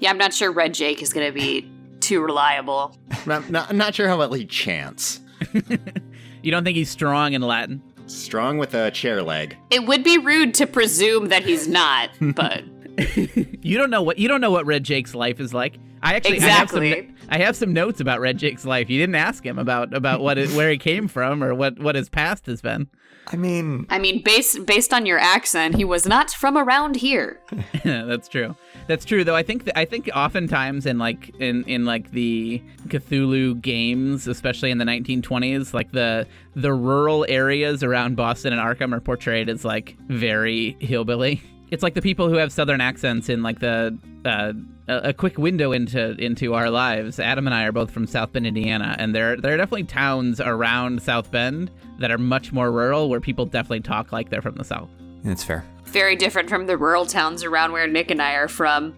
Yeah, 0.00 0.10
I'm 0.10 0.18
not 0.18 0.34
sure 0.34 0.50
Red 0.50 0.74
Jake 0.74 1.00
is 1.00 1.12
going 1.12 1.26
to 1.26 1.32
be 1.32 1.70
too 2.00 2.20
reliable. 2.20 2.96
not, 3.24 3.48
not, 3.50 3.74
not 3.74 3.94
sure 3.94 4.08
how 4.08 4.18
well 4.18 4.32
he 4.32 4.44
chants. 4.44 5.20
You 6.42 6.50
don't 6.50 6.64
think 6.64 6.76
he's 6.76 6.90
strong 6.90 7.34
in 7.34 7.42
Latin? 7.42 7.80
Strong 8.06 8.58
with 8.58 8.74
a 8.74 8.90
chair 8.90 9.22
leg. 9.22 9.56
It 9.70 9.86
would 9.86 10.02
be 10.02 10.18
rude 10.18 10.54
to 10.54 10.66
presume 10.66 11.28
that 11.28 11.44
he's 11.44 11.68
not, 11.68 12.10
but 12.20 12.64
You 13.62 13.78
don't 13.78 13.90
know 13.90 14.02
what 14.02 14.18
you 14.18 14.28
don't 14.28 14.40
know 14.40 14.50
what 14.50 14.66
Red 14.66 14.84
Jake's 14.84 15.14
life 15.14 15.40
is 15.40 15.54
like. 15.54 15.78
I 16.02 16.14
actually 16.14 16.34
Exactly. 16.36 16.92
I 16.92 16.96
have 16.96 17.06
some 17.06 17.16
I 17.30 17.38
have 17.38 17.56
some 17.56 17.72
notes 17.72 18.00
about 18.00 18.20
Red 18.20 18.38
Jake's 18.38 18.64
life. 18.64 18.90
You 18.90 18.98
didn't 18.98 19.14
ask 19.14 19.46
him 19.46 19.58
about 19.58 19.94
about 19.94 20.20
what 20.20 20.36
it, 20.36 20.50
where 20.50 20.70
he 20.70 20.78
came 20.78 21.08
from 21.08 21.42
or 21.42 21.54
what 21.54 21.78
what 21.78 21.94
his 21.94 22.08
past 22.08 22.46
has 22.46 22.60
been. 22.60 22.88
I 23.28 23.36
mean, 23.36 23.86
I 23.88 23.98
mean, 23.98 24.22
based 24.22 24.66
based 24.66 24.92
on 24.92 25.06
your 25.06 25.18
accent, 25.18 25.76
he 25.76 25.84
was 25.84 26.06
not 26.06 26.30
from 26.32 26.58
around 26.58 26.96
here. 26.96 27.40
That's 27.84 28.28
true. 28.28 28.56
That's 28.86 29.04
true 29.04 29.24
though. 29.24 29.36
I 29.36 29.42
think 29.42 29.70
I 29.74 29.84
think 29.84 30.10
oftentimes 30.14 30.86
in 30.86 30.98
like 30.98 31.34
in 31.40 31.64
in 31.64 31.84
like 31.84 32.10
the 32.10 32.62
Cthulhu 32.88 33.60
games, 33.60 34.26
especially 34.26 34.70
in 34.70 34.78
the 34.78 34.84
1920s, 34.84 35.72
like 35.72 35.92
the 35.92 36.26
the 36.54 36.72
rural 36.72 37.24
areas 37.28 37.82
around 37.82 38.16
Boston 38.16 38.52
and 38.52 38.60
Arkham 38.60 38.94
are 38.94 39.00
portrayed 39.00 39.48
as 39.48 39.64
like 39.64 39.96
very 40.08 40.76
hillbilly. 40.80 41.42
It's 41.70 41.82
like 41.82 41.94
the 41.94 42.02
people 42.02 42.28
who 42.28 42.36
have 42.36 42.52
southern 42.52 42.82
accents 42.82 43.30
in 43.30 43.42
like 43.42 43.60
the 43.60 43.96
uh, 44.26 44.52
a, 44.88 45.12
quick 45.14 45.38
window 45.38 45.72
into 45.72 46.10
into 46.22 46.52
our 46.52 46.68
lives. 46.68 47.18
Adam 47.18 47.46
and 47.46 47.54
I 47.54 47.64
are 47.64 47.72
both 47.72 47.90
from 47.90 48.06
South 48.06 48.32
Bend, 48.32 48.46
Indiana, 48.46 48.94
and 48.98 49.14
there 49.14 49.36
there 49.36 49.54
are 49.54 49.56
definitely 49.56 49.84
towns 49.84 50.38
around 50.38 51.02
South 51.02 51.30
Bend 51.30 51.70
that 51.98 52.10
are 52.10 52.18
much 52.18 52.52
more 52.52 52.70
rural 52.70 53.08
where 53.08 53.20
people 53.20 53.46
definitely 53.46 53.80
talk 53.80 54.12
like 54.12 54.28
they're 54.28 54.42
from 54.42 54.56
the 54.56 54.64
south. 54.64 54.90
it's 55.24 55.44
fair. 55.44 55.64
Very 55.92 56.16
different 56.16 56.48
from 56.48 56.66
the 56.66 56.76
rural 56.76 57.06
towns 57.06 57.44
around 57.44 57.72
where 57.72 57.86
Nick 57.86 58.10
and 58.10 58.20
I 58.20 58.32
are 58.34 58.48
from, 58.48 58.94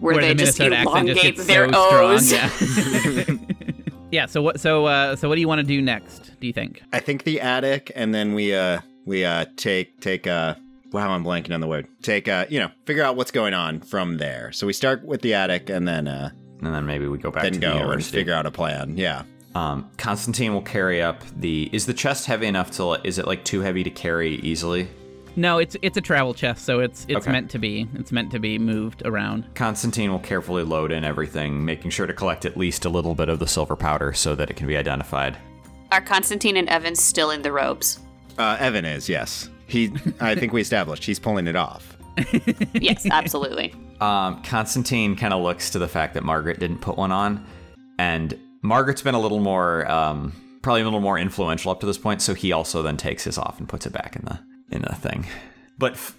where, 0.00 0.14
where 0.14 0.22
they 0.22 0.34
the 0.34 0.44
just 0.44 0.58
Minnesota 0.58 0.82
just 0.82 0.96
elongate 0.96 1.36
their 1.36 1.72
so 1.72 2.10
O's. 2.10 2.28
strong. 2.28 3.38
Yeah. 3.38 3.64
yeah. 4.10 4.26
So 4.26 4.42
what? 4.42 4.58
So 4.60 4.86
uh, 4.86 5.16
so 5.16 5.28
what 5.28 5.34
do 5.34 5.40
you 5.40 5.48
want 5.48 5.60
to 5.60 5.66
do 5.66 5.80
next? 5.82 6.32
Do 6.40 6.46
you 6.46 6.52
think? 6.52 6.82
I 6.92 7.00
think 7.00 7.24
the 7.24 7.40
attic, 7.40 7.92
and 7.94 8.14
then 8.14 8.34
we 8.34 8.54
uh 8.54 8.80
we 9.04 9.24
uh 9.24 9.44
take 9.56 10.00
take 10.00 10.26
uh 10.26 10.54
wow 10.92 11.10
I'm 11.10 11.24
blanking 11.24 11.52
on 11.52 11.60
the 11.60 11.66
word. 11.66 11.86
Take 12.02 12.28
uh 12.28 12.46
you 12.48 12.60
know 12.60 12.70
figure 12.86 13.02
out 13.02 13.16
what's 13.16 13.30
going 13.30 13.54
on 13.54 13.80
from 13.80 14.16
there. 14.18 14.50
So 14.52 14.66
we 14.66 14.72
start 14.72 15.04
with 15.04 15.20
the 15.22 15.34
attic, 15.34 15.68
and 15.68 15.86
then 15.86 16.08
uh 16.08 16.30
And 16.62 16.74
then 16.74 16.86
maybe 16.86 17.08
we 17.08 17.18
go 17.18 17.30
back 17.30 17.42
then 17.42 17.52
to 17.54 17.58
go 17.58 17.78
the 17.78 17.90
and 17.90 18.04
figure 18.04 18.32
out 18.32 18.46
a 18.46 18.50
plan. 18.50 18.96
Yeah. 18.96 19.24
Um, 19.54 19.90
Constantine 19.96 20.52
will 20.54 20.62
carry 20.62 21.02
up 21.02 21.22
the. 21.36 21.68
Is 21.72 21.86
the 21.86 21.94
chest 21.94 22.26
heavy 22.26 22.46
enough 22.46 22.70
to? 22.72 23.00
Is 23.04 23.18
it 23.18 23.26
like 23.26 23.44
too 23.44 23.60
heavy 23.60 23.82
to 23.82 23.90
carry 23.90 24.36
easily? 24.36 24.88
No, 25.38 25.58
it's 25.58 25.76
it's 25.82 25.96
a 25.96 26.00
travel 26.00 26.34
chest, 26.34 26.64
so 26.64 26.80
it's 26.80 27.06
it's 27.08 27.18
Okay. 27.20 27.30
meant 27.30 27.48
to 27.52 27.58
be 27.60 27.86
it's 27.94 28.10
meant 28.10 28.32
to 28.32 28.40
be 28.40 28.58
moved 28.58 29.02
around. 29.06 29.46
Constantine 29.54 30.10
will 30.10 30.18
carefully 30.18 30.64
load 30.64 30.90
in 30.90 31.04
everything, 31.04 31.64
making 31.64 31.92
sure 31.92 32.08
to 32.08 32.12
collect 32.12 32.44
at 32.44 32.56
least 32.56 32.84
a 32.84 32.88
little 32.88 33.14
bit 33.14 33.28
of 33.28 33.38
the 33.38 33.46
silver 33.46 33.76
powder 33.76 34.12
so 34.12 34.34
that 34.34 34.50
it 34.50 34.56
can 34.56 34.66
be 34.66 34.76
identified. 34.76 35.36
Are 35.92 36.00
Constantine 36.00 36.56
and 36.56 36.68
Evan 36.68 36.96
still 36.96 37.30
in 37.30 37.42
the 37.42 37.52
robes? 37.52 38.00
Uh, 38.36 38.56
Evan 38.58 38.84
is 38.84 39.08
yes. 39.08 39.48
He 39.68 39.92
I 40.20 40.34
think 40.34 40.52
we 40.52 40.60
established 40.60 41.04
he's 41.04 41.20
pulling 41.20 41.46
it 41.46 41.56
off. 41.56 41.96
Yes, 42.74 43.06
absolutely. 43.08 43.72
Um, 44.00 44.42
Constantine 44.42 45.14
kind 45.14 45.32
of 45.32 45.40
looks 45.40 45.70
to 45.70 45.78
the 45.78 45.86
fact 45.88 46.14
that 46.14 46.24
Margaret 46.24 46.58
didn't 46.58 46.78
put 46.80 46.96
one 46.96 47.12
on, 47.12 47.46
and 48.00 48.36
Margaret's 48.62 49.02
been 49.02 49.14
a 49.14 49.20
little 49.20 49.38
more, 49.40 49.88
um, 49.90 50.32
probably 50.62 50.80
a 50.80 50.84
little 50.84 51.00
more 51.00 51.16
influential 51.16 51.70
up 51.70 51.78
to 51.80 51.86
this 51.86 51.96
point. 51.98 52.20
So 52.22 52.34
he 52.34 52.50
also 52.50 52.82
then 52.82 52.96
takes 52.96 53.22
his 53.22 53.38
off 53.38 53.60
and 53.60 53.68
puts 53.68 53.86
it 53.86 53.92
back 53.92 54.16
in 54.16 54.22
the 54.24 54.40
in 54.70 54.82
the 54.82 54.94
thing, 54.94 55.26
but 55.78 55.92
f- 55.92 56.14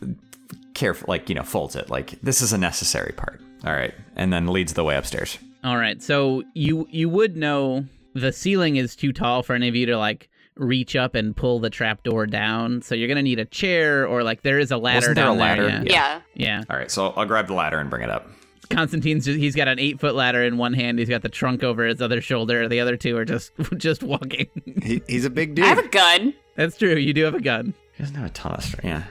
careful, 0.74 1.06
like 1.08 1.30
you 1.30 1.36
know, 1.36 1.44
folds 1.44 1.76
it. 1.76 1.90
Like 1.90 2.20
this 2.22 2.42
is 2.42 2.54
a 2.54 2.58
necessary 2.58 3.14
part. 3.16 3.42
All 3.66 3.74
right, 3.74 3.94
and 4.16 4.32
then 4.32 4.48
leads 4.48 4.74
the 4.74 4.84
way 4.84 4.96
upstairs. 4.96 5.38
All 5.64 5.78
right. 5.78 6.02
So 6.02 6.44
you 6.54 6.88
you 6.90 7.10
would 7.10 7.36
know 7.36 7.86
the 8.16 8.32
ceiling 8.32 8.78
is 8.78 8.96
too 8.96 9.12
tall 9.14 9.44
for 9.44 9.54
any 9.54 9.68
of 9.68 9.76
you 9.76 9.86
to 9.88 9.98
like 9.98 10.30
reach 10.56 10.96
up 10.96 11.16
and 11.16 11.36
pull 11.36 11.60
the 11.60 11.70
trapdoor 11.70 12.26
down. 12.26 12.82
So 12.82 12.96
you're 12.96 13.08
gonna 13.10 13.22
need 13.22 13.40
a 13.40 13.46
chair 13.46 14.08
or 14.08 14.24
like 14.24 14.42
there 14.42 14.60
is 14.60 14.72
a 14.72 14.78
ladder 14.78 14.98
Wasn't 14.98 15.16
there 15.16 15.26
down 15.26 15.36
a 15.38 15.40
ladder? 15.40 15.64
there. 15.68 15.84
Yeah. 15.84 15.84
Yeah. 15.84 16.22
Yeah. 16.36 16.58
yeah. 16.60 16.64
All 16.70 16.78
right, 16.78 16.90
so 16.90 17.08
I'll 17.16 17.26
grab 17.26 17.48
the 17.48 17.54
ladder 17.54 17.80
and 17.80 17.90
bring 17.90 18.04
it 18.04 18.10
up. 18.10 18.28
Constantine's 18.70 19.26
just, 19.26 19.40
he's 19.40 19.56
got 19.56 19.68
an 19.68 19.80
eight 19.80 20.00
foot 20.00 20.14
ladder 20.16 20.44
in 20.44 20.58
one 20.58 20.74
hand. 20.74 21.00
He's 21.00 21.10
got 21.10 21.24
the 21.24 21.30
trunk 21.30 21.64
over 21.64 21.86
his 21.86 22.02
other 22.02 22.22
shoulder. 22.22 22.68
The 22.70 22.80
other 22.80 22.96
two 22.98 23.18
are 23.18 23.26
just 23.26 23.52
just 23.78 24.04
walking. 24.04 24.48
He, 24.84 25.02
he's 25.08 25.26
a 25.26 25.30
big 25.30 25.56
dude. 25.56 25.66
I 25.66 25.70
have 25.70 25.80
a 25.80 25.88
gun. 25.88 26.34
That's 26.56 26.78
true. 26.78 26.96
You 26.96 27.14
do 27.14 27.24
have 27.24 27.34
a 27.36 27.42
gun. 27.42 27.74
He 28.00 28.04
doesn't 28.04 28.16
have 28.16 28.28
a 28.28 28.34
ton 28.34 28.54
of 28.54 28.64
strength. 28.64 28.86
Yeah. 28.86 29.04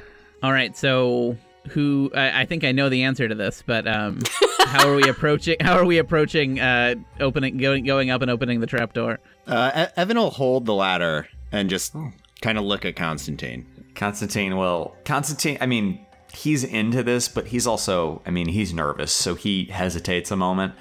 All 0.42 0.50
right. 0.50 0.74
So 0.74 1.36
who? 1.68 2.10
I, 2.14 2.40
I 2.40 2.44
think 2.46 2.64
I 2.64 2.72
know 2.72 2.88
the 2.88 3.02
answer 3.02 3.28
to 3.28 3.34
this, 3.34 3.62
but 3.66 3.86
um, 3.86 4.20
how 4.60 4.88
are 4.88 4.94
we 4.94 5.06
approaching? 5.10 5.58
How 5.60 5.76
are 5.76 5.84
we 5.84 5.98
approaching? 5.98 6.58
Uh, 6.58 6.94
opening, 7.20 7.58
going, 7.58 7.84
going 7.84 8.08
up 8.08 8.22
and 8.22 8.30
opening 8.30 8.60
the 8.60 8.66
trapdoor. 8.66 9.20
Uh, 9.46 9.88
E- 9.90 9.92
Evan 10.00 10.16
will 10.16 10.30
hold 10.30 10.64
the 10.64 10.72
ladder 10.72 11.28
and 11.52 11.68
just 11.68 11.94
kind 12.40 12.56
of 12.56 12.64
look 12.64 12.86
at 12.86 12.96
Constantine. 12.96 13.66
Constantine 13.94 14.56
will. 14.56 14.96
Constantine, 15.04 15.58
I 15.60 15.66
mean, 15.66 16.06
he's 16.32 16.64
into 16.64 17.02
this, 17.02 17.28
but 17.28 17.48
he's 17.48 17.66
also, 17.66 18.22
I 18.24 18.30
mean, 18.30 18.48
he's 18.48 18.72
nervous, 18.72 19.12
so 19.12 19.34
he 19.34 19.66
hesitates 19.66 20.30
a 20.30 20.36
moment. 20.36 20.72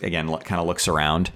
Again, 0.00 0.28
kind 0.28 0.60
of 0.60 0.68
looks 0.68 0.86
around, 0.86 1.32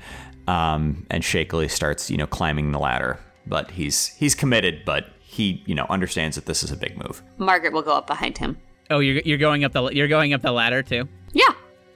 um, 0.46 1.04
and 1.10 1.24
shakily 1.24 1.66
starts, 1.66 2.12
you 2.12 2.16
know, 2.16 2.28
climbing 2.28 2.70
the 2.70 2.78
ladder. 2.78 3.18
But 3.44 3.72
he's 3.72 4.06
he's 4.06 4.36
committed, 4.36 4.84
but 4.84 5.08
he, 5.32 5.62
you 5.64 5.74
know, 5.74 5.86
understands 5.88 6.36
that 6.36 6.44
this 6.44 6.62
is 6.62 6.70
a 6.70 6.76
big 6.76 6.98
move. 6.98 7.22
Margaret 7.38 7.72
will 7.72 7.80
go 7.82 7.96
up 7.96 8.06
behind 8.06 8.36
him. 8.36 8.58
Oh, 8.90 8.98
you're 8.98 9.22
you're 9.24 9.38
going 9.38 9.64
up 9.64 9.72
the 9.72 9.88
you're 9.88 10.08
going 10.08 10.34
up 10.34 10.42
the 10.42 10.52
ladder 10.52 10.82
too. 10.82 11.08
Yeah. 11.32 11.54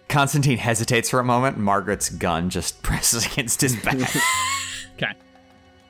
Constantine 0.08 0.56
hesitates 0.56 1.10
for 1.10 1.20
a 1.20 1.24
moment. 1.24 1.58
Margaret's 1.58 2.08
gun 2.08 2.48
just 2.48 2.82
presses 2.82 3.26
against 3.26 3.60
his 3.60 3.76
back. 3.76 3.98
Okay. 4.98 5.12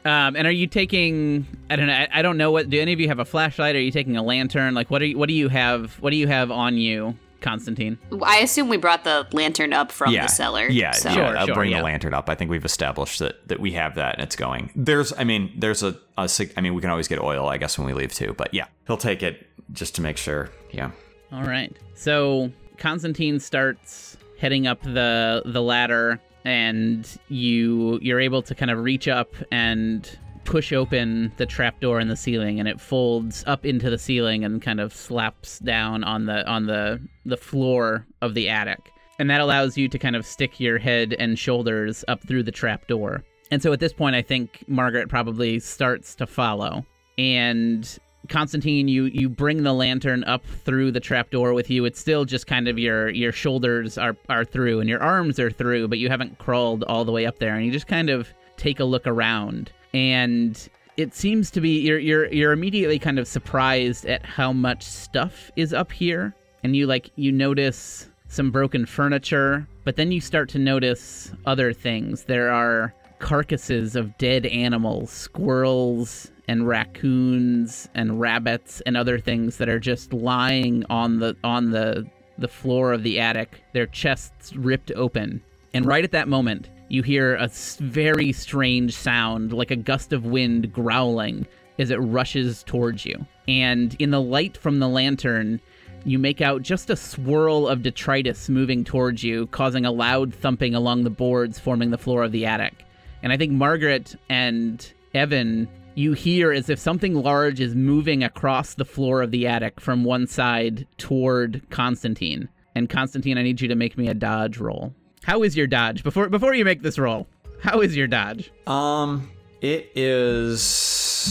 Um, 0.05 0.34
and 0.34 0.49
are 0.49 0.53
you 0.53 0.66
taking? 0.66 1.47
I 1.70 1.76
don't 1.76 1.86
know. 1.86 1.92
I, 1.92 2.09
I 2.12 2.22
don't 2.22 2.36
know 2.36 2.51
what. 2.51 2.68
Do 2.68 2.80
any 2.80 2.92
of 2.92 2.99
you 2.99 3.07
have 3.07 3.20
a 3.20 3.24
flashlight? 3.24 3.76
Are 3.76 3.80
you 3.80 3.92
taking 3.92 4.16
a 4.16 4.22
lantern? 4.24 4.74
Like, 4.74 4.90
what 4.90 5.01
are 5.01 5.05
you? 5.05 5.16
What 5.16 5.28
do 5.28 5.34
you 5.34 5.49
have? 5.49 5.92
What 6.01 6.11
do 6.11 6.16
you 6.16 6.26
have 6.26 6.51
on 6.51 6.76
you, 6.76 7.16
Constantine? 7.41 7.99
I 8.22 8.39
assume 8.39 8.68
we 8.68 8.76
brought 8.76 9.05
the 9.05 9.26
lantern 9.32 9.72
up 9.72 9.93
from 9.93 10.12
yeah. 10.12 10.22
the 10.22 10.28
cellar. 10.28 10.68
Yeah, 10.68 10.93
so. 10.93 11.09
yeah. 11.09 11.14
Sure, 11.14 11.39
I'll 11.39 11.47
sure, 11.47 11.55
bring 11.55 11.70
yeah. 11.70 11.78
the 11.78 11.84
lantern 11.84 12.14
up. 12.14 12.28
I 12.28 12.34
think 12.34 12.51
we've 12.51 12.64
established 12.64 13.18
that 13.18 13.47
that 13.49 13.61
we 13.61 13.72
have 13.72 13.95
that 13.97 14.14
and 14.14 14.24
it's 14.24 14.37
going. 14.37 14.70
There's, 14.74 15.12
I 15.12 15.24
mean, 15.24 15.53
there's 15.57 15.82
a, 15.82 15.99
a 16.18 16.28
sig- 16.28 16.53
I 16.57 16.61
mean, 16.61 16.74
we 16.74 16.80
can 16.80 16.91
always 16.91 17.09
get 17.09 17.20
oil, 17.20 17.49
I 17.49 17.59
guess, 17.59 17.78
when 17.78 17.87
we 17.87 17.93
leave 17.93 18.12
too. 18.12 18.34
But 18.37 18.53
yeah, 18.55 18.66
he'll 18.87 18.97
take 18.97 19.22
it 19.22 19.47
just 19.72 19.95
to 19.97 20.03
make 20.03 20.16
sure. 20.16 20.51
Yeah. 20.70 20.91
All 21.32 21.45
right. 21.45 21.74
So 21.95 22.51
Constantine 22.78 23.41
starts 23.41 24.16
heading 24.39 24.66
up 24.66 24.82
the 24.82 25.43
the 25.45 25.62
ladder, 25.62 26.20
and 26.45 27.09
you 27.28 27.99
you're 28.03 28.20
able 28.20 28.43
to 28.43 28.55
kind 28.55 28.70
of 28.70 28.78
reach 28.78 29.09
up 29.09 29.34
and 29.51 30.18
push 30.47 30.72
open 30.72 31.32
the 31.36 31.44
trapdoor 31.47 32.01
in 32.01 32.09
the 32.09 32.16
ceiling, 32.16 32.59
and 32.59 32.68
it 32.68 32.80
folds 32.80 33.44
up 33.47 33.66
into 33.66 33.90
the 33.90 33.99
ceiling 33.99 34.44
and 34.44 34.62
kind 34.62 34.80
of 34.80 34.94
slaps 34.94 35.59
down 35.59 36.05
on 36.05 36.26
the 36.26 36.49
on 36.49 36.66
the 36.66 37.01
the 37.24 37.36
floor 37.36 38.07
of 38.22 38.34
the 38.34 38.49
attic, 38.49 38.90
and 39.18 39.28
that 39.28 39.40
allows 39.40 39.76
you 39.76 39.88
to 39.88 39.99
kind 39.99 40.16
of 40.16 40.24
stick 40.24 40.59
your 40.59 40.78
head 40.78 41.14
and 41.18 41.38
shoulders 41.38 42.05
up 42.09 42.26
through 42.26 42.44
the 42.44 42.53
trapdoor. 42.53 43.22
And 43.51 43.62
so 43.62 43.72
at 43.72 43.80
this 43.80 43.92
point, 43.92 44.16
I 44.16 44.22
think 44.22 44.64
Margaret 44.66 45.09
probably 45.09 45.59
starts 45.61 46.14
to 46.16 46.26
follow, 46.26 46.86
and 47.18 47.99
Constantine, 48.28 48.88
you 48.88 49.05
you 49.05 49.28
bring 49.28 49.62
the 49.62 49.72
lantern 49.72 50.24
up 50.24 50.44
through 50.44 50.92
the 50.92 51.01
trapdoor 51.01 51.53
with 51.53 51.70
you. 51.70 51.84
It's 51.84 52.01
still 52.01 52.24
just 52.24 52.47
kind 52.47 52.68
of 52.68 52.78
your 52.78 53.09
your 53.11 53.32
shoulders 53.32 53.99
are 53.99 54.16
are 54.28 54.44
through 54.44 54.80
and 54.80 54.88
your 54.88 55.03
arms 55.03 55.38
are 55.38 55.51
through, 55.51 55.88
but 55.88 55.99
you 55.99 56.09
haven't 56.09 56.38
crawled 56.38 56.84
all 56.84 57.05
the 57.05 57.12
way 57.12 57.26
up 57.26 57.38
there. 57.38 57.55
And 57.55 57.64
you 57.64 57.72
just 57.72 57.86
kind 57.86 58.11
of 58.11 58.28
take 58.57 58.80
a 58.80 58.84
look 58.84 59.07
around, 59.07 59.70
and 59.97 60.68
it 60.99 61.14
seems 61.14 61.51
to 61.51 61.61
be 61.62 61.80
you're 61.80 61.99
you're 61.99 62.26
you're 62.30 62.53
immediately 62.53 62.99
kind 62.99 63.18
of 63.18 63.26
surprised 63.26 64.05
at 64.05 64.26
how 64.26 64.53
much 64.53 64.82
stuff 64.82 65.51
is 65.57 65.72
up 65.72 65.90
here, 65.90 66.34
and 66.62 66.76
you 66.76 66.86
like 66.86 67.11
you 67.16 67.32
notice 67.32 68.11
some 68.28 68.51
broken 68.51 68.84
furniture, 68.84 69.66
but 69.84 69.97
then 69.97 70.12
you 70.12 70.20
start 70.20 70.51
to 70.51 70.59
notice 70.59 71.32
other 71.47 71.72
things. 71.72 72.24
There 72.24 72.51
are 72.51 72.92
carcasses 73.20 73.97
of 73.97 74.18
dead 74.18 74.44
animals, 74.44 75.11
squirrels 75.11 76.30
and 76.47 76.68
raccoons 76.68 77.88
and 77.94 78.20
rabbits 78.20 78.82
and 78.84 78.99
other 78.99 79.18
things 79.18 79.57
that 79.57 79.70
are 79.70 79.80
just 79.80 80.12
lying 80.12 80.84
on 80.90 81.20
the 81.20 81.34
on 81.42 81.70
the 81.70 82.07
the 82.36 82.49
floor 82.49 82.92
of 82.92 83.03
the 83.03 83.18
attic, 83.18 83.62
their 83.72 83.86
chests 83.86 84.55
ripped 84.55 84.92
open. 84.94 85.42
And 85.72 85.86
right 85.86 86.05
at 86.05 86.12
that 86.12 86.28
moment, 86.28 86.68
you 86.89 87.03
hear 87.03 87.34
a 87.34 87.49
very 87.78 88.32
strange 88.32 88.95
sound, 88.95 89.53
like 89.53 89.70
a 89.70 89.76
gust 89.76 90.12
of 90.12 90.26
wind 90.26 90.72
growling 90.72 91.47
as 91.78 91.91
it 91.91 91.97
rushes 91.97 92.62
towards 92.62 93.05
you. 93.05 93.26
And 93.49 93.95
in 93.99 94.11
the 94.11 94.20
light 94.20 94.57
from 94.57 94.78
the 94.78 94.89
lantern, 94.89 95.61
you 96.05 96.18
make 96.18 96.41
out 96.41 96.62
just 96.62 96.89
a 96.89 96.97
swirl 96.97 97.66
of 97.66 97.82
detritus 97.82 98.49
moving 98.49 98.84
towards 98.84 99.24
you, 99.24 99.49
causing 99.49 99.84
a 99.84 99.91
loud 99.91 100.32
thumping 100.32 100.74
along 100.74 101.03
the 101.03 101.11
boards 101.11 101.59
forming 101.59 101.91
the 101.91 101.99
floor 101.99 102.22
of 102.22 102.32
the 102.32 102.47
attic. 102.47 102.84
And 103.22 103.32
I 103.32 103.37
think 103.37 103.53
Margaret 103.53 104.14
and 104.28 104.93
Evan, 105.14 105.68
you 105.97 106.12
hear 106.12 106.53
as 106.53 106.70
if 106.70 106.78
something 106.78 107.14
large 107.14 107.59
is 107.59 107.74
moving 107.74 108.22
across 108.22 108.74
the 108.74 108.84
floor 108.84 109.22
of 109.22 109.32
the 109.32 109.49
attic 109.49 109.80
from 109.80 110.05
one 110.05 110.26
side 110.26 110.87
toward 110.99 111.68
Constantine. 111.70 112.49
And 112.76 112.89
Constantine, 112.89 113.39
I 113.39 113.43
need 113.43 113.61
you 113.61 113.68
to 113.68 113.74
make 113.74 113.99
me 113.99 114.09
a 114.09 114.14
dodge 114.14 114.59
roll. 114.59 114.95
How 115.26 115.42
is 115.42 115.56
your 115.56 115.66
dodge? 115.66 116.04
Before 116.04 116.28
before 116.28 116.54
you 116.54 116.64
make 116.64 116.82
this 116.82 117.00
roll, 117.00 117.26
how 117.60 117.80
is 117.80 117.96
your 117.96 118.06
dodge? 118.06 118.52
Um, 118.68 119.28
it 119.60 119.90
is 119.96 121.28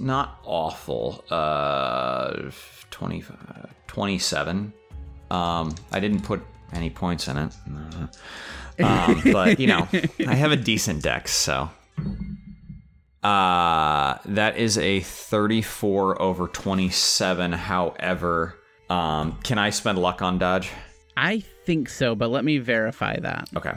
not 0.00 0.40
awful. 0.44 1.22
Uh, 1.28 2.50
20, 2.90 3.22
27. 3.86 4.72
Um, 5.30 5.74
I 5.92 6.00
didn't 6.00 6.22
put 6.22 6.40
any 6.72 6.88
points 6.88 7.28
in 7.28 7.36
it. 7.36 7.52
Um, 8.82 9.22
but 9.30 9.60
you 9.60 9.66
know, 9.66 9.86
I 10.26 10.34
have 10.34 10.52
a 10.52 10.56
decent 10.56 11.02
dex, 11.02 11.32
so. 11.32 11.68
Uh, 13.22 14.16
that 14.24 14.56
is 14.56 14.78
a 14.78 15.00
34 15.00 16.22
over 16.22 16.48
27. 16.48 17.52
However, 17.52 18.54
um, 18.88 19.38
can 19.42 19.58
I 19.58 19.68
spend 19.68 19.98
luck 19.98 20.22
on 20.22 20.38
dodge? 20.38 20.70
I 21.16 21.40
think 21.64 21.88
so, 21.88 22.14
but 22.14 22.30
let 22.30 22.44
me 22.44 22.58
verify 22.58 23.18
that. 23.20 23.48
Okay. 23.56 23.74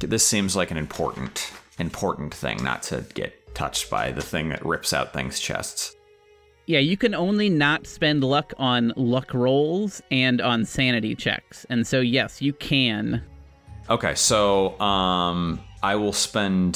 This 0.00 0.26
seems 0.26 0.56
like 0.56 0.70
an 0.70 0.76
important, 0.76 1.52
important 1.78 2.34
thing 2.34 2.62
not 2.62 2.82
to 2.84 3.04
get 3.14 3.54
touched 3.54 3.90
by 3.90 4.12
the 4.12 4.22
thing 4.22 4.48
that 4.50 4.64
rips 4.64 4.92
out 4.92 5.12
things' 5.12 5.40
chests. 5.40 5.96
Yeah, 6.66 6.80
you 6.80 6.96
can 6.96 7.14
only 7.14 7.48
not 7.48 7.86
spend 7.86 8.24
luck 8.24 8.52
on 8.58 8.92
luck 8.96 9.32
rolls 9.32 10.02
and 10.10 10.40
on 10.40 10.64
sanity 10.64 11.14
checks. 11.14 11.64
And 11.70 11.86
so 11.86 12.00
yes, 12.00 12.42
you 12.42 12.52
can. 12.52 13.22
Okay, 13.88 14.16
so 14.16 14.78
um, 14.80 15.60
I 15.82 15.94
will 15.94 16.12
spend 16.12 16.74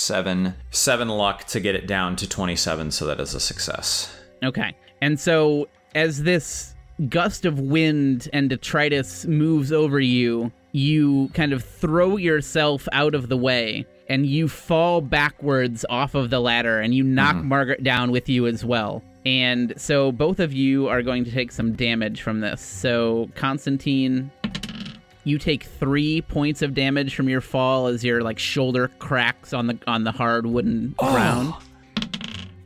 seven 0.00 0.54
seven 0.72 1.08
luck 1.08 1.44
to 1.44 1.60
get 1.60 1.76
it 1.76 1.86
down 1.86 2.16
to 2.16 2.28
twenty 2.28 2.56
seven, 2.56 2.90
so 2.90 3.06
that 3.06 3.20
is 3.20 3.32
a 3.34 3.40
success. 3.40 4.12
Okay. 4.42 4.74
And 5.00 5.20
so 5.20 5.68
as 5.94 6.24
this 6.24 6.69
gust 7.08 7.44
of 7.44 7.58
wind 7.58 8.28
and 8.32 8.50
detritus 8.50 9.26
moves 9.26 9.72
over 9.72 10.00
you, 10.00 10.52
you 10.72 11.30
kind 11.34 11.52
of 11.52 11.64
throw 11.64 12.16
yourself 12.16 12.86
out 12.92 13.14
of 13.14 13.28
the 13.28 13.36
way 13.36 13.86
and 14.08 14.26
you 14.26 14.48
fall 14.48 15.00
backwards 15.00 15.84
off 15.88 16.14
of 16.14 16.30
the 16.30 16.40
ladder 16.40 16.80
and 16.80 16.94
you 16.94 17.02
knock 17.04 17.36
mm-hmm. 17.36 17.48
Margaret 17.48 17.82
down 17.82 18.10
with 18.10 18.28
you 18.28 18.46
as 18.46 18.64
well. 18.64 19.02
And 19.24 19.74
so 19.76 20.12
both 20.12 20.40
of 20.40 20.52
you 20.52 20.88
are 20.88 21.02
going 21.02 21.24
to 21.24 21.30
take 21.30 21.52
some 21.52 21.72
damage 21.74 22.22
from 22.22 22.40
this. 22.40 22.60
So 22.60 23.30
Constantine, 23.34 24.30
you 25.24 25.38
take 25.38 25.64
three 25.64 26.22
points 26.22 26.62
of 26.62 26.74
damage 26.74 27.14
from 27.14 27.28
your 27.28 27.40
fall 27.40 27.86
as 27.86 28.02
your 28.02 28.22
like 28.22 28.38
shoulder 28.38 28.88
cracks 28.98 29.52
on 29.52 29.66
the 29.66 29.78
on 29.86 30.04
the 30.04 30.12
hard 30.12 30.46
wooden 30.46 30.94
oh, 30.98 31.12
ground. 31.12 31.54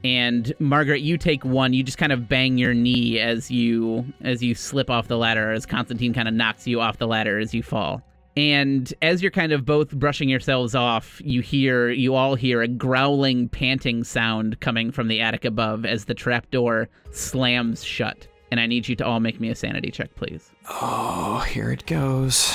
And 0.04 0.52
Margaret, 0.58 1.00
you 1.00 1.16
take 1.16 1.44
one. 1.44 1.72
You 1.72 1.82
just 1.82 1.96
kind 1.96 2.12
of 2.12 2.28
bang 2.28 2.58
your 2.58 2.74
knee 2.74 3.18
as 3.18 3.50
you 3.50 4.04
as 4.20 4.42
you 4.42 4.54
slip 4.54 4.90
off 4.90 5.08
the 5.08 5.16
ladder, 5.16 5.50
as 5.50 5.64
Constantine 5.64 6.12
kind 6.12 6.28
of 6.28 6.34
knocks 6.34 6.66
you 6.66 6.80
off 6.80 6.98
the 6.98 7.06
ladder 7.06 7.38
as 7.38 7.54
you 7.54 7.62
fall. 7.62 8.02
And 8.36 8.92
as 9.00 9.22
you're 9.22 9.30
kind 9.30 9.52
of 9.52 9.64
both 9.64 9.92
brushing 9.92 10.28
yourselves 10.28 10.74
off, 10.74 11.22
you 11.24 11.40
hear 11.40 11.88
you 11.90 12.14
all 12.14 12.34
hear 12.34 12.60
a 12.62 12.68
growling, 12.68 13.48
panting 13.48 14.04
sound 14.04 14.60
coming 14.60 14.92
from 14.92 15.08
the 15.08 15.20
attic 15.20 15.44
above 15.44 15.86
as 15.86 16.04
the 16.04 16.14
trapdoor 16.14 16.88
slams 17.10 17.82
shut. 17.82 18.26
And 18.50 18.60
I 18.60 18.66
need 18.66 18.86
you 18.86 18.96
to 18.96 19.06
all 19.06 19.20
make 19.20 19.40
me 19.40 19.48
a 19.50 19.54
sanity 19.54 19.90
check, 19.90 20.14
please. 20.16 20.50
Oh, 20.68 21.44
here 21.48 21.72
it 21.72 21.86
goes. 21.86 22.54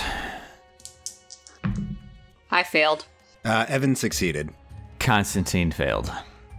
I 2.51 2.63
failed. 2.63 3.05
Uh, 3.43 3.65
Evan 3.67 3.95
succeeded. 3.95 4.49
Constantine 4.99 5.71
failed. 5.71 6.11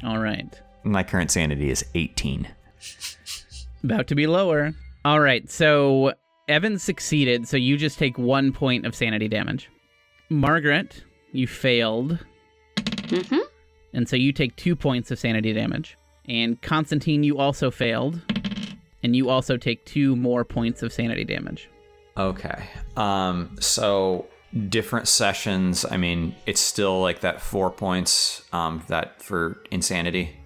All 0.03 0.19
right. 0.19 0.61
My 0.85 1.03
current 1.03 1.31
sanity 1.31 1.71
is 1.71 1.85
18. 1.95 2.49
About 3.85 4.07
to 4.09 4.15
be 4.15 4.27
lower. 4.27 4.73
All 5.05 5.21
right, 5.21 5.49
so 5.51 6.13
Evan 6.49 6.79
succeeded, 6.79 7.49
so 7.49 7.57
you 7.57 7.77
just 7.77 7.99
take 7.99 8.19
one 8.19 8.53
point 8.53 8.87
of 8.87 8.95
sanity 8.95 9.29
damage. 9.29 9.71
Margaret, 10.29 11.03
you 11.33 11.47
failed, 11.47 12.19
Mm-hmm. 12.77 13.39
and 13.93 14.09
so 14.09 14.15
you 14.15 14.33
take 14.33 14.55
two 14.57 14.77
points 14.77 15.11
of 15.11 15.19
sanity 15.19 15.53
damage. 15.53 15.97
And 16.29 16.61
Constantine, 16.63 17.25
you 17.25 17.39
also 17.39 17.71
failed, 17.73 18.21
and 19.03 19.17
you 19.17 19.29
also 19.29 19.57
take 19.57 19.85
two 19.85 20.15
more 20.15 20.45
points 20.45 20.83
of 20.85 20.93
sanity 20.93 21.25
damage. 21.25 21.69
Okay. 22.17 22.69
Um, 22.97 23.57
so 23.59 24.27
different 24.69 25.09
sessions. 25.09 25.85
I 25.91 25.97
mean, 25.97 26.37
it's 26.47 26.61
still 26.61 27.01
like 27.01 27.21
that 27.21 27.41
four 27.41 27.71
points. 27.71 28.45
Um, 28.53 28.85
that 28.89 29.21
for 29.23 29.61
insanity. 29.73 30.37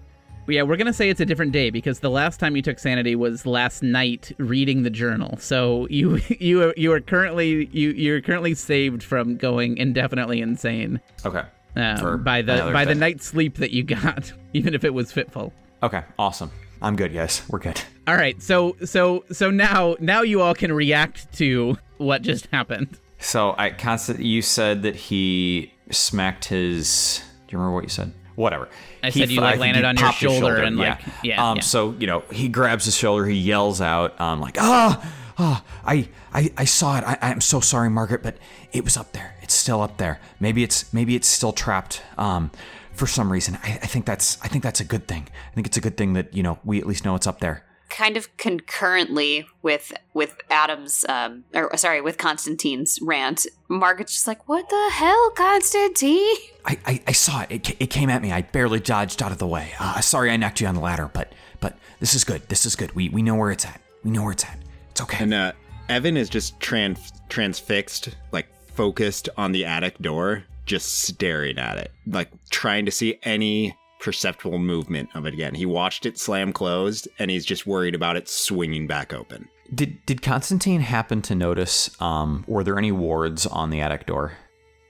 Yeah, 0.47 0.63
we're 0.63 0.77
gonna 0.77 0.93
say 0.93 1.09
it's 1.09 1.19
a 1.19 1.25
different 1.25 1.51
day 1.51 1.69
because 1.69 1.99
the 1.99 2.09
last 2.09 2.39
time 2.39 2.55
you 2.55 2.61
took 2.61 2.79
sanity 2.79 3.15
was 3.15 3.45
last 3.45 3.81
night 3.81 4.31
reading 4.37 4.83
the 4.83 4.89
journal. 4.89 5.37
So 5.37 5.87
you 5.89 6.19
you 6.39 6.63
are 6.63 6.73
you 6.77 6.91
are 6.93 7.01
currently 7.01 7.67
you 7.71 7.89
you're 7.91 8.21
currently 8.21 8.53
saved 8.53 9.03
from 9.03 9.37
going 9.37 9.77
indefinitely 9.77 10.41
insane. 10.41 11.01
Okay. 11.25 11.43
um, 11.75 12.23
by 12.23 12.41
the 12.41 12.69
by 12.71 12.85
the 12.85 12.93
day. 12.93 12.99
night's 12.99 13.25
sleep 13.25 13.55
that 13.57 13.71
you 13.71 13.83
got, 13.83 14.31
even 14.53 14.73
if 14.73 14.83
it 14.83 14.93
was 14.93 15.11
fitful. 15.11 15.51
Okay. 15.83 16.03
Awesome. 16.17 16.51
I'm 16.81 16.95
good, 16.95 17.13
guys. 17.13 17.41
We're 17.49 17.59
good. 17.59 17.81
All 18.07 18.15
right, 18.15 18.39
so 18.41 18.75
so 18.85 19.23
so 19.31 19.49
now 19.49 19.95
now 19.99 20.21
you 20.21 20.41
all 20.41 20.53
can 20.53 20.71
react 20.71 21.31
to 21.37 21.77
what 21.97 22.21
just 22.21 22.47
happened. 22.47 22.99
So 23.19 23.55
I 23.57 23.71
constant. 23.71 24.19
You 24.19 24.41
said 24.41 24.83
that 24.83 24.95
he 24.95 25.73
smacked 25.89 26.45
his. 26.45 27.23
Do 27.47 27.53
you 27.53 27.57
remember 27.57 27.73
what 27.75 27.83
you 27.83 27.89
said? 27.89 28.13
Whatever. 28.35 28.69
I 29.03 29.09
He 29.09 29.19
said 29.19 29.29
you, 29.29 29.41
like, 29.41 29.59
landed 29.59 29.85
on 29.85 29.97
your 29.97 30.07
his 30.07 30.15
shoulder 30.15 30.57
and, 30.57 30.77
like, 30.77 30.99
yeah, 31.23 31.49
Um. 31.51 31.57
yeah. 31.57 31.61
So 31.61 31.95
you 31.99 32.07
know 32.07 32.23
he 32.31 32.47
grabs 32.47 32.85
his 32.85 32.95
shoulder. 32.95 33.25
He 33.25 33.35
yells 33.37 33.81
out, 33.81 34.19
um, 34.19 34.39
like 34.41 34.57
ah 34.59 35.23
Oh, 35.37 35.61
I, 35.83 36.07
I, 36.33 36.51
I 36.57 36.63
saw 36.65 36.97
it. 36.97 37.03
I, 37.03 37.17
I'm 37.21 37.41
so 37.41 37.59
sorry, 37.59 37.89
Margaret, 37.89 38.23
but 38.23 38.37
it 38.71 38.85
was 38.85 38.95
up 38.95 39.11
there. 39.11 39.35
It's 39.41 39.53
still 39.53 39.81
up 39.81 39.97
there. 39.97 40.21
Maybe 40.39 40.63
it's, 40.63 40.93
maybe 40.93 41.13
it's 41.13 41.27
still 41.27 41.51
trapped. 41.51 42.01
Um, 42.17 42.51
for 42.93 43.05
some 43.05 43.29
reason, 43.29 43.57
I, 43.61 43.71
I 43.83 43.87
think 43.87 44.05
that's, 44.05 44.41
I 44.41 44.47
think 44.47 44.63
that's 44.63 44.79
a 44.79 44.85
good 44.85 45.09
thing. 45.09 45.27
I 45.51 45.53
think 45.53 45.67
it's 45.67 45.75
a 45.75 45.81
good 45.81 45.97
thing 45.97 46.13
that 46.13 46.33
you 46.33 46.41
know 46.41 46.57
we 46.63 46.79
at 46.79 46.85
least 46.87 47.03
know 47.03 47.15
it's 47.15 47.27
up 47.27 47.41
there. 47.41 47.64
Kind 47.89 48.17
of 48.17 48.35
concurrently 48.37 49.47
with 49.61 49.93
with 50.13 50.35
Adam's 50.49 51.05
um 51.07 51.43
or 51.53 51.75
sorry 51.77 52.01
with 52.01 52.17
Constantine's 52.17 52.99
rant, 53.01 53.45
Margaret's 53.67 54.13
just 54.13 54.27
like, 54.27 54.47
"What 54.47 54.69
the 54.69 54.89
hell, 54.91 55.31
Constantine?" 55.31 56.35
I, 56.65 56.77
I, 56.85 57.03
I 57.07 57.11
saw 57.11 57.41
it. 57.41 57.51
it. 57.51 57.81
It 57.81 57.89
came 57.89 58.09
at 58.09 58.21
me. 58.21 58.31
I 58.31 58.41
barely 58.41 58.79
dodged 58.79 59.21
out 59.21 59.31
of 59.31 59.37
the 59.37 59.47
way. 59.47 59.71
Uh, 59.79 60.01
sorry, 60.01 60.31
I 60.31 60.37
knocked 60.37 60.59
you 60.61 60.67
on 60.67 60.75
the 60.75 60.81
ladder, 60.81 61.09
but, 61.13 61.31
but 61.59 61.77
this 61.99 62.15
is 62.15 62.23
good. 62.23 62.47
This 62.49 62.65
is 62.65 62.75
good. 62.75 62.93
We, 62.95 63.09
we 63.09 63.21
know 63.21 63.35
where 63.35 63.51
it's 63.51 63.65
at. 63.65 63.79
We 64.03 64.11
know 64.11 64.23
where 64.23 64.31
it's 64.31 64.43
at. 64.43 64.57
It's 64.89 65.01
okay. 65.01 65.23
And 65.23 65.33
uh, 65.33 65.51
Evan 65.89 66.17
is 66.17 66.27
just 66.27 66.59
trans- 66.59 67.13
transfixed, 67.29 68.09
like 68.31 68.47
focused 68.73 69.29
on 69.37 69.51
the 69.51 69.65
attic 69.65 69.99
door, 69.99 70.43
just 70.65 71.01
staring 71.01 71.59
at 71.59 71.77
it, 71.77 71.91
like 72.07 72.29
trying 72.49 72.85
to 72.85 72.91
see 72.91 73.19
any 73.23 73.75
perceptible 73.99 74.59
movement 74.59 75.09
of 75.15 75.25
it 75.25 75.33
again. 75.33 75.55
He 75.55 75.65
watched 75.65 76.05
it 76.05 76.17
slam 76.19 76.53
closed, 76.53 77.07
and 77.19 77.31
he's 77.31 77.45
just 77.45 77.65
worried 77.65 77.95
about 77.95 78.15
it 78.17 78.27
swinging 78.29 78.87
back 78.87 79.13
open. 79.13 79.47
Did 79.73 80.05
did 80.05 80.21
Constantine 80.21 80.81
happen 80.81 81.21
to 81.23 81.35
notice? 81.35 81.89
Um, 82.01 82.43
were 82.47 82.63
there 82.63 82.77
any 82.77 82.91
wards 82.91 83.45
on 83.47 83.69
the 83.71 83.81
attic 83.81 84.05
door? 84.05 84.33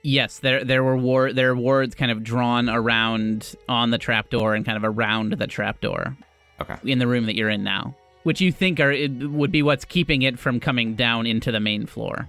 Yes, 0.02 0.38
there 0.40 0.62
there 0.64 0.84
were 0.84 0.96
war 0.96 1.32
there 1.32 1.50
are 1.50 1.56
wards 1.56 1.94
kind 1.94 2.10
of 2.12 2.22
drawn 2.22 2.68
around 2.68 3.54
on 3.68 3.90
the 3.90 3.98
trapdoor 3.98 4.54
and 4.54 4.64
kind 4.66 4.76
of 4.76 4.84
around 4.84 5.32
the 5.32 5.46
trapdoor 5.46 6.16
Okay. 6.60 6.76
in 6.84 6.98
the 6.98 7.06
room 7.06 7.26
that 7.26 7.34
you're 7.36 7.48
in 7.50 7.64
now, 7.64 7.96
which 8.22 8.40
you 8.40 8.52
think 8.52 8.78
are 8.80 8.92
it 8.92 9.10
would 9.30 9.50
be 9.50 9.62
what's 9.62 9.84
keeping 9.84 10.22
it 10.22 10.38
from 10.38 10.60
coming 10.60 10.94
down 10.94 11.26
into 11.26 11.50
the 11.50 11.60
main 11.60 11.86
floor. 11.86 12.28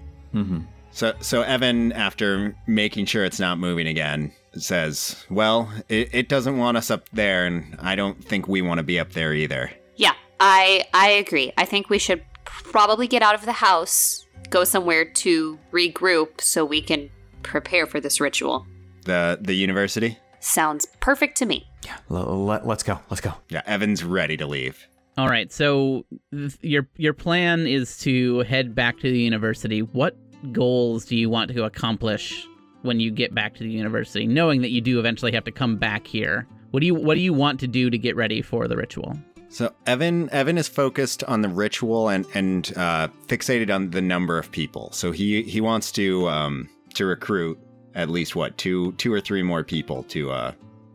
So, 0.91 1.13
so 1.19 1.41
Evan, 1.43 1.91
after 1.93 2.55
making 2.67 3.05
sure 3.07 3.23
it's 3.25 3.39
not 3.39 3.59
moving 3.59 3.87
again, 3.87 4.31
says, 4.61 5.25
"Well, 5.29 5.71
it, 5.89 6.09
it 6.13 6.29
doesn't 6.29 6.57
want 6.57 6.77
us 6.77 6.91
up 6.91 7.09
there, 7.13 7.45
and 7.45 7.75
I 7.79 7.95
don't 7.95 8.23
think 8.23 8.47
we 8.47 8.61
want 8.61 8.79
to 8.79 8.83
be 8.83 8.99
up 8.99 9.13
there 9.13 9.33
either." 9.33 9.71
Yeah, 9.95 10.13
I 10.39 10.85
I 10.93 11.09
agree. 11.09 11.51
I 11.57 11.65
think 11.65 11.89
we 11.89 11.99
should 11.99 12.23
probably 12.45 13.07
get 13.07 13.21
out 13.21 13.35
of 13.35 13.45
the 13.45 13.53
house, 13.53 14.25
go 14.49 14.63
somewhere 14.63 15.05
to 15.05 15.59
regroup 15.71 16.41
so 16.41 16.65
we 16.65 16.81
can 16.81 17.09
prepare 17.43 17.85
for 17.85 17.99
this 17.99 18.19
ritual. 18.19 18.65
The 19.05 19.37
the 19.41 19.53
university. 19.53 20.17
Sounds 20.39 20.85
perfect 20.99 21.37
to 21.37 21.45
me. 21.45 21.67
Yeah. 21.83 21.97
L- 22.11 22.45
let, 22.45 22.65
let's 22.65 22.83
go. 22.83 22.99
Let's 23.09 23.21
go. 23.21 23.33
Yeah, 23.49 23.63
Evan's 23.65 24.03
ready 24.03 24.37
to 24.37 24.45
leave. 24.45 24.87
All 25.17 25.27
right, 25.27 25.51
so 25.51 26.05
th- 26.31 26.57
your 26.61 26.87
your 26.95 27.13
plan 27.13 27.65
is 27.65 27.97
to 27.99 28.39
head 28.41 28.75
back 28.75 28.97
to 28.97 29.11
the 29.11 29.19
university. 29.19 29.81
What 29.81 30.15
goals 30.51 31.05
do 31.05 31.15
you 31.15 31.29
want 31.29 31.51
to 31.53 31.63
accomplish 31.63 32.47
when 32.81 32.99
you 32.99 33.11
get 33.11 33.33
back 33.33 33.55
to 33.55 33.63
the 33.63 33.69
university, 33.69 34.27
knowing 34.27 34.61
that 34.61 34.71
you 34.71 34.81
do 34.81 34.99
eventually 34.99 35.31
have 35.33 35.43
to 35.45 35.51
come 35.51 35.77
back 35.77 36.07
here? 36.07 36.47
What 36.71 36.81
do 36.81 36.85
you 36.85 36.95
what 36.95 37.15
do 37.15 37.21
you 37.21 37.33
want 37.33 37.59
to 37.61 37.67
do 37.67 37.89
to 37.89 37.97
get 37.97 38.15
ready 38.15 38.41
for 38.41 38.67
the 38.67 38.75
ritual? 38.75 39.17
So 39.49 39.73
Evan 39.85 40.29
Evan 40.31 40.57
is 40.57 40.67
focused 40.67 41.23
on 41.23 41.41
the 41.41 41.49
ritual 41.49 42.09
and 42.09 42.25
and 42.33 42.71
uh, 42.75 43.07
fixated 43.27 43.73
on 43.73 43.91
the 43.91 44.01
number 44.01 44.37
of 44.37 44.51
people. 44.51 44.91
So 44.91 45.11
he 45.11 45.43
he 45.43 45.61
wants 45.61 45.91
to 45.93 46.27
um, 46.27 46.69
to 46.95 47.05
recruit 47.05 47.59
at 47.95 48.09
least 48.09 48.35
what 48.35 48.57
two 48.57 48.91
two 48.93 49.13
or 49.13 49.21
three 49.21 49.41
more 49.41 49.63
people 49.63 50.03
to 50.03 50.31
uh, 50.31 50.51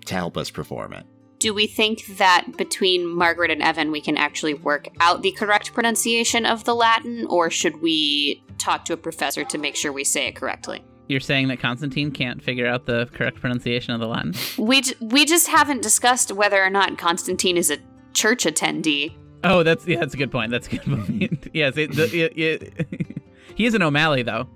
to 0.07 0.15
help 0.15 0.37
us 0.37 0.51
perform 0.51 0.93
it. 0.93 1.07
Do 1.39 1.53
we 1.53 1.67
think 1.67 2.07
that 2.19 2.47
between 2.57 3.07
Margaret 3.07 3.51
and 3.51 3.63
Evan 3.63 3.91
we 3.91 4.01
can 4.01 4.17
actually 4.17 4.55
work 4.55 4.89
out 5.01 5.23
the 5.23 5.33
correct 5.33 5.73
pronunciation 5.73 6.47
of 6.47 6.65
the 6.65 6.75
Latin, 6.75 7.27
or 7.27 7.51
should 7.51 7.83
we 7.83 8.45
talk 8.59 8.85
to 8.85 8.93
a 8.93 8.97
professor 8.97 9.43
to 9.45 9.59
make 9.59 9.75
sure 9.75 9.93
we 9.93 10.05
say 10.05 10.29
it 10.29 10.37
correctly? 10.37 10.85
You're 11.13 11.21
saying 11.21 11.49
that 11.49 11.61
Constantine 11.61 12.11
can't 12.11 12.43
figure 12.43 12.67
out 12.67 12.87
the 12.87 13.07
correct 13.13 13.39
pronunciation 13.39 13.93
of 13.93 14.01
the 14.01 14.09
Latin? 14.09 14.33
We 14.57 14.81
j- 14.81 14.95
we 15.01 15.27
just 15.27 15.47
haven't 15.47 15.83
discussed 15.83 16.33
whether 16.33 16.63
or 16.65 16.71
not 16.71 16.97
Constantine 16.97 17.59
is 17.59 17.71
a 17.71 17.77
church 18.15 18.45
attendee. 18.45 19.15
Oh, 19.45 19.63
that's 19.63 19.87
yeah, 19.87 20.01
that's 20.01 20.15
a 20.15 20.17
good 20.17 20.33
point. 20.33 20.51
That's 20.51 20.69
a 20.69 20.71
good 20.71 20.83
point. 20.83 21.49
yes, 21.55 21.77
it, 21.77 21.95
the, 21.95 22.05
it, 22.05 22.39
it, 22.39 23.23
he 23.55 23.67
is 23.67 23.75
an 23.75 23.83
O'Malley 23.83 24.23
though. 24.23 24.49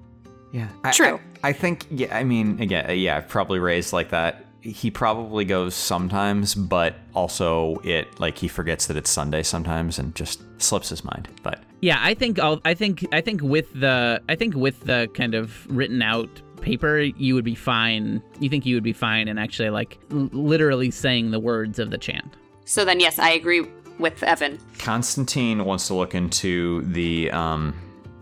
Yeah. 0.51 0.69
I, 0.83 0.93
True. 0.93 1.21
I, 1.43 1.49
I 1.49 1.53
think. 1.53 1.87
Yeah. 1.91 2.17
I 2.17 2.25
mean, 2.25 2.59
again, 2.59 2.89
uh, 2.89 2.93
yeah. 2.95 3.21
Probably 3.21 3.59
raised 3.59 3.93
like 3.93 4.09
that. 4.11 4.47
He 4.63 4.91
probably 4.91 5.45
goes 5.45 5.75
sometimes, 5.75 6.55
but 6.55 6.95
also 7.15 7.77
it 7.85 8.19
like 8.19 8.39
he 8.39 8.49
forgets 8.49 8.87
that 8.87 8.97
it's 8.97 9.11
Sunday 9.11 9.43
sometimes 9.43 9.99
and 9.99 10.15
just 10.15 10.41
slips 10.61 10.89
his 10.89 11.05
mind. 11.05 11.29
But 11.43 11.63
Yeah, 11.83 11.99
I 12.01 12.15
think 12.15 12.39
I'll, 12.39 12.61
I 12.65 12.73
think 12.75 13.07
I 13.13 13.21
think 13.21 13.43
with 13.43 13.73
the 13.79 14.23
I 14.29 14.35
think 14.35 14.55
with 14.55 14.81
the 14.81 15.09
kind 15.13 15.35
of 15.35 15.67
written 15.69 16.01
out 16.01 16.31
paper, 16.67 17.01
you 17.01 17.35
would 17.35 17.45
be 17.45 17.55
fine. 17.55 18.23
You 18.41 18.51
think 18.51 18.67
you 18.67 18.75
would 18.77 18.85
be 18.85 18.93
fine 18.93 19.29
and 19.29 19.39
actually 19.39 19.71
like 19.71 19.99
l- 20.11 20.29
literally 20.33 20.91
saying 20.91 21.31
the 21.31 21.41
words 21.41 21.79
of 21.79 21.91
the 21.91 21.97
chant. 21.99 22.35
So 22.67 22.85
then, 22.85 23.01
yes, 23.01 23.19
I 23.19 23.31
agree 23.31 23.67
with 23.99 24.23
Evan. 24.23 24.59
Constantine 24.79 25.65
wants 25.65 25.87
to 25.87 25.95
look 25.95 26.15
into 26.15 26.83
the 26.83 27.31
um 27.31 27.75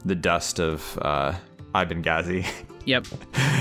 the 0.05 0.15
dust 0.15 0.61
of 0.61 0.99
uh 1.03 1.35
Ibn 1.75 2.03
Ghazi. 2.03 2.45
Yep. 2.87 3.07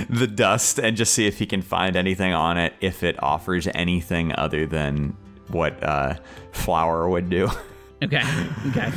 the 0.09 0.27
dust 0.27 0.79
and 0.79 0.97
just 0.97 1.13
see 1.13 1.27
if 1.27 1.39
he 1.39 1.45
can 1.45 1.61
find 1.61 1.95
anything 1.95 2.34
on 2.34 2.57
it 2.57 2.73
if 2.81 3.03
it 3.03 3.15
offers 3.23 3.69
anything 3.73 4.34
other 4.38 4.65
than 4.65 5.15
what 5.47 5.81
uh, 5.81 6.15
flour 6.51 7.07
would 7.09 7.29
do. 7.29 7.49
Okay. 8.03 8.21
Okay. 8.67 8.91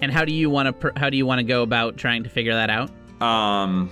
and 0.00 0.10
how 0.10 0.24
do 0.24 0.32
you 0.32 0.50
want 0.50 0.66
to 0.66 0.72
pr- 0.72 0.98
how 0.98 1.08
do 1.10 1.16
you 1.16 1.24
want 1.24 1.38
to 1.38 1.44
go 1.44 1.62
about 1.62 1.96
trying 1.96 2.24
to 2.24 2.28
figure 2.28 2.54
that 2.54 2.70
out? 2.70 2.90
Um, 3.22 3.88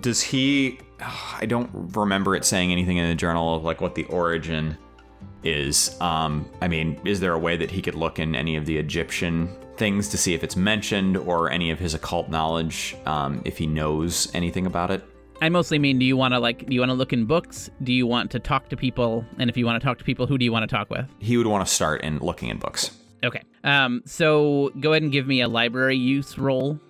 does 0.00 0.22
he? 0.22 0.80
I 1.00 1.46
don't 1.46 1.70
remember 1.96 2.34
it 2.34 2.44
saying 2.44 2.72
anything 2.72 2.96
in 2.96 3.08
the 3.08 3.14
journal 3.14 3.54
of 3.54 3.64
like 3.64 3.80
what 3.80 3.94
the 3.94 4.04
origin 4.04 4.76
is. 5.42 5.96
Um, 6.00 6.48
I 6.60 6.68
mean, 6.68 7.00
is 7.04 7.20
there 7.20 7.32
a 7.32 7.38
way 7.38 7.56
that 7.56 7.70
he 7.70 7.80
could 7.80 7.94
look 7.94 8.18
in 8.18 8.34
any 8.34 8.56
of 8.56 8.66
the 8.66 8.76
Egyptian 8.76 9.48
things 9.76 10.08
to 10.08 10.18
see 10.18 10.34
if 10.34 10.42
it's 10.42 10.56
mentioned 10.56 11.16
or 11.16 11.50
any 11.50 11.70
of 11.70 11.78
his 11.78 11.94
occult 11.94 12.28
knowledge, 12.28 12.96
um, 13.06 13.40
if 13.44 13.56
he 13.56 13.66
knows 13.66 14.28
anything 14.34 14.66
about 14.66 14.90
it? 14.90 15.04
I 15.40 15.48
mostly 15.48 15.78
mean 15.78 16.00
do 16.00 16.04
you 16.04 16.16
want 16.16 16.34
to 16.34 16.40
like 16.40 16.66
do 16.66 16.74
you 16.74 16.80
want 16.80 16.90
to 16.90 16.94
look 16.94 17.12
in 17.12 17.24
books? 17.24 17.70
Do 17.84 17.92
you 17.92 18.06
want 18.06 18.30
to 18.32 18.40
talk 18.40 18.68
to 18.70 18.76
people? 18.76 19.24
And 19.38 19.48
if 19.48 19.56
you 19.56 19.66
want 19.66 19.80
to 19.80 19.86
talk 19.86 19.98
to 19.98 20.04
people, 20.04 20.26
who 20.26 20.36
do 20.36 20.44
you 20.44 20.52
want 20.52 20.68
to 20.68 20.76
talk 20.76 20.90
with? 20.90 21.06
He 21.20 21.36
would 21.36 21.46
want 21.46 21.66
to 21.66 21.72
start 21.72 22.02
in 22.02 22.18
looking 22.18 22.48
in 22.48 22.58
books. 22.58 22.96
Okay. 23.22 23.42
Um 23.62 24.02
so 24.04 24.72
go 24.80 24.92
ahead 24.92 25.02
and 25.02 25.12
give 25.12 25.28
me 25.28 25.40
a 25.40 25.48
library 25.48 25.96
use 25.96 26.38
roll. 26.38 26.80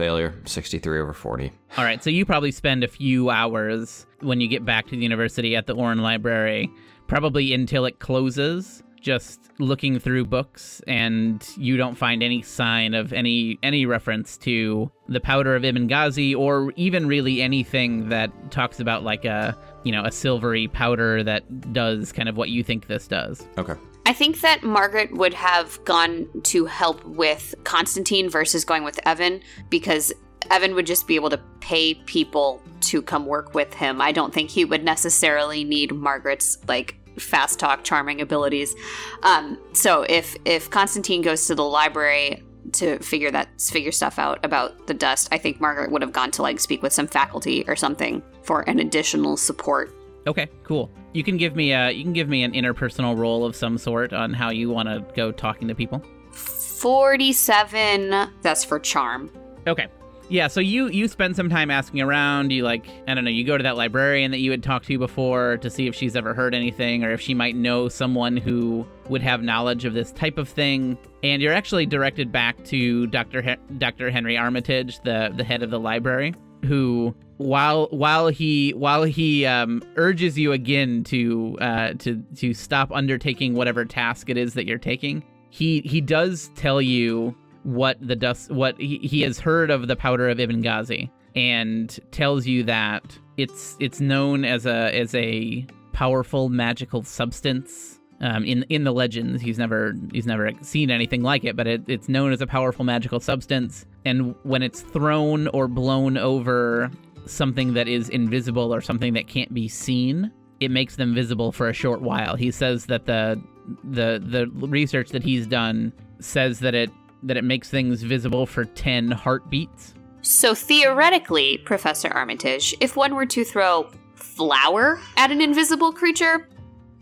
Failure, 0.00 0.34
63 0.46 0.98
over 0.98 1.12
40. 1.12 1.52
All 1.76 1.84
right, 1.84 2.02
so 2.02 2.08
you 2.08 2.24
probably 2.24 2.52
spend 2.52 2.82
a 2.82 2.88
few 2.88 3.28
hours 3.28 4.06
when 4.20 4.40
you 4.40 4.48
get 4.48 4.64
back 4.64 4.86
to 4.86 4.92
the 4.92 5.02
university 5.02 5.54
at 5.54 5.66
the 5.66 5.74
Orne 5.74 5.98
Library, 5.98 6.70
probably 7.06 7.52
until 7.52 7.84
it 7.84 7.98
closes, 7.98 8.82
just 8.98 9.50
looking 9.58 9.98
through 9.98 10.24
books, 10.24 10.80
and 10.86 11.46
you 11.58 11.76
don't 11.76 11.96
find 11.96 12.22
any 12.22 12.40
sign 12.40 12.94
of 12.94 13.12
any 13.12 13.58
any 13.62 13.84
reference 13.84 14.38
to 14.38 14.90
the 15.06 15.20
powder 15.20 15.54
of 15.54 15.66
Ibn 15.66 15.86
Ghazi, 15.86 16.34
or 16.34 16.72
even 16.76 17.06
really 17.06 17.42
anything 17.42 18.08
that 18.08 18.30
talks 18.50 18.80
about 18.80 19.04
like 19.04 19.26
a 19.26 19.54
you 19.84 19.92
know 19.92 20.04
a 20.06 20.10
silvery 20.10 20.66
powder 20.66 21.22
that 21.24 21.74
does 21.74 22.10
kind 22.10 22.30
of 22.30 22.38
what 22.38 22.48
you 22.48 22.64
think 22.64 22.86
this 22.86 23.06
does. 23.06 23.46
Okay. 23.58 23.74
I 24.10 24.12
think 24.12 24.40
that 24.40 24.64
Margaret 24.64 25.12
would 25.12 25.34
have 25.34 25.78
gone 25.84 26.28
to 26.42 26.66
help 26.66 27.04
with 27.04 27.54
Constantine 27.62 28.28
versus 28.28 28.64
going 28.64 28.82
with 28.82 28.98
Evan 29.06 29.40
because 29.68 30.12
Evan 30.50 30.74
would 30.74 30.84
just 30.84 31.06
be 31.06 31.14
able 31.14 31.30
to 31.30 31.38
pay 31.60 31.94
people 31.94 32.60
to 32.80 33.02
come 33.02 33.24
work 33.24 33.54
with 33.54 33.72
him. 33.72 34.00
I 34.00 34.10
don't 34.10 34.34
think 34.34 34.50
he 34.50 34.64
would 34.64 34.82
necessarily 34.82 35.62
need 35.62 35.94
Margaret's 35.94 36.58
like 36.66 36.96
fast 37.20 37.60
talk 37.60 37.84
charming 37.84 38.20
abilities. 38.20 38.74
Um, 39.22 39.56
so 39.74 40.04
if 40.08 40.36
if 40.44 40.68
Constantine 40.70 41.22
goes 41.22 41.46
to 41.46 41.54
the 41.54 41.62
library 41.62 42.42
to 42.72 42.98
figure 42.98 43.30
that 43.30 43.60
figure 43.60 43.92
stuff 43.92 44.18
out 44.18 44.44
about 44.44 44.88
the 44.88 44.94
dust, 44.94 45.28
I 45.30 45.38
think 45.38 45.60
Margaret 45.60 45.92
would 45.92 46.02
have 46.02 46.12
gone 46.12 46.32
to 46.32 46.42
like 46.42 46.58
speak 46.58 46.82
with 46.82 46.92
some 46.92 47.06
faculty 47.06 47.62
or 47.68 47.76
something 47.76 48.24
for 48.42 48.68
an 48.68 48.80
additional 48.80 49.36
support. 49.36 49.94
Okay, 50.26 50.48
cool. 50.64 50.90
You 51.12 51.24
can 51.24 51.36
give 51.36 51.56
me 51.56 51.72
a 51.72 51.90
you 51.90 52.04
can 52.04 52.12
give 52.12 52.28
me 52.28 52.42
an 52.42 52.52
interpersonal 52.52 53.16
role 53.16 53.44
of 53.44 53.56
some 53.56 53.78
sort 53.78 54.12
on 54.12 54.32
how 54.32 54.50
you 54.50 54.70
want 54.70 54.88
to 54.88 55.04
go 55.14 55.32
talking 55.32 55.68
to 55.68 55.74
people. 55.74 56.02
47 56.32 58.30
that's 58.42 58.64
for 58.64 58.78
charm. 58.78 59.30
Okay. 59.66 59.86
Yeah, 60.30 60.46
so 60.46 60.60
you 60.60 60.86
you 60.86 61.08
spend 61.08 61.34
some 61.34 61.50
time 61.50 61.72
asking 61.72 62.00
around. 62.00 62.52
You 62.52 62.62
like 62.62 62.86
I 63.08 63.14
don't 63.14 63.24
know. 63.24 63.30
You 63.30 63.42
go 63.44 63.56
to 63.56 63.64
that 63.64 63.76
librarian 63.76 64.30
that 64.30 64.38
you 64.38 64.52
had 64.52 64.62
talked 64.62 64.86
to 64.86 64.96
before 64.96 65.56
to 65.56 65.68
see 65.68 65.88
if 65.88 65.94
she's 65.96 66.14
ever 66.14 66.32
heard 66.34 66.54
anything 66.54 67.02
or 67.02 67.10
if 67.10 67.20
she 67.20 67.34
might 67.34 67.56
know 67.56 67.88
someone 67.88 68.36
who 68.36 68.86
would 69.08 69.22
have 69.22 69.42
knowledge 69.42 69.84
of 69.84 69.92
this 69.92 70.12
type 70.12 70.38
of 70.38 70.48
thing. 70.48 70.96
And 71.24 71.42
you're 71.42 71.52
actually 71.52 71.84
directed 71.84 72.30
back 72.30 72.64
to 72.66 73.08
Dr. 73.08 73.42
He- 73.42 73.74
Dr. 73.78 74.08
Henry 74.08 74.38
Armitage, 74.38 75.00
the 75.00 75.32
the 75.34 75.42
head 75.42 75.64
of 75.64 75.70
the 75.70 75.80
library, 75.80 76.32
who 76.64 77.14
while 77.36 77.88
while 77.90 78.28
he 78.28 78.72
while 78.72 79.02
he 79.02 79.46
um, 79.46 79.82
urges 79.96 80.38
you 80.38 80.52
again 80.52 81.04
to 81.04 81.56
uh, 81.60 81.94
to 81.94 82.22
to 82.36 82.52
stop 82.52 82.92
undertaking 82.92 83.54
whatever 83.54 83.84
task 83.84 84.28
it 84.28 84.36
is 84.36 84.54
that 84.54 84.66
you're 84.66 84.78
taking, 84.78 85.22
he 85.48 85.80
he 85.80 86.00
does 86.00 86.50
tell 86.54 86.82
you 86.82 87.34
what 87.62 87.96
the 88.00 88.16
dust 88.16 88.50
what 88.50 88.78
he, 88.78 88.98
he 88.98 89.22
has 89.22 89.38
heard 89.38 89.70
of 89.70 89.86
the 89.88 89.96
powder 89.96 90.28
of 90.28 90.38
Ibn 90.38 90.60
Ghazi 90.60 91.10
and 91.34 91.98
tells 92.10 92.46
you 92.46 92.62
that 92.64 93.18
it's 93.36 93.76
it's 93.80 94.00
known 94.00 94.44
as 94.44 94.66
a 94.66 94.94
as 94.94 95.14
a 95.14 95.66
powerful 95.92 96.48
magical 96.48 97.02
substance. 97.04 97.99
Um, 98.22 98.44
in 98.44 98.64
in 98.68 98.84
the 98.84 98.92
legends, 98.92 99.40
he's 99.40 99.58
never 99.58 99.94
he's 100.12 100.26
never 100.26 100.52
seen 100.60 100.90
anything 100.90 101.22
like 101.22 101.44
it, 101.44 101.56
but 101.56 101.66
it, 101.66 101.82
it's 101.86 102.08
known 102.08 102.32
as 102.32 102.40
a 102.40 102.46
powerful 102.46 102.84
magical 102.84 103.18
substance. 103.18 103.86
And 104.04 104.34
when 104.42 104.62
it's 104.62 104.82
thrown 104.82 105.48
or 105.48 105.68
blown 105.68 106.18
over 106.18 106.90
something 107.26 107.74
that 107.74 107.88
is 107.88 108.08
invisible 108.10 108.74
or 108.74 108.80
something 108.80 109.14
that 109.14 109.26
can't 109.26 109.52
be 109.54 109.68
seen, 109.68 110.30
it 110.60 110.70
makes 110.70 110.96
them 110.96 111.14
visible 111.14 111.50
for 111.52 111.68
a 111.68 111.72
short 111.72 112.02
while. 112.02 112.36
He 112.36 112.50
says 112.50 112.86
that 112.86 113.06
the 113.06 113.40
the 113.84 114.22
the 114.22 114.46
research 114.66 115.10
that 115.10 115.22
he's 115.22 115.46
done 115.46 115.92
says 116.18 116.60
that 116.60 116.74
it 116.74 116.90
that 117.22 117.36
it 117.36 117.44
makes 117.44 117.68
things 117.70 118.02
visible 118.02 118.46
for 118.46 118.64
10 118.64 119.10
heartbeats. 119.10 119.94
So 120.22 120.54
theoretically, 120.54 121.58
Professor 121.58 122.08
Armitage, 122.08 122.74
if 122.80 122.96
one 122.96 123.14
were 123.14 123.26
to 123.26 123.44
throw 123.44 123.90
flour 124.14 125.00
at 125.16 125.30
an 125.30 125.40
invisible 125.40 125.92
creature, 125.92 126.46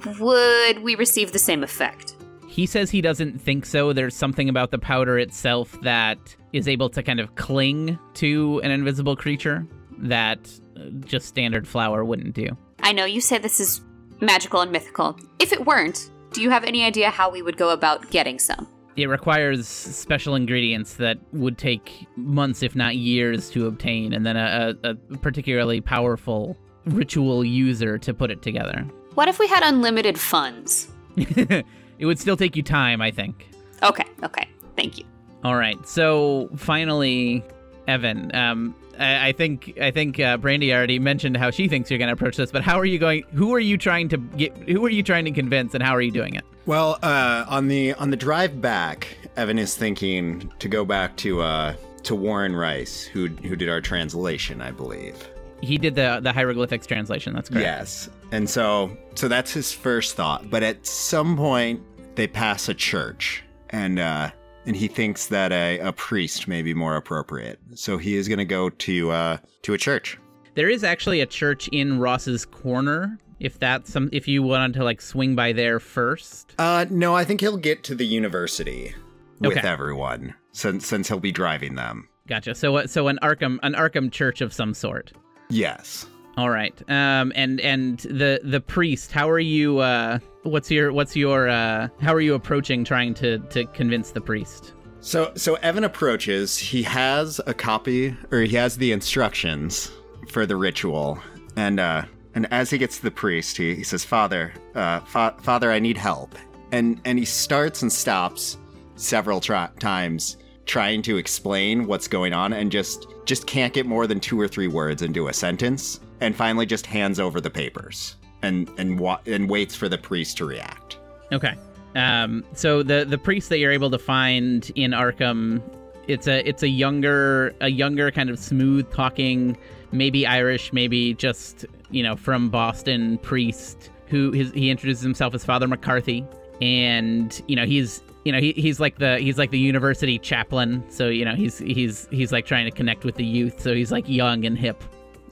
would 0.05 0.83
we 0.83 0.95
receive 0.95 1.33
the 1.33 1.39
same 1.39 1.63
effect? 1.63 2.15
He 2.47 2.67
says 2.67 2.91
he 2.91 3.01
doesn't 3.01 3.41
think 3.41 3.67
so. 3.67 3.93
There's 3.93 4.17
something 4.17 4.49
about 4.49 4.71
the 4.71 4.79
powder 4.79 5.19
itself 5.19 5.79
that 5.83 6.19
is 6.53 6.67
able 6.67 6.89
to 6.91 7.03
kind 7.03 7.21
of 7.21 7.35
cling 7.37 7.99
to 8.15 8.61
an 8.65 8.71
invisible 8.71 9.17
creature 9.17 9.67
that 9.99 10.39
uh, 10.77 10.85
just 11.05 11.27
standard 11.27 11.69
flour 11.69 12.05
wouldn't 12.05 12.35
do. 12.35 12.49
I 12.81 12.93
know 12.93 13.05
you 13.05 13.21
say 13.21 13.39
this 13.39 13.61
is 13.61 13.81
magical 14.21 14.61
and 14.61 14.73
mythical. 14.73 15.17
If 15.39 15.53
it 15.53 15.67
weren't, 15.67 16.11
do 16.33 16.43
you 16.43 16.51
have 16.51 16.65
any 16.65 16.85
idea 16.85 17.11
how 17.11 17.31
we 17.31 17.43
would 17.43 17.57
go 17.57 17.71
about 17.71 18.11
getting 18.11 18.39
some? 18.39 18.67
It 18.97 19.09
requires 19.09 19.69
special 19.69 20.35
ingredients 20.35 20.95
that 20.95 21.19
would 21.33 21.57
take 21.57 22.09
months, 22.17 22.65
if 22.65 22.75
not 22.75 22.97
years, 22.97 23.49
to 23.51 23.67
obtain, 23.67 24.13
and 24.13 24.27
then 24.27 24.37
a, 24.37 24.75
a, 24.83 24.91
a 24.91 24.95
particularly 25.19 25.81
powerful 25.81 26.57
ritual 26.87 27.45
user 27.45 27.99
to 27.99 28.13
put 28.13 28.31
it 28.33 28.43
together. 28.43 28.85
What 29.19 29.27
if 29.27 29.41
we 29.41 29.49
had 29.49 29.65
unlimited 29.65 30.17
funds? 30.17 30.87
it 31.17 31.65
would 32.07 32.21
still 32.21 32.37
take 32.37 32.55
you 32.55 32.63
time, 32.63 33.03
I 33.03 33.11
think. 33.11 33.49
Okay, 33.83 34.05
okay. 34.23 34.49
Thank 34.77 34.97
you. 34.97 35.05
All 35.43 35.57
right. 35.57 35.77
So 35.89 36.49
finally, 36.55 37.43
Evan, 37.89 38.33
um, 38.33 38.77
I, 38.97 39.31
I 39.31 39.33
think 39.33 39.77
I 39.81 39.91
think 39.91 40.21
uh, 40.21 40.37
Brandy 40.37 40.73
already 40.73 41.01
mentioned 41.01 41.37
how 41.37 41.51
she 41.51 41.67
thinks 41.67 41.91
you're 41.91 41.99
going 41.99 42.11
to 42.11 42.13
approach 42.13 42.37
this, 42.37 42.53
but 42.53 42.63
how 42.63 42.79
are 42.79 42.85
you 42.85 43.01
going? 43.01 43.25
Who 43.35 43.53
are 43.55 43.59
you 43.59 43.77
trying 43.77 44.09
to 44.11 44.19
get? 44.19 44.57
Who 44.69 44.87
are 44.87 44.89
you 44.89 45.03
trying 45.03 45.25
to 45.25 45.33
convince, 45.33 45.75
and 45.75 45.83
how 45.83 45.97
are 45.97 46.01
you 46.01 46.13
doing 46.13 46.37
it? 46.37 46.45
Well, 46.67 47.01
uh, 47.03 47.45
on 47.49 47.67
the 47.67 47.95
on 47.95 48.11
the 48.11 48.17
drive 48.17 48.61
back, 48.61 49.19
Evan 49.37 49.59
is 49.59 49.75
thinking 49.75 50.49
to 50.61 50.69
go 50.69 50.85
back 50.85 51.17
to 51.17 51.41
uh, 51.41 51.75
to 52.05 52.15
Warren 52.15 52.55
Rice, 52.55 53.03
who 53.03 53.27
who 53.27 53.57
did 53.57 53.69
our 53.69 53.81
translation, 53.81 54.63
I 54.63 54.71
believe. 54.71 55.29
He 55.61 55.77
did 55.77 55.97
the 55.97 56.21
the 56.23 56.33
hieroglyphics 56.33 56.87
translation. 56.87 57.35
That's 57.35 57.49
correct. 57.49 57.65
Yes, 57.65 58.09
and 58.33 58.49
so 58.49 58.97
so 59.15 59.29
that's 59.29 59.53
his 59.53 59.73
first 59.73 60.17
thought. 60.17 60.51
But 60.51 60.63
at 60.63 60.87
some 60.87 61.37
point, 61.37 61.81
they 62.17 62.27
pass 62.27 62.69
a 62.69 62.75
church, 62.75 63.43
and 63.71 63.99
uh, 63.99 64.31
and 64.67 64.77
he 64.77 64.89
thinks 64.89 65.27
that 65.27 65.53
a, 65.53 65.79
a 65.79 65.93
priest 65.93 66.49
may 66.49 66.63
be 66.63 66.75
more 66.75 66.97
appropriate. 66.97 67.59
So 67.75 67.97
he 67.99 68.17
is 68.17 68.29
going 68.29 68.39
to 68.39 68.45
go 68.45 68.71
to 68.71 69.11
uh, 69.11 69.37
to 69.63 69.75
a 69.75 69.79
church. 69.79 70.19
There 70.55 70.69
is 70.69 70.83
actually 70.85 71.21
a 71.21 71.27
church 71.27 71.69
in 71.69 71.99
Ross's 72.01 72.45
Corner. 72.45 73.19
If 73.41 73.61
that's 73.61 73.93
some, 73.93 74.09
if 74.13 74.27
you 74.27 74.43
wanted 74.43 74.75
to 74.75 74.85
like 74.85 75.01
swing 75.01 75.37
by 75.37 75.53
there 75.53 75.79
first. 75.79 76.55
Uh, 76.59 76.87
no, 76.91 77.15
I 77.15 77.23
think 77.25 77.41
he'll 77.41 77.57
get 77.57 77.85
to 77.85 77.95
the 77.95 78.05
university 78.05 78.93
with 79.41 79.57
Okay. 79.57 79.69
everyone 79.69 80.35
since 80.51 80.85
since 80.87 81.07
he'll 81.07 81.21
be 81.21 81.31
driving 81.31 81.77
them. 81.77 82.09
Gotcha. 82.27 82.57
So 82.57 82.73
what? 82.73 82.91
So 82.91 83.07
an 83.07 83.19
Arkham, 83.23 83.59
an 83.63 83.75
Arkham 83.75 84.11
church 84.11 84.41
of 84.41 84.53
some 84.53 84.75
sort. 84.75 85.13
Yes. 85.51 86.07
All 86.39 86.51
right. 86.51 86.81
Um, 86.89 87.33
and 87.35 87.61
and 87.61 87.99
the 87.99 88.41
the 88.45 88.61
priest. 88.61 89.11
How 89.11 89.29
are 89.29 89.41
you? 89.41 89.79
Uh, 89.79 90.21
what's 90.45 90.71
your 90.71 90.93
what's 90.93 91.17
your? 91.17 91.49
Uh, 91.49 91.89
how 92.01 92.15
are 92.15 92.21
you 92.21 92.35
approaching 92.35 92.85
trying 92.85 93.13
to 93.15 93.41
to 93.41 93.65
convince 93.65 94.13
the 94.13 94.21
priest? 94.21 94.73
So 95.01 95.33
so 95.35 95.57
Evan 95.57 95.83
approaches. 95.83 96.57
He 96.57 96.85
has 96.85 97.41
a 97.49 97.55
copy, 97.55 98.17
or 98.31 98.43
he 98.43 98.55
has 98.55 98.77
the 98.77 98.93
instructions 98.93 99.91
for 100.29 100.47
the 100.47 100.55
ritual, 100.55 101.19
and 101.57 101.81
uh, 101.81 102.05
and 102.37 102.47
as 102.53 102.71
he 102.71 102.79
gets 102.79 102.99
to 102.99 103.03
the 103.03 103.11
priest, 103.11 103.57
he, 103.57 103.75
he 103.75 103.83
says, 103.83 104.05
"Father, 104.05 104.55
uh, 104.77 105.01
fa- 105.01 105.35
Father, 105.43 105.73
I 105.73 105.81
need 105.81 105.97
help." 105.97 106.37
And 106.71 107.01
and 107.05 107.19
he 107.19 107.25
starts 107.25 107.83
and 107.83 107.93
stops 107.93 108.59
several 108.95 109.41
times 109.41 110.37
trying 110.69 111.03
to 111.03 111.17
explain 111.17 111.87
what's 111.87 112.07
going 112.07 112.33
on, 112.33 112.53
and 112.53 112.71
just 112.71 113.09
just 113.25 113.47
can't 113.47 113.73
get 113.75 113.87
more 113.87 114.07
than 114.07 114.21
two 114.21 114.41
or 114.41 114.47
three 114.47 114.69
words 114.69 115.03
into 115.03 115.27
a 115.27 115.33
sentence, 115.33 115.99
and 116.21 116.37
finally 116.37 116.67
just 116.67 116.87
hands 116.87 117.19
over 117.19 117.41
the 117.41 117.51
papers 117.51 118.15
and 118.43 118.71
and 118.79 119.01
wa- 119.01 119.21
and 119.27 119.51
waits 119.51 119.75
for 119.75 119.89
the 119.89 119.99
priest 119.99 120.37
to 120.37 120.45
react. 120.45 120.99
Okay. 121.33 121.55
Um, 121.97 122.45
so 122.53 122.83
the 122.85 123.05
the 123.05 123.19
priest 123.19 123.49
that 123.49 123.59
you're 123.59 123.73
able 123.73 123.91
to 123.91 123.99
find 123.99 124.71
in 124.77 124.93
Arkham, 124.93 125.61
it's 126.07 126.29
a 126.29 126.47
it's 126.49 126.63
a 126.63 126.69
younger 126.69 127.55
a 127.61 127.69
younger 127.69 128.11
kind 128.11 128.31
of 128.31 128.39
smooth 128.39 128.89
talking, 128.93 129.57
maybe 129.91 130.27
Irish, 130.27 130.73
maybe 130.73 131.15
just 131.15 131.67
you 131.91 132.03
know 132.03 132.15
from 132.15 132.51
Boston 132.51 133.19
priest 133.19 133.91
who 134.07 134.33
his, 134.33 134.53
he 134.53 134.71
introduces 134.71 135.03
himself 135.03 135.35
as 135.35 135.45
Father 135.45 135.67
McCarthy, 135.67 136.25
and 136.61 137.43
you 137.49 137.57
know 137.57 137.65
he's 137.65 138.03
you 138.25 138.33
know 138.33 138.41
he, 138.41 138.53
he's 138.53 138.79
like 138.81 138.99
the 138.99 139.19
he's 139.19 139.39
like 139.39 139.51
the 139.51 139.59
university 139.59 140.19
chaplain, 140.19 140.85
so 140.91 141.09
you 141.09 141.25
know 141.25 141.35
he's 141.35 141.59
he's 141.59 142.09
he's 142.11 142.33
like 142.33 142.47
trying 142.47 142.65
to 142.65 142.71
connect 142.71 143.05
with 143.05 143.15
the 143.17 143.25
youth, 143.25 143.61
so 143.61 143.75
he's 143.75 143.91
like 143.93 144.09
young 144.09 144.45
and 144.45 144.59
hip 144.59 144.83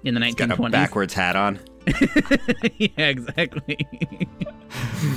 in 0.05 0.15
the 0.15 0.21
Got 0.21 0.51
a 0.51 0.55
1920s. 0.57 0.71
backwards 0.73 1.15
hat 1.15 1.37
on. 1.37 1.59
yeah, 2.79 3.09
exactly. 3.09 3.79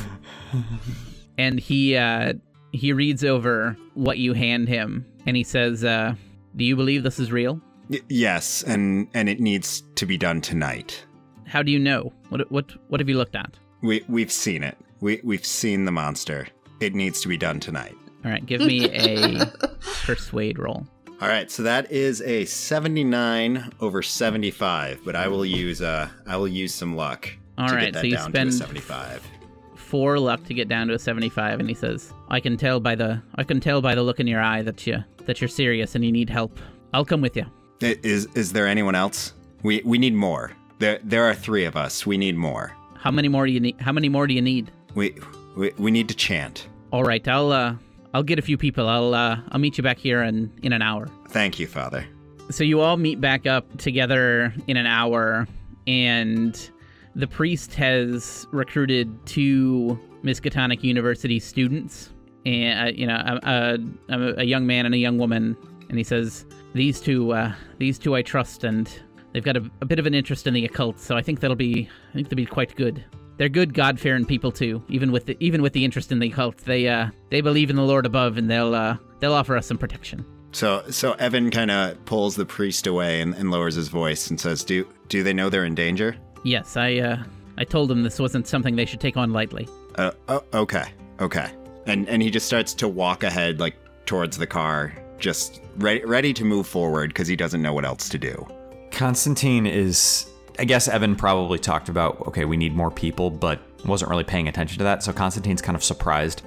and 1.37 1.59
he 1.59 1.95
uh, 1.95 2.33
he 2.71 2.93
reads 2.93 3.23
over 3.23 3.75
what 3.93 4.17
you 4.17 4.33
hand 4.33 4.67
him, 4.67 5.05
and 5.25 5.35
he 5.37 5.43
says, 5.43 5.83
uh, 5.83 6.13
"Do 6.55 6.63
you 6.63 6.75
believe 6.75 7.03
this 7.03 7.19
is 7.19 7.31
real? 7.31 7.61
Y- 7.89 7.99
yes, 8.09 8.63
and 8.63 9.07
and 9.13 9.29
it 9.29 9.39
needs 9.39 9.83
to 9.95 10.05
be 10.05 10.17
done 10.17 10.41
tonight. 10.41 11.05
How 11.45 11.63
do 11.63 11.71
you 11.71 11.79
know? 11.79 12.13
What 12.29 12.51
what 12.51 12.71
what 12.89 12.99
have 12.99 13.09
you 13.09 13.17
looked 13.17 13.35
at? 13.35 13.57
We 13.81 14.03
we've 14.07 14.31
seen 14.31 14.63
it. 14.63 14.77
We 15.01 15.21
we've 15.23 15.45
seen 15.45 15.85
the 15.85 15.91
monster. 15.91 16.47
It 16.79 16.95
needs 16.95 17.21
to 17.21 17.27
be 17.27 17.37
done 17.37 17.59
tonight. 17.59 17.95
All 18.25 18.31
right, 18.31 18.45
give 18.45 18.61
me 18.61 18.85
a 18.91 19.45
persuade 20.03 20.59
roll. 20.59 20.85
All 21.21 21.27
right, 21.27 21.49
so 21.51 21.63
that 21.63 21.91
is 21.91 22.21
a 22.21 22.45
79 22.45 23.71
over 23.81 24.01
75, 24.01 25.01
but 25.03 25.15
I 25.15 25.27
will 25.27 25.45
use 25.45 25.81
uh 25.81 26.07
I 26.25 26.37
will 26.37 26.47
use 26.47 26.73
some 26.73 26.95
luck 26.95 27.29
All 27.57 27.67
to 27.67 27.75
right, 27.75 27.85
get 27.85 27.93
that 27.93 27.99
so 28.01 28.07
you 28.07 28.15
down 28.15 28.31
to 28.31 28.37
a 28.39 28.51
spend 28.51 28.53
75. 28.53 29.27
Four 29.75 30.19
luck 30.19 30.43
to 30.45 30.53
get 30.53 30.67
down 30.69 30.87
to 30.89 30.93
a 30.93 30.99
seventy-five, 30.99 31.59
and 31.59 31.67
he 31.67 31.73
says, 31.73 32.13
"I 32.29 32.39
can 32.39 32.57
tell 32.57 32.79
by 32.79 32.93
the 32.93 33.21
I 33.35 33.43
can 33.43 33.59
tell 33.59 33.81
by 33.81 33.95
the 33.95 34.03
look 34.03 34.19
in 34.19 34.27
your 34.27 34.39
eye 34.41 34.61
that 34.61 34.85
you 34.85 35.03
that 35.25 35.41
you're 35.41 35.47
serious 35.47 35.95
and 35.95 36.05
you 36.05 36.11
need 36.11 36.29
help. 36.29 36.59
I'll 36.93 37.05
come 37.05 37.21
with 37.21 37.35
you." 37.35 37.45
I- 37.81 37.97
Is 38.03 38.27
is 38.35 38.53
there 38.53 38.67
anyone 38.67 38.93
else? 38.93 39.33
We 39.63 39.81
we 39.83 39.97
need 39.97 40.13
more. 40.13 40.51
There 40.77 40.99
there 41.03 41.23
are 41.25 41.33
3 41.33 41.65
of 41.65 41.75
us. 41.75 42.05
We 42.05 42.17
need 42.17 42.35
more. 42.37 42.71
How 42.97 43.09
many 43.09 43.29
more 43.29 43.47
do 43.47 43.51
you 43.51 43.59
need? 43.59 43.81
How 43.81 43.91
many 43.91 44.09
more 44.09 44.27
do 44.27 44.33
you 44.35 44.43
need? 44.43 44.69
We 44.93 45.15
we, 45.59 45.73
we 45.77 45.91
need 45.91 46.07
to 46.07 46.15
chant. 46.15 46.67
All 46.91 47.03
right, 47.03 47.27
I'll 47.27 47.51
uh, 47.51 47.75
I'll 48.13 48.23
get 48.23 48.39
a 48.39 48.41
few 48.41 48.57
people. 48.57 48.87
I'll 48.87 49.13
uh, 49.13 49.37
I'll 49.49 49.59
meet 49.59 49.77
you 49.77 49.83
back 49.83 49.99
here 49.99 50.23
in 50.23 50.51
in 50.63 50.71
an 50.73 50.81
hour. 50.81 51.07
Thank 51.27 51.59
you, 51.59 51.67
Father. 51.67 52.07
So 52.49 52.63
you 52.63 52.79
all 52.79 52.97
meet 52.97 53.21
back 53.21 53.45
up 53.45 53.77
together 53.77 54.53
in 54.67 54.77
an 54.77 54.87
hour, 54.87 55.47
and 55.85 56.71
the 57.13 57.27
priest 57.27 57.75
has 57.75 58.47
recruited 58.51 59.13
two 59.27 59.99
Miskatonic 60.23 60.81
University 60.81 61.39
students, 61.39 62.11
and 62.45 62.87
uh, 62.87 62.91
you 62.91 63.05
know, 63.05 63.39
a, 63.43 63.77
a, 64.09 64.33
a 64.37 64.43
young 64.43 64.65
man 64.65 64.85
and 64.85 64.95
a 64.95 64.97
young 64.97 65.17
woman, 65.17 65.55
and 65.89 65.97
he 65.97 66.03
says, 66.03 66.45
"These 66.73 67.01
two, 67.01 67.33
uh, 67.33 67.53
these 67.77 67.99
two, 67.99 68.15
I 68.15 68.21
trust, 68.21 68.63
and 68.63 68.89
they've 69.33 69.43
got 69.43 69.57
a, 69.57 69.69
a 69.81 69.85
bit 69.85 69.99
of 69.99 70.05
an 70.07 70.15
interest 70.15 70.47
in 70.47 70.53
the 70.53 70.63
occult, 70.65 70.99
so 70.99 71.17
I 71.17 71.21
think 71.21 71.41
that'll 71.41 71.55
be, 71.55 71.89
I 72.11 72.13
think 72.13 72.29
they'll 72.29 72.37
be 72.37 72.45
quite 72.45 72.75
good." 72.77 73.03
They're 73.39 73.47
good 73.47 73.73
God-fearing 73.73 74.25
people 74.25 74.51
too, 74.51 74.83
even 74.89 75.13
with 75.13 75.25
the, 75.25 75.37
even 75.39 75.61
with 75.61 75.71
the 75.71 75.85
interest 75.85 76.11
in 76.11 76.19
the 76.19 76.27
occult. 76.27 76.57
They 76.57 76.89
uh, 76.89 77.09
they 77.29 77.39
believe 77.39 77.69
in 77.69 77.77
the 77.77 77.83
Lord 77.83 78.05
above, 78.05 78.37
and 78.37 78.51
they'll 78.51 78.75
uh, 78.75 78.97
they'll 79.21 79.33
offer 79.33 79.55
us 79.55 79.65
some 79.65 79.77
protection. 79.77 80.25
So 80.51 80.83
so 80.89 81.13
Evan 81.13 81.49
kind 81.49 81.71
of 81.71 82.03
pulls 82.03 82.35
the 82.35 82.45
priest 82.45 82.85
away 82.85 83.21
and, 83.21 83.33
and 83.35 83.49
lowers 83.49 83.75
his 83.75 83.87
voice 83.87 84.29
and 84.29 84.37
says, 84.37 84.61
"Do 84.65 84.85
do 85.07 85.23
they 85.23 85.31
know 85.31 85.49
they're 85.49 85.63
in 85.63 85.73
danger?" 85.73 86.17
Yes, 86.43 86.75
I 86.75 86.97
uh, 86.97 87.23
I 87.57 87.63
told 87.63 87.89
them 87.89 88.03
this 88.03 88.19
wasn't 88.19 88.45
something 88.45 88.75
they 88.75 88.85
should 88.85 88.99
take 88.99 89.15
on 89.15 89.31
lightly. 89.31 89.69
Uh, 89.95 90.11
oh, 90.27 90.43
okay, 90.53 90.91
okay. 91.21 91.49
And 91.85 92.09
and 92.09 92.21
he 92.21 92.29
just 92.29 92.45
starts 92.45 92.73
to 92.73 92.89
walk 92.89 93.23
ahead, 93.23 93.61
like 93.61 93.77
towards 94.05 94.37
the 94.37 94.47
car, 94.47 94.93
just 95.17 95.61
ready 95.77 96.03
ready 96.03 96.33
to 96.33 96.43
move 96.43 96.67
forward 96.67 97.11
because 97.11 97.29
he 97.29 97.37
doesn't 97.37 97.61
know 97.61 97.71
what 97.71 97.85
else 97.85 98.09
to 98.09 98.17
do. 98.17 98.45
Constantine 98.91 99.65
is. 99.65 100.25
I 100.59 100.65
guess 100.65 100.89
Evan 100.89 101.15
probably 101.15 101.57
talked 101.57 101.87
about, 101.87 102.27
okay, 102.27 102.43
we 102.43 102.57
need 102.57 102.75
more 102.75 102.91
people, 102.91 103.29
but 103.29 103.61
wasn't 103.85 104.11
really 104.11 104.25
paying 104.25 104.49
attention 104.49 104.77
to 104.79 104.83
that. 104.83 105.01
So 105.01 105.13
Constantine's 105.13 105.61
kind 105.61 105.77
of 105.77 105.83
surprised 105.83 106.41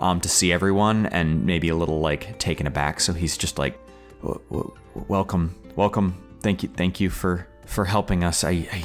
um, 0.00 0.20
to 0.20 0.28
see 0.28 0.52
everyone 0.52 1.06
and 1.06 1.46
maybe 1.46 1.68
a 1.68 1.76
little 1.76 2.00
like 2.00 2.36
taken 2.40 2.66
aback. 2.66 2.98
So 2.98 3.12
he's 3.12 3.36
just 3.36 3.60
like, 3.60 3.78
"W- 4.20 4.40
w- 4.50 4.74
"Welcome, 5.06 5.54
welcome. 5.76 6.20
Thank 6.40 6.64
you, 6.64 6.70
thank 6.70 7.00
you 7.00 7.08
for 7.08 7.46
for 7.64 7.84
helping 7.84 8.24
us." 8.24 8.42
I, 8.42 8.50
I, 8.50 8.84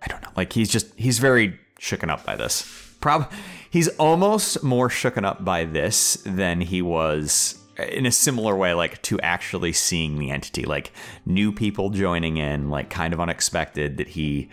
I 0.00 0.06
don't 0.06 0.22
know. 0.22 0.30
Like 0.34 0.54
he's 0.54 0.70
just 0.70 0.86
he's 0.96 1.18
very 1.18 1.60
shooken 1.78 2.08
up 2.08 2.24
by 2.24 2.36
this. 2.36 2.62
Prob 3.00 3.30
he's 3.68 3.88
almost 3.98 4.62
more 4.62 4.88
shooken 4.88 5.26
up 5.26 5.44
by 5.44 5.66
this 5.66 6.22
than 6.24 6.62
he 6.62 6.80
was 6.80 7.58
in 7.78 8.06
a 8.06 8.12
similar 8.12 8.56
way, 8.56 8.74
like 8.74 9.02
to 9.02 9.20
actually 9.20 9.72
seeing 9.72 10.18
the 10.18 10.30
entity, 10.30 10.64
like 10.64 10.92
new 11.26 11.52
people 11.52 11.90
joining 11.90 12.36
in, 12.36 12.70
like 12.70 12.90
kind 12.90 13.12
of 13.12 13.20
unexpected 13.20 13.96
that 13.96 14.08
he 14.08 14.48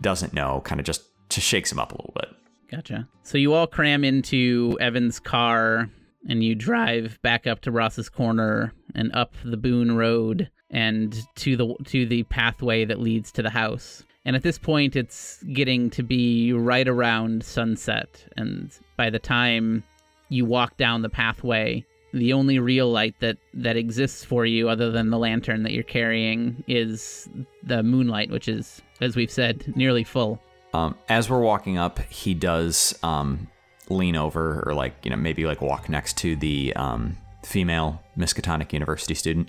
doesn't 0.00 0.32
know, 0.32 0.62
kind 0.64 0.80
of 0.80 0.86
just 0.86 1.02
just 1.28 1.46
shakes 1.46 1.72
him 1.72 1.78
up 1.78 1.92
a 1.92 1.96
little 1.96 2.14
bit. 2.14 2.28
Gotcha. 2.70 3.08
So 3.22 3.38
you 3.38 3.52
all 3.52 3.66
cram 3.66 4.04
into 4.04 4.76
Evan's 4.80 5.20
car 5.20 5.90
and 6.28 6.42
you 6.42 6.54
drive 6.54 7.18
back 7.22 7.46
up 7.46 7.60
to 7.62 7.70
Ross's 7.70 8.08
corner 8.08 8.72
and 8.94 9.14
up 9.14 9.34
the 9.44 9.56
Boone 9.56 9.92
Road 9.92 10.50
and 10.70 11.14
to 11.36 11.56
the 11.56 11.74
to 11.84 12.06
the 12.06 12.22
pathway 12.24 12.84
that 12.84 13.00
leads 13.00 13.32
to 13.32 13.42
the 13.42 13.50
house. 13.50 14.04
And 14.24 14.36
at 14.36 14.42
this 14.42 14.58
point 14.58 14.96
it's 14.96 15.42
getting 15.52 15.90
to 15.90 16.02
be 16.02 16.52
right 16.52 16.88
around 16.88 17.44
sunset 17.44 18.24
and 18.36 18.72
by 18.96 19.10
the 19.10 19.18
time 19.18 19.82
you 20.28 20.46
walk 20.46 20.76
down 20.78 21.02
the 21.02 21.10
pathway, 21.10 21.84
the 22.12 22.32
only 22.32 22.58
real 22.58 22.90
light 22.90 23.14
that 23.20 23.38
that 23.54 23.76
exists 23.76 24.24
for 24.24 24.44
you 24.44 24.68
other 24.68 24.90
than 24.90 25.10
the 25.10 25.18
lantern 25.18 25.62
that 25.62 25.72
you're 25.72 25.82
carrying 25.82 26.62
is 26.66 27.28
the 27.62 27.82
moonlight 27.82 28.30
which 28.30 28.48
is 28.48 28.82
as 29.00 29.16
we've 29.16 29.30
said 29.30 29.72
nearly 29.76 30.04
full. 30.04 30.40
Um, 30.74 30.96
as 31.08 31.28
we're 31.28 31.40
walking 31.40 31.76
up, 31.76 31.98
he 31.98 32.32
does 32.32 32.98
um, 33.02 33.48
lean 33.88 34.16
over 34.16 34.62
or 34.66 34.74
like 34.74 34.94
you 35.02 35.10
know 35.10 35.16
maybe 35.16 35.44
like 35.44 35.60
walk 35.60 35.88
next 35.88 36.16
to 36.18 36.36
the 36.36 36.72
um, 36.76 37.16
female 37.44 38.02
Miskatonic 38.16 38.72
University 38.72 39.14
student 39.14 39.48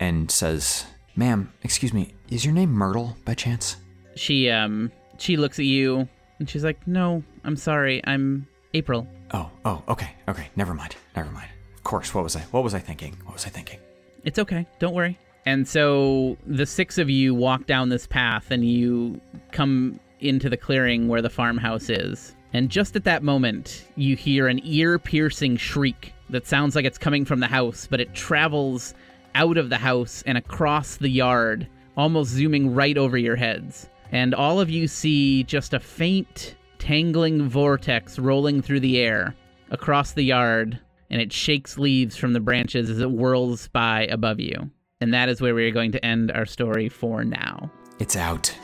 and 0.00 0.30
says, 0.30 0.86
"Ma'am, 1.16 1.52
excuse 1.62 1.92
me, 1.92 2.14
is 2.30 2.44
your 2.44 2.54
name 2.54 2.70
Myrtle 2.72 3.16
by 3.24 3.34
chance?" 3.34 3.76
she 4.16 4.48
um 4.48 4.92
she 5.18 5.36
looks 5.36 5.58
at 5.58 5.64
you 5.64 6.08
and 6.38 6.48
she's 6.48 6.62
like 6.62 6.86
no 6.86 7.20
i'm 7.42 7.56
sorry 7.56 8.00
i'm 8.04 8.46
april 8.74 9.08
Oh, 9.32 9.50
oh, 9.64 9.82
okay, 9.88 10.10
okay, 10.28 10.48
never 10.54 10.74
mind, 10.74 10.94
never 11.16 11.28
mind. 11.30 11.48
Course, 11.84 12.14
what 12.14 12.24
was 12.24 12.34
I? 12.34 12.40
What 12.50 12.64
was 12.64 12.74
I 12.74 12.80
thinking? 12.80 13.16
What 13.24 13.34
was 13.34 13.46
I 13.46 13.50
thinking? 13.50 13.78
it's 14.24 14.38
okay 14.38 14.66
don't 14.78 14.94
worry 14.94 15.18
and 15.46 15.68
so 15.68 16.36
the 16.46 16.64
six 16.66 16.96
of 16.96 17.10
you 17.10 17.34
walk 17.34 17.66
down 17.66 17.90
this 17.90 18.06
path 18.06 18.50
and 18.50 18.68
you 18.68 19.20
come 19.52 20.00
into 20.20 20.48
the 20.48 20.56
clearing 20.56 21.08
where 21.08 21.20
the 21.22 21.30
farmhouse 21.30 21.90
is 21.90 22.34
and 22.54 22.70
just 22.70 22.96
at 22.96 23.04
that 23.04 23.22
moment 23.22 23.84
you 23.96 24.16
hear 24.16 24.48
an 24.48 24.60
ear-piercing 24.64 25.56
shriek 25.56 26.14
that 26.30 26.46
sounds 26.46 26.74
like 26.74 26.86
it's 26.86 26.98
coming 26.98 27.24
from 27.24 27.40
the 27.40 27.46
house 27.46 27.86
but 27.90 28.00
it 28.00 28.14
travels 28.14 28.94
out 29.34 29.58
of 29.58 29.68
the 29.68 29.76
house 29.76 30.22
and 30.26 30.38
across 30.38 30.96
the 30.96 31.10
yard 31.10 31.66
almost 31.96 32.30
zooming 32.30 32.74
right 32.74 32.96
over 32.96 33.18
your 33.18 33.36
heads 33.36 33.90
and 34.10 34.34
all 34.34 34.60
of 34.60 34.70
you 34.70 34.86
see 34.86 35.42
just 35.42 35.74
a 35.74 35.80
faint, 35.80 36.54
tangling 36.78 37.48
vortex 37.48 38.18
rolling 38.18 38.62
through 38.62 38.80
the 38.80 38.98
air 38.98 39.34
across 39.70 40.12
the 40.12 40.22
yard, 40.22 40.78
and 41.14 41.22
it 41.22 41.32
shakes 41.32 41.78
leaves 41.78 42.16
from 42.16 42.32
the 42.32 42.40
branches 42.40 42.90
as 42.90 42.98
it 42.98 43.08
whirls 43.08 43.68
by 43.68 44.04
above 44.06 44.40
you. 44.40 44.68
And 45.00 45.14
that 45.14 45.28
is 45.28 45.40
where 45.40 45.54
we 45.54 45.64
are 45.64 45.70
going 45.70 45.92
to 45.92 46.04
end 46.04 46.32
our 46.32 46.44
story 46.44 46.88
for 46.88 47.24
now. 47.24 47.70
It's 48.00 48.16
out. 48.16 48.54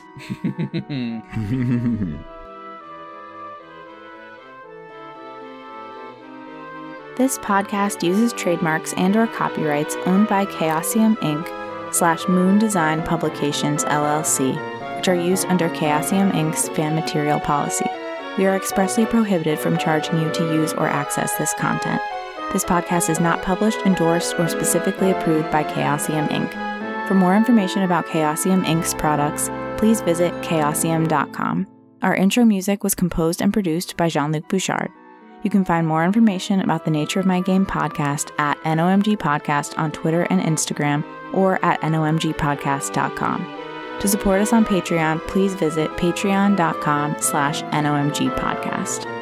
This 7.16 7.38
podcast 7.38 8.03
uses 8.03 8.32
trademarks 8.32 8.94
and 8.94 9.14
or 9.14 9.26
copyrights 9.26 9.94
owned 10.07 10.26
by 10.28 10.46
Chaosium 10.46 11.16
Inc. 11.16 11.94
slash 11.94 12.26
Moon 12.28 12.59
Design 12.59 13.03
Publications 13.03 13.84
LLC, 13.84 14.57
which 14.96 15.07
are 15.07 15.14
used 15.14 15.46
under 15.48 15.68
Chaosium 15.68 16.32
Inc.'s 16.32 16.70
fan 16.70 16.94
material 16.94 17.38
policy. 17.38 17.84
We 18.38 18.46
are 18.46 18.57
expressly 18.57 19.05
prohibited 19.05 19.59
from 19.59 19.76
charging 19.76 20.18
you 20.18 20.32
to 20.32 20.55
use 20.55 20.72
or 20.72 20.86
access 20.86 21.36
this 21.36 21.53
content. 21.55 22.01
This 22.53 22.64
podcast 22.64 23.11
is 23.11 23.20
not 23.20 23.42
published, 23.42 23.78
endorsed, 23.86 24.34
or 24.38 24.48
specifically 24.48 25.12
approved 25.12 25.51
by 25.53 25.62
Chaosium 25.62 26.28
Inc. 26.28 27.07
For 27.07 27.14
more 27.14 27.36
information 27.36 27.82
about 27.82 28.07
Chaosium 28.07 28.64
Inc.'s 28.64 28.94
products, 28.94 29.51
please 29.78 30.01
visit 30.01 30.32
chaosium.com. 30.42 31.66
Our 32.03 32.14
intro 32.14 32.44
music 32.44 32.82
was 32.82 32.94
composed 32.94 33.40
and 33.40 33.53
produced 33.53 33.96
by 33.96 34.09
Jean 34.09 34.32
Luc 34.32 34.48
Bouchard. 34.48 34.90
You 35.42 35.51
can 35.51 35.64
find 35.64 35.86
more 35.86 36.05
information 36.05 36.61
about 36.61 36.84
the 36.84 36.90
Nature 36.90 37.20
of 37.20 37.26
My 37.26 37.40
Game 37.40 37.64
podcast 37.64 38.30
at 38.38 38.59
NOMG 38.64 39.16
Podcast 39.16 39.78
on 39.78 39.92
Twitter 39.92 40.22
and 40.24 40.40
Instagram 40.42 41.05
or 41.32 41.64
at 41.64 41.80
nomgpodcast.com. 41.82 43.57
To 44.01 44.09
support 44.09 44.40
us 44.40 44.53
on 44.53 44.64
Patreon, 44.64 45.26
please 45.28 45.55
visit 45.55 45.90
patreon.com 45.92 47.16
slash 47.20 47.62
nomgpodcast. 47.62 49.19